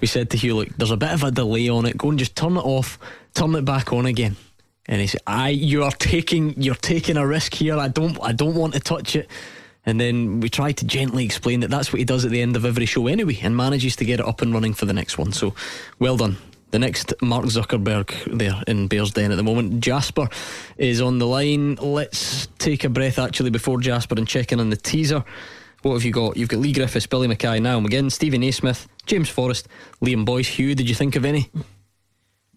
[0.01, 1.97] we said to Hugh, "Look, there's a bit of a delay on it.
[1.97, 2.99] Go and just turn it off,
[3.35, 4.37] turn it back on again."
[4.87, 7.79] And he said, "I, you are taking, you're taking a risk here.
[7.79, 9.29] I don't, I don't want to touch it."
[9.87, 12.57] And then we tried to gently explain that that's what he does at the end
[12.57, 15.19] of every show anyway, and manages to get it up and running for the next
[15.19, 15.33] one.
[15.33, 15.55] So,
[15.99, 16.37] well done.
[16.75, 19.79] The next Mark Zuckerberg there in Bears Den at the moment.
[19.79, 20.29] Jasper
[20.77, 21.77] is on the line.
[21.77, 25.25] Let's take a breath actually before Jasper and check in on the teaser.
[25.83, 26.37] What have you got?
[26.37, 29.69] You've got Leigh Griffiths, Billy Mackay, now McGinn, Steven Naismith, James Forrest,
[30.03, 30.75] Liam Boyce, Hugh.
[30.75, 31.49] Did you think of any?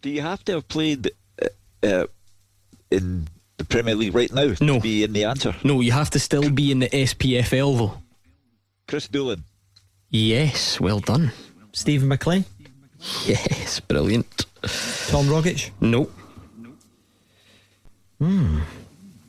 [0.02, 2.08] Do you have to have played uh, uh,
[2.90, 3.28] in
[3.58, 4.78] the Premier League right now no.
[4.78, 5.56] to be in the answer?
[5.64, 8.02] No, you have to still be in the SPFL though.
[8.88, 9.44] Chris Doolan.
[10.10, 11.34] Yes, well done.
[11.72, 12.46] Steven MacLean.
[13.28, 14.46] Yes, brilliant.
[15.08, 15.72] Tom Rogic.
[15.82, 16.10] No.
[18.20, 18.60] Hmm.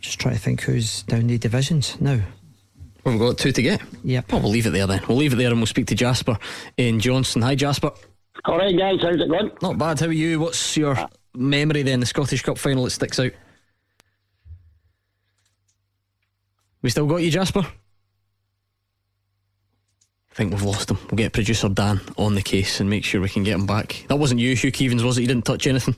[0.00, 2.20] Just trying to think who's down the divisions now.
[3.04, 3.80] We've got two to get.
[4.04, 4.26] Yep.
[4.32, 5.00] Oh, we'll leave it there then.
[5.08, 6.38] We'll leave it there and we'll speak to Jasper
[6.76, 7.42] in Johnstone.
[7.42, 7.90] Hi, Jasper.
[8.44, 9.50] All right, guys, how's it going?
[9.62, 9.98] Not bad.
[10.00, 10.40] How are you?
[10.40, 10.96] What's your
[11.34, 12.00] memory then?
[12.00, 13.32] The Scottish Cup final that sticks out.
[16.82, 17.66] We still got you, Jasper.
[20.38, 20.98] I think we've lost him.
[21.10, 24.04] We'll get producer Dan on the case and make sure we can get him back.
[24.06, 25.22] That wasn't you, Hugh Keevins, was it?
[25.22, 25.96] You didn't touch anything.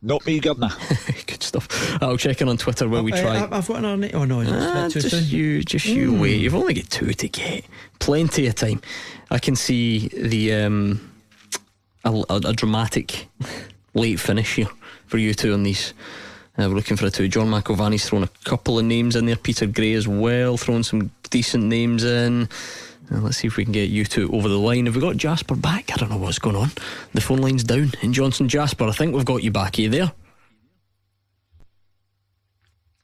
[0.00, 0.70] Not me, Governor.
[1.26, 2.00] Good stuff.
[2.00, 3.36] I'll check in on Twitter while we Uh, try.
[3.38, 4.10] I- I've got another.
[4.14, 5.24] Oh no, it's a Ah, bit too just soon.
[5.38, 6.20] you, just you Hmm.
[6.20, 6.40] wait.
[6.40, 7.64] You've only got two to get.
[7.98, 8.80] Plenty of time.
[9.30, 11.10] I can see the um,
[12.04, 13.26] a, a, a dramatic
[13.94, 14.68] late finish here
[15.06, 15.94] for you two on these.
[16.56, 17.26] Uh, we're looking for a two.
[17.26, 19.36] John McIlvaney's thrown a couple of names in there.
[19.36, 22.48] Peter Gray as well, throwing some decent names in.
[23.10, 24.86] Uh, let's see if we can get you two over the line.
[24.86, 25.90] Have we got Jasper back?
[25.92, 26.70] I don't know what's going on.
[27.14, 28.48] The phone line's down in Johnstone.
[28.48, 29.78] Jasper, I think we've got you back.
[29.78, 30.12] Are you there?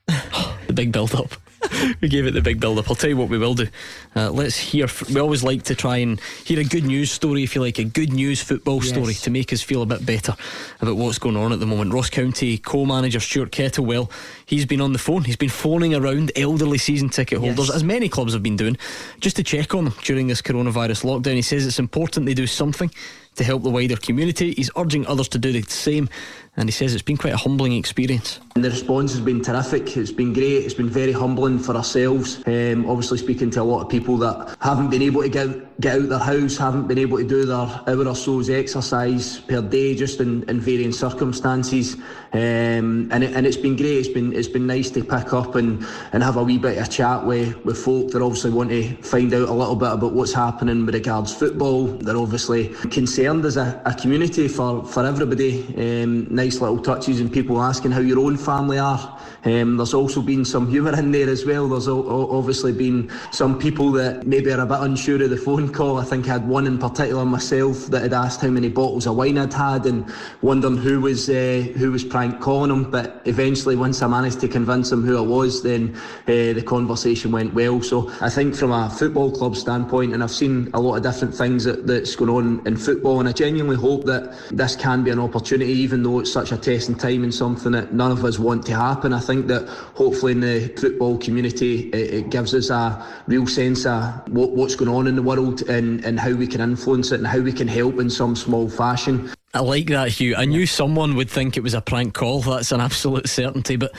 [0.67, 1.33] the big build up.
[2.01, 2.89] we gave it the big build up.
[2.89, 3.67] I'll tell you what we will do.
[4.15, 4.85] Uh, let's hear.
[4.85, 7.79] f- We always like to try and hear a good news story, if you like,
[7.79, 8.89] a good news football Yes.
[8.89, 10.35] story to make us feel a bit better
[10.81, 11.93] about what's going on at the moment.
[11.93, 14.11] Ross County co manager Stuart Kettlewell,
[14.47, 15.25] he's been on the phone.
[15.25, 17.77] He's been phoning around elderly season ticket holders, Yes.
[17.77, 18.77] as many clubs have been doing,
[19.21, 21.35] just to check on them during this coronavirus lockdown.
[21.35, 22.91] He says it's important they do something
[23.35, 24.53] to help the wider community.
[24.53, 26.09] He's urging others to do the same,
[26.57, 28.41] and he says it's been quite a humbling experience.
[28.63, 29.97] The response has been terrific.
[29.97, 30.65] It's been great.
[30.65, 32.43] It's been very humbling for ourselves.
[32.47, 35.97] Um, obviously, speaking to a lot of people that haven't been able to get, get
[35.97, 39.95] out their house, haven't been able to do their hour or so's exercise per day,
[39.95, 41.95] just in, in varying circumstances.
[42.33, 43.99] Um, and, it, and it's been great.
[43.99, 46.91] It's been it's been nice to pick up and, and have a wee bit of
[46.91, 50.33] chat with, with folk that obviously want to find out a little bit about what's
[50.33, 51.87] happening with regards football.
[51.87, 55.65] They're obviously concerned as a, a community for, for everybody.
[55.77, 59.21] Um, nice little touches and people asking how your own family are.
[59.49, 61.69] Um, there's also been some humour in there as well.
[61.69, 65.99] There's obviously been some people that maybe are a bit unsure of the phone call.
[65.99, 69.17] I think I had one in particular myself that had asked how many bottles of
[69.17, 70.13] wine I'd had and
[70.43, 72.91] wondering who was uh, who was prank calling him.
[72.91, 75.97] But eventually, once I managed to convince him who I was, then
[76.27, 77.81] uh, the conversation went well.
[77.83, 81.35] So I think from a football club standpoint, and I've seen a lot of different
[81.35, 83.21] things that, that's going on in football football.
[83.21, 86.57] And I genuinely hope that this can be an opportunity, even though it's such a
[86.57, 89.13] testing time and something that none of us want to happen.
[89.13, 93.87] I think that hopefully in the football community, it, it gives us a real sense
[93.87, 97.21] of what, what's going on in the world and, and how we can influence it
[97.21, 99.31] and how we can help in some small fashion.
[99.55, 100.37] I like that, Hugh.
[100.37, 102.43] I knew someone would think it was a prank call.
[102.43, 103.77] That's an absolute certainty.
[103.77, 103.95] But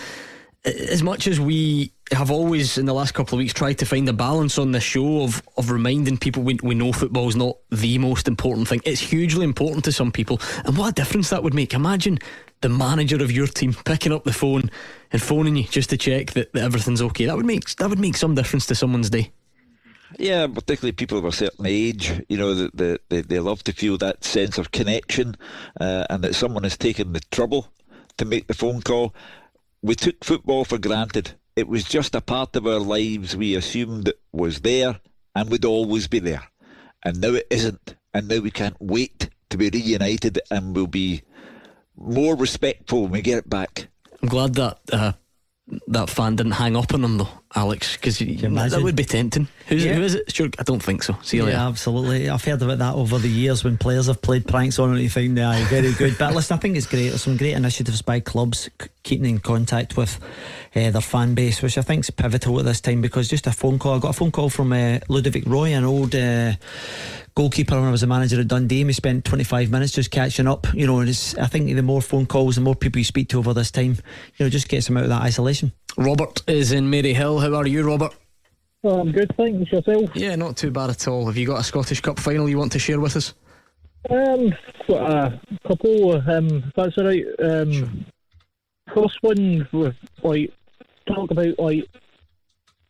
[0.65, 4.10] as much as we have always, in the last couple of weeks, tried to find
[4.10, 7.56] a balance on the show of, of reminding people we, we know football is not
[7.69, 10.40] the most important thing, it's hugely important to some people.
[10.65, 11.73] And what a difference that would make.
[11.73, 12.19] Imagine
[12.61, 14.69] the manager of your team picking up the phone
[15.11, 17.26] and phoning you just to check that, that everything's okay.
[17.26, 19.31] That would make that would make some difference to someone's day.
[20.18, 23.98] Yeah, particularly people of a certain age, you know, that they, they love to feel
[23.99, 25.38] that sense of connection
[25.80, 27.72] uh, and that someone has taken the trouble
[28.18, 29.14] to make the phone call.
[29.81, 31.31] We took football for granted.
[31.56, 34.99] It was just a part of our lives we assumed it was there
[35.35, 36.43] and would always be there.
[37.03, 37.95] And now it isn't.
[38.14, 41.22] And now we can't wait to be reunited and we'll be
[41.95, 43.88] more respectful when we get it back.
[44.22, 45.14] I'm glad that uh,
[45.88, 49.47] that fan didn't hang up on them though, Alex, because that would be tempting.
[49.67, 49.91] Who's Yeah.
[49.91, 50.31] it, who is it?
[50.35, 51.17] Sure, I don't think so.
[51.23, 51.57] See you later.
[51.57, 52.30] Absolutely.
[52.30, 55.01] I've heard about that over the years when players have played pranks on it.
[55.01, 56.15] You think, yeah, very good.
[56.19, 57.09] But listen, I think it's great.
[57.09, 60.19] There's some great initiatives by clubs c- keeping in contact with
[60.76, 63.51] uh, their fan base, which I think is pivotal at this time because just a
[63.51, 63.95] phone call.
[63.95, 66.13] I got a phone call from uh, Ludovic Roy, an old.
[66.13, 66.53] Uh,
[67.35, 70.67] Goalkeeper when I was a manager at Dundee, we spent 25 minutes just catching up.
[70.73, 73.30] You know, and it's, I think the more phone calls, the more people you speak
[73.30, 73.91] to over this time,
[74.35, 75.71] you know, just gets them out of that isolation.
[75.95, 77.39] Robert is in Maryhill.
[77.40, 78.14] How are you, Robert?
[78.84, 79.72] Oh, I'm good, thanks.
[79.72, 80.10] Yourself?
[80.16, 81.26] Yeah, not too bad at all.
[81.28, 83.34] Have you got a Scottish Cup final you want to share with us?
[84.10, 84.53] Um,
[84.88, 86.14] got a couple.
[86.30, 87.26] Um, if that's all right.
[87.40, 88.06] Um,
[88.94, 89.94] first one was
[90.24, 90.53] like
[91.07, 91.88] talk about like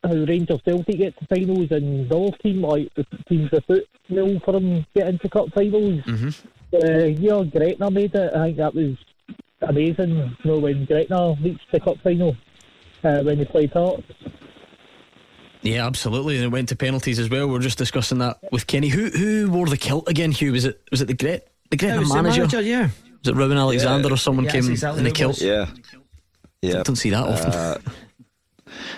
[0.03, 3.87] how Rangers Celtic get to finals and the other team like the teams that put
[4.09, 6.01] nil for them get into cup finals.
[6.03, 6.29] Mm-hmm.
[6.73, 8.33] Uh, yeah, Gretna made it.
[8.35, 8.95] I think that was
[9.61, 10.35] amazing.
[10.43, 12.37] You know, when Gretna reached the cup final
[13.03, 14.03] uh, when they play Hearts.
[15.61, 16.35] Yeah, absolutely.
[16.37, 17.47] And it went to penalties as well.
[17.47, 18.87] We are just discussing that with Kenny.
[18.87, 20.53] Who who wore the kilt again, Hugh?
[20.53, 22.39] Was it was it the Gret the Gretna Yeah, it was the manager?
[22.41, 22.89] manager, yeah.
[23.23, 25.33] Was it Rowan Alexander or someone Yeah, came exactly in the kilt?
[25.35, 25.41] was.
[25.41, 25.65] Yeah.
[26.61, 26.83] Yeah.
[26.83, 27.51] Don't see that often.
[27.51, 27.77] Uh,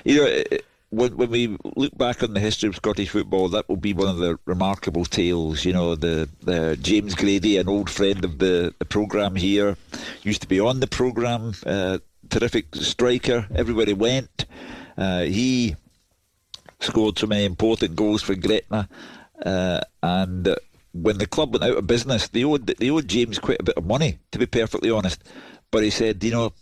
[0.05, 3.47] you know, it- it- when, when we look back on the history of Scottish football,
[3.47, 5.63] that will be one of the remarkable tales.
[5.63, 9.77] You know, the, the James Grady, an old friend of the, the programme here,
[10.23, 11.99] used to be on the programme, uh,
[12.31, 14.45] terrific striker everywhere he went.
[14.97, 15.75] Uh, he
[16.79, 18.89] scored so many important goals for Gretna.
[19.45, 20.55] Uh, and uh,
[20.93, 23.77] when the club went out of business, they owed, they owed James quite a bit
[23.77, 25.23] of money, to be perfectly honest.
[25.69, 26.53] But he said, you know,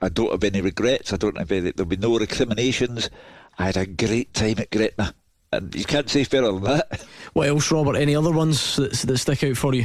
[0.00, 1.12] I don't have any regrets.
[1.12, 3.10] I don't have any, there'll be no recriminations.
[3.58, 5.14] I had a great time at Gretna.
[5.52, 7.04] And you can't say fairer than that.
[7.32, 7.96] What else, Robert?
[7.96, 9.84] Any other ones that, that stick out for you?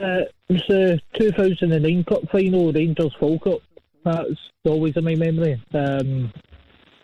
[0.00, 3.60] Uh, it was the 2009 Cup final, Rangers Falkirk.
[4.08, 5.60] That's always in my memory.
[5.74, 6.32] Um,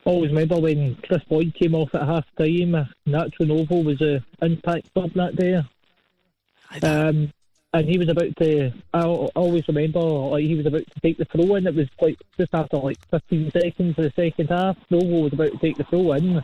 [0.07, 2.89] always remember when Kris Boyd came off at half time.
[3.07, 5.63] Nacho Novo was a impact club that day.
[6.83, 7.31] Um,
[7.75, 8.73] and he was about to.
[8.95, 11.67] I always remember like he was about to take the throw in.
[11.67, 14.79] It was like just after like 15 seconds of the second half.
[14.89, 16.43] Novo was about to take the throw in.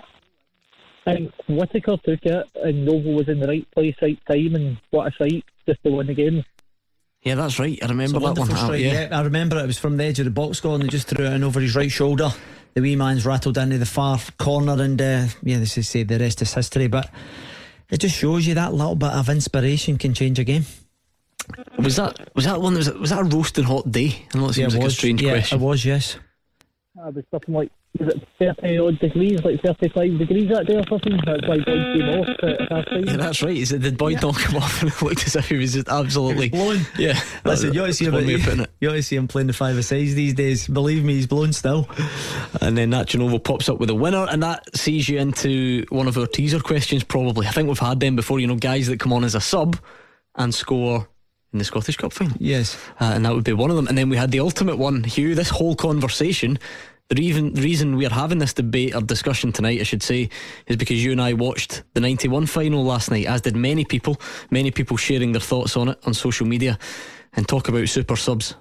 [1.06, 5.10] And Whittaker took it, and Novo was in the right place, right time, and what
[5.10, 6.44] a sight just to win the game.
[7.22, 7.78] Yeah, that's right.
[7.82, 8.56] I remember It's a that one.
[8.56, 9.08] Strike, yeah.
[9.08, 9.18] yeah.
[9.18, 11.26] I remember it was from the edge of the box score and they just threw
[11.26, 12.30] it in over his right shoulder.
[12.74, 16.18] The wee man's rattled into the far corner and uh, yeah, this is say the
[16.18, 16.86] rest is history.
[16.86, 17.10] But
[17.90, 20.64] it just shows you that little bit of inspiration can change a game.
[21.78, 22.74] Was that was that one?
[22.74, 24.24] Was, was that a roasting hot day?
[24.34, 24.96] I know it seems Yeah, it like a was.
[24.96, 25.60] strange Yeah, question.
[25.60, 26.16] it was, yes.
[27.02, 30.86] I was something like was it 30 odd degrees, like 35 degrees that day or
[30.88, 31.18] something.
[31.26, 33.04] That's why Boyd came off at half time.
[33.04, 33.56] Yeah, that's right.
[33.56, 34.80] He said, did Boyd not come off?
[34.82, 36.80] And it looked as if he was just absolutely blown.
[36.98, 38.24] Yeah, Listen, you ought to see that's him.
[38.24, 38.70] one way of putting it.
[38.80, 40.68] You ought to see him playing the five a sides these days.
[40.68, 41.88] Believe me, he's blown still.
[42.60, 46.06] And then Nacho Novo pops up with a winner, and that sees you into one
[46.06, 47.02] of our teaser questions.
[47.04, 48.38] Probably, I think we've had them before.
[48.40, 49.76] You know, guys that come on as a sub
[50.36, 51.08] and score
[51.52, 52.36] in the Scottish Cup final.
[52.38, 53.88] Yes, uh, and that would be one of them.
[53.88, 55.34] And then we had the ultimate one, Hugh.
[55.34, 56.58] This whole conversation.
[57.10, 60.28] The reason, reason we are having this debate or discussion tonight, I should say,
[60.68, 64.20] is because you and I watched the 91 final last night, as did many people.
[64.52, 66.78] Many people sharing their thoughts on it on social media
[67.32, 68.54] and talk about super subs.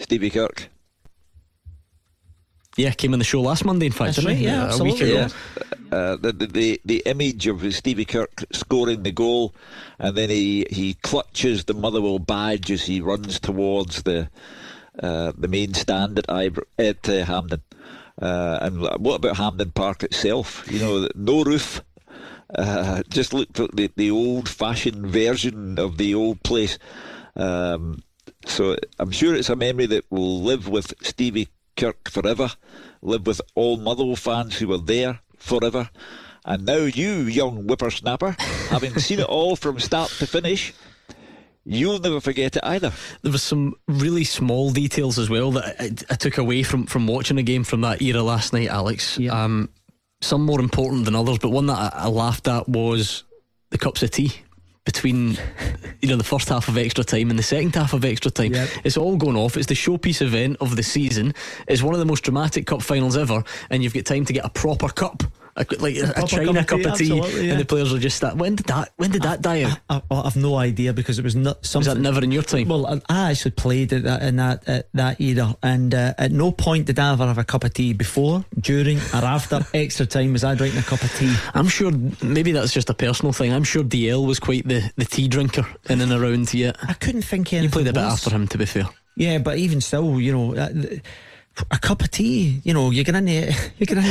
[0.00, 0.68] Stevie Kirk.
[2.76, 4.16] Yeah, came on the show last Monday, in fact.
[4.16, 4.44] That's didn't right, he?
[4.44, 5.34] yeah, a week absolutely, ago.
[5.92, 5.96] Yeah.
[5.96, 9.54] Uh, the, the- the the image of Stevie Kirk scoring the goal,
[10.00, 14.28] and then he, he clutches the Motherwell badge as he runs towards the
[15.02, 17.62] uh, the main stand at Ibr- at uh, Hampden.
[18.20, 20.64] Uh, and what about Hampden Park itself?
[20.70, 21.82] You know, no roof,
[22.54, 26.78] Uh, just looked at the, the old fashioned version of the old place.
[27.36, 28.02] Um,
[28.46, 32.48] so I'm sure it's a memory that will live with Stevie Kirk forever,
[33.02, 35.90] live with all Motherwell fans who were there forever.
[36.44, 38.34] And now you, young whippersnapper,
[38.70, 40.72] having seen it all from start to finish,
[41.68, 42.92] you'll never forget it either.
[43.22, 47.06] There was some really small details as well that I, I took away from, from
[47.06, 49.18] watching a game from that era last night, Alex.
[49.30, 49.68] Um,
[50.20, 53.24] some more important than others, but one that I, I laughed at was
[53.70, 54.32] the cups of tea
[54.88, 55.36] between
[56.00, 58.54] you know the first half of extra time and the second half of extra time.
[58.54, 58.68] Yep.
[58.84, 59.58] It's all going off.
[59.58, 61.34] It's the showpiece event of the season.
[61.66, 64.46] It's one of the most dramatic cup finals ever, and you've got time to get
[64.46, 65.22] a proper cup.
[65.58, 67.52] A, like a, a China cup of tea, absolutely, yeah.
[67.52, 68.36] and the players are just that.
[68.36, 68.92] When did that?
[68.96, 69.78] When did that die out?
[69.90, 71.94] I, I, I've no idea because it was not Was something.
[71.94, 72.68] that never in your time?
[72.68, 76.30] Well, I, I actually played at that in that at that era, and uh, at
[76.30, 80.06] no point did I ever have a cup of tea before, during, or after extra
[80.06, 80.32] time.
[80.32, 81.34] Was I drinking a cup of tea?
[81.54, 81.90] I'm sure
[82.22, 83.52] maybe that's just a personal thing.
[83.52, 86.76] I'm sure DL was quite the, the tea drinker in and around yet.
[86.88, 88.12] I couldn't think You played a bit worse.
[88.24, 88.88] after him, to be fair.
[89.16, 90.68] Yeah, but even still, you know, uh,
[91.70, 92.60] a cup of tea.
[92.64, 94.04] You know, you get in there, you get in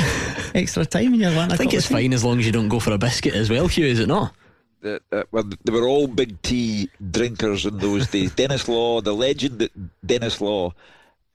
[0.56, 2.92] extra time, and you're I think it's fine as long as you don't go for
[2.92, 4.34] a biscuit as well, Hugh, is it not?
[4.82, 8.34] the, uh, well, they were all big tea drinkers in those days.
[8.34, 9.72] Denis Law, the legend that
[10.06, 10.74] Denis Law,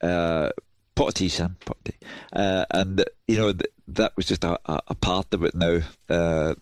[0.01, 0.49] uh,
[0.95, 2.07] pot of tea, Sam, pot of tea.
[2.31, 5.79] Uh, and, you know, th- that was just a, a, a part of it now.
[6.09, 6.55] Uh,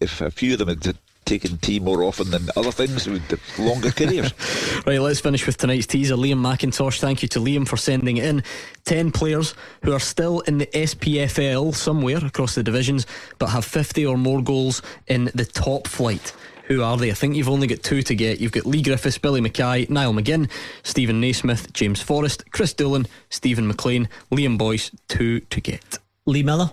[0.00, 0.98] if a few of them had
[1.30, 3.22] taken tea more often than other things, they would
[3.58, 4.32] longer careers.
[4.86, 6.16] Right, let's finish with tonight's teaser.
[6.16, 8.42] Liam McIntosh, thank you to Liam for sending in.
[8.86, 9.54] 10 players
[9.84, 13.06] who are still in the SPFL somewhere across the divisions,
[13.38, 16.32] but have 50 or more goals in the top flight.
[16.66, 17.10] Who are they?
[17.10, 18.40] I think you've only got two to get.
[18.40, 20.50] You've got Leigh Griffiths, Billy Mackay, Niall McGinn,
[20.82, 24.90] Steven Naismith, James Forrest, Chris Doolan, Steven MacLean, Liam Boyce.
[25.08, 25.98] Two to get.
[26.26, 26.70] Lee Miller,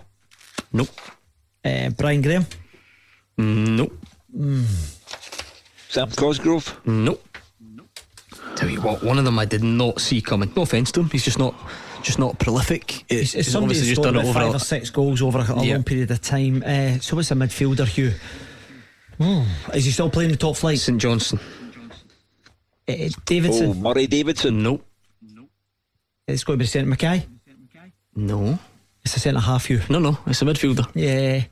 [0.72, 0.88] Nope.
[1.64, 2.46] uh, Brian Graham.
[3.36, 3.92] Nope.
[5.88, 6.80] Sam Cosgrove?
[6.86, 7.24] Nope.
[8.56, 10.52] Tell you what, one of them I did not see coming.
[10.56, 11.54] No offence to him, he's just not,
[12.02, 13.04] just not prolific.
[13.08, 14.38] It's, it's He's somebody obviously who's just done scored it over.
[14.38, 15.74] five a- or six goals over a, a Yeah.
[15.74, 16.62] long period of time.
[16.66, 18.12] Uh, so it's a midfielder, Hugh.
[19.18, 19.42] Hmm.
[19.74, 20.78] Is he still playing the top flight?
[20.78, 21.40] St Johnstone.
[22.88, 22.94] Uh,
[23.24, 23.70] Davidson.
[23.70, 24.62] Oh, Murray Davidson?
[24.62, 24.84] Nope.
[26.26, 27.26] It's got to be St Mackay.
[28.14, 28.58] No.
[29.04, 29.80] It's a centre half, Hugh.
[29.88, 30.88] No, no, it's a midfielder.
[30.94, 31.44] Yeah.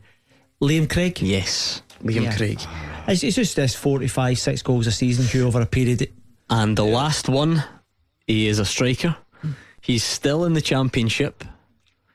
[0.61, 1.21] Liam Craig.
[1.23, 2.37] Yes, Liam Yeah.
[2.37, 2.61] Craig.
[3.09, 6.11] It's, it's just this 45, six goals a season, Hugh, over a period.
[6.51, 7.63] And the last one,
[8.27, 9.17] he is a striker.
[9.81, 11.45] He's still in the championship,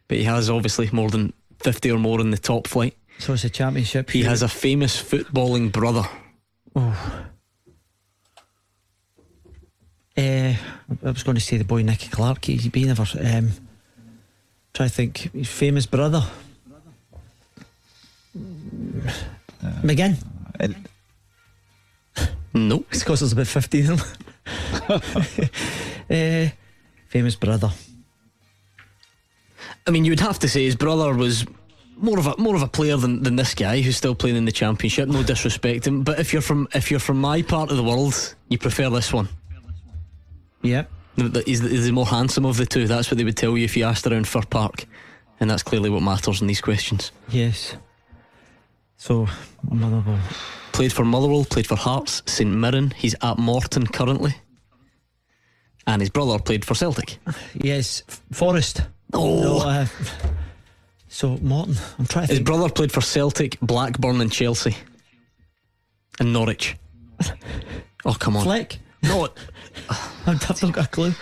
[0.08, 2.96] but he has obviously more than 50 or more in the top flight.
[3.20, 4.10] So it's a championship.
[4.10, 4.30] He Hugh.
[4.30, 6.04] has a famous footballing brother.
[6.76, 7.28] Oh.
[10.18, 10.54] Uh,
[11.06, 12.44] I was going to say the boy Nicky Clark.
[12.46, 13.06] He, he never.
[13.24, 13.52] Um,
[14.74, 15.32] try to think.
[15.34, 16.24] His famous brother.
[19.84, 20.18] McGinn.
[20.60, 20.88] And
[22.54, 22.86] Nope.
[22.92, 24.18] It's because there's about 15 of
[24.90, 25.02] them.
[26.10, 26.50] uh,
[27.08, 27.72] famous brother.
[29.88, 31.46] I mean, you would have to say his brother was
[31.96, 34.46] more of a more of a player than, than this guy who's still playing in
[34.46, 35.08] the championship.
[35.08, 38.36] No disrespect him, but if you're from if you're from my part of the world,
[38.50, 39.30] you prefer this one.
[40.62, 40.84] Yeah.
[41.16, 42.86] The- the- He's he's the more handsome of the two.
[42.88, 44.86] That's what they would tell you if you asked around Fir Park,
[45.40, 47.12] and that's clearly what matters in these questions.
[47.30, 47.76] Yes.
[49.02, 49.28] So,
[49.68, 50.20] Motherwell.
[50.74, 52.92] Played for Motherwell, played for Hearts, St Mirren.
[52.92, 54.36] He's at Morton currently,
[55.88, 57.18] and his brother played for Celtic.
[57.56, 58.04] Yes.
[58.32, 58.84] Forest.
[59.12, 59.42] Oh.
[59.42, 59.88] No, uh,
[61.08, 61.78] so, Morton.
[61.98, 64.78] I'm trying to His brother played for Celtic, Blackburn, and Chelsea,
[66.20, 66.78] and Norwich.
[68.04, 68.44] Oh come on!
[68.44, 68.80] Fleck.
[69.04, 69.30] No,
[70.26, 71.14] I've not got a clue.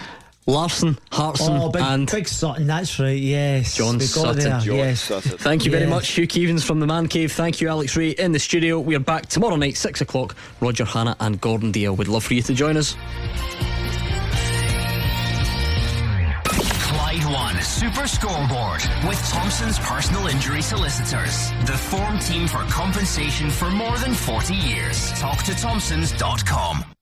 [0.50, 2.66] Larsson, Hartson, Oh, big, and big Sutton.
[2.68, 3.18] That's right.
[3.20, 3.76] Yes.
[3.76, 4.38] John we got Sutton.
[4.44, 4.60] There.
[4.60, 5.08] John yes.
[5.08, 5.90] Thank you very Yes.
[5.92, 7.32] much, Hugh Keevins from the Man Cave.
[7.32, 8.80] Thank you, Alex Rae, in the studio.
[8.80, 10.36] We are back tomorrow night, 6 o'clock.
[10.60, 12.96] Roger Hanna and Gordon Dalziel would love for you to join us.
[16.46, 21.52] Clyde One Super Scoreboard with Thompson's personal injury solicitors.
[21.66, 25.12] The form team for compensation for more than 40 years.
[25.20, 26.84] Talk to Thompsons.com.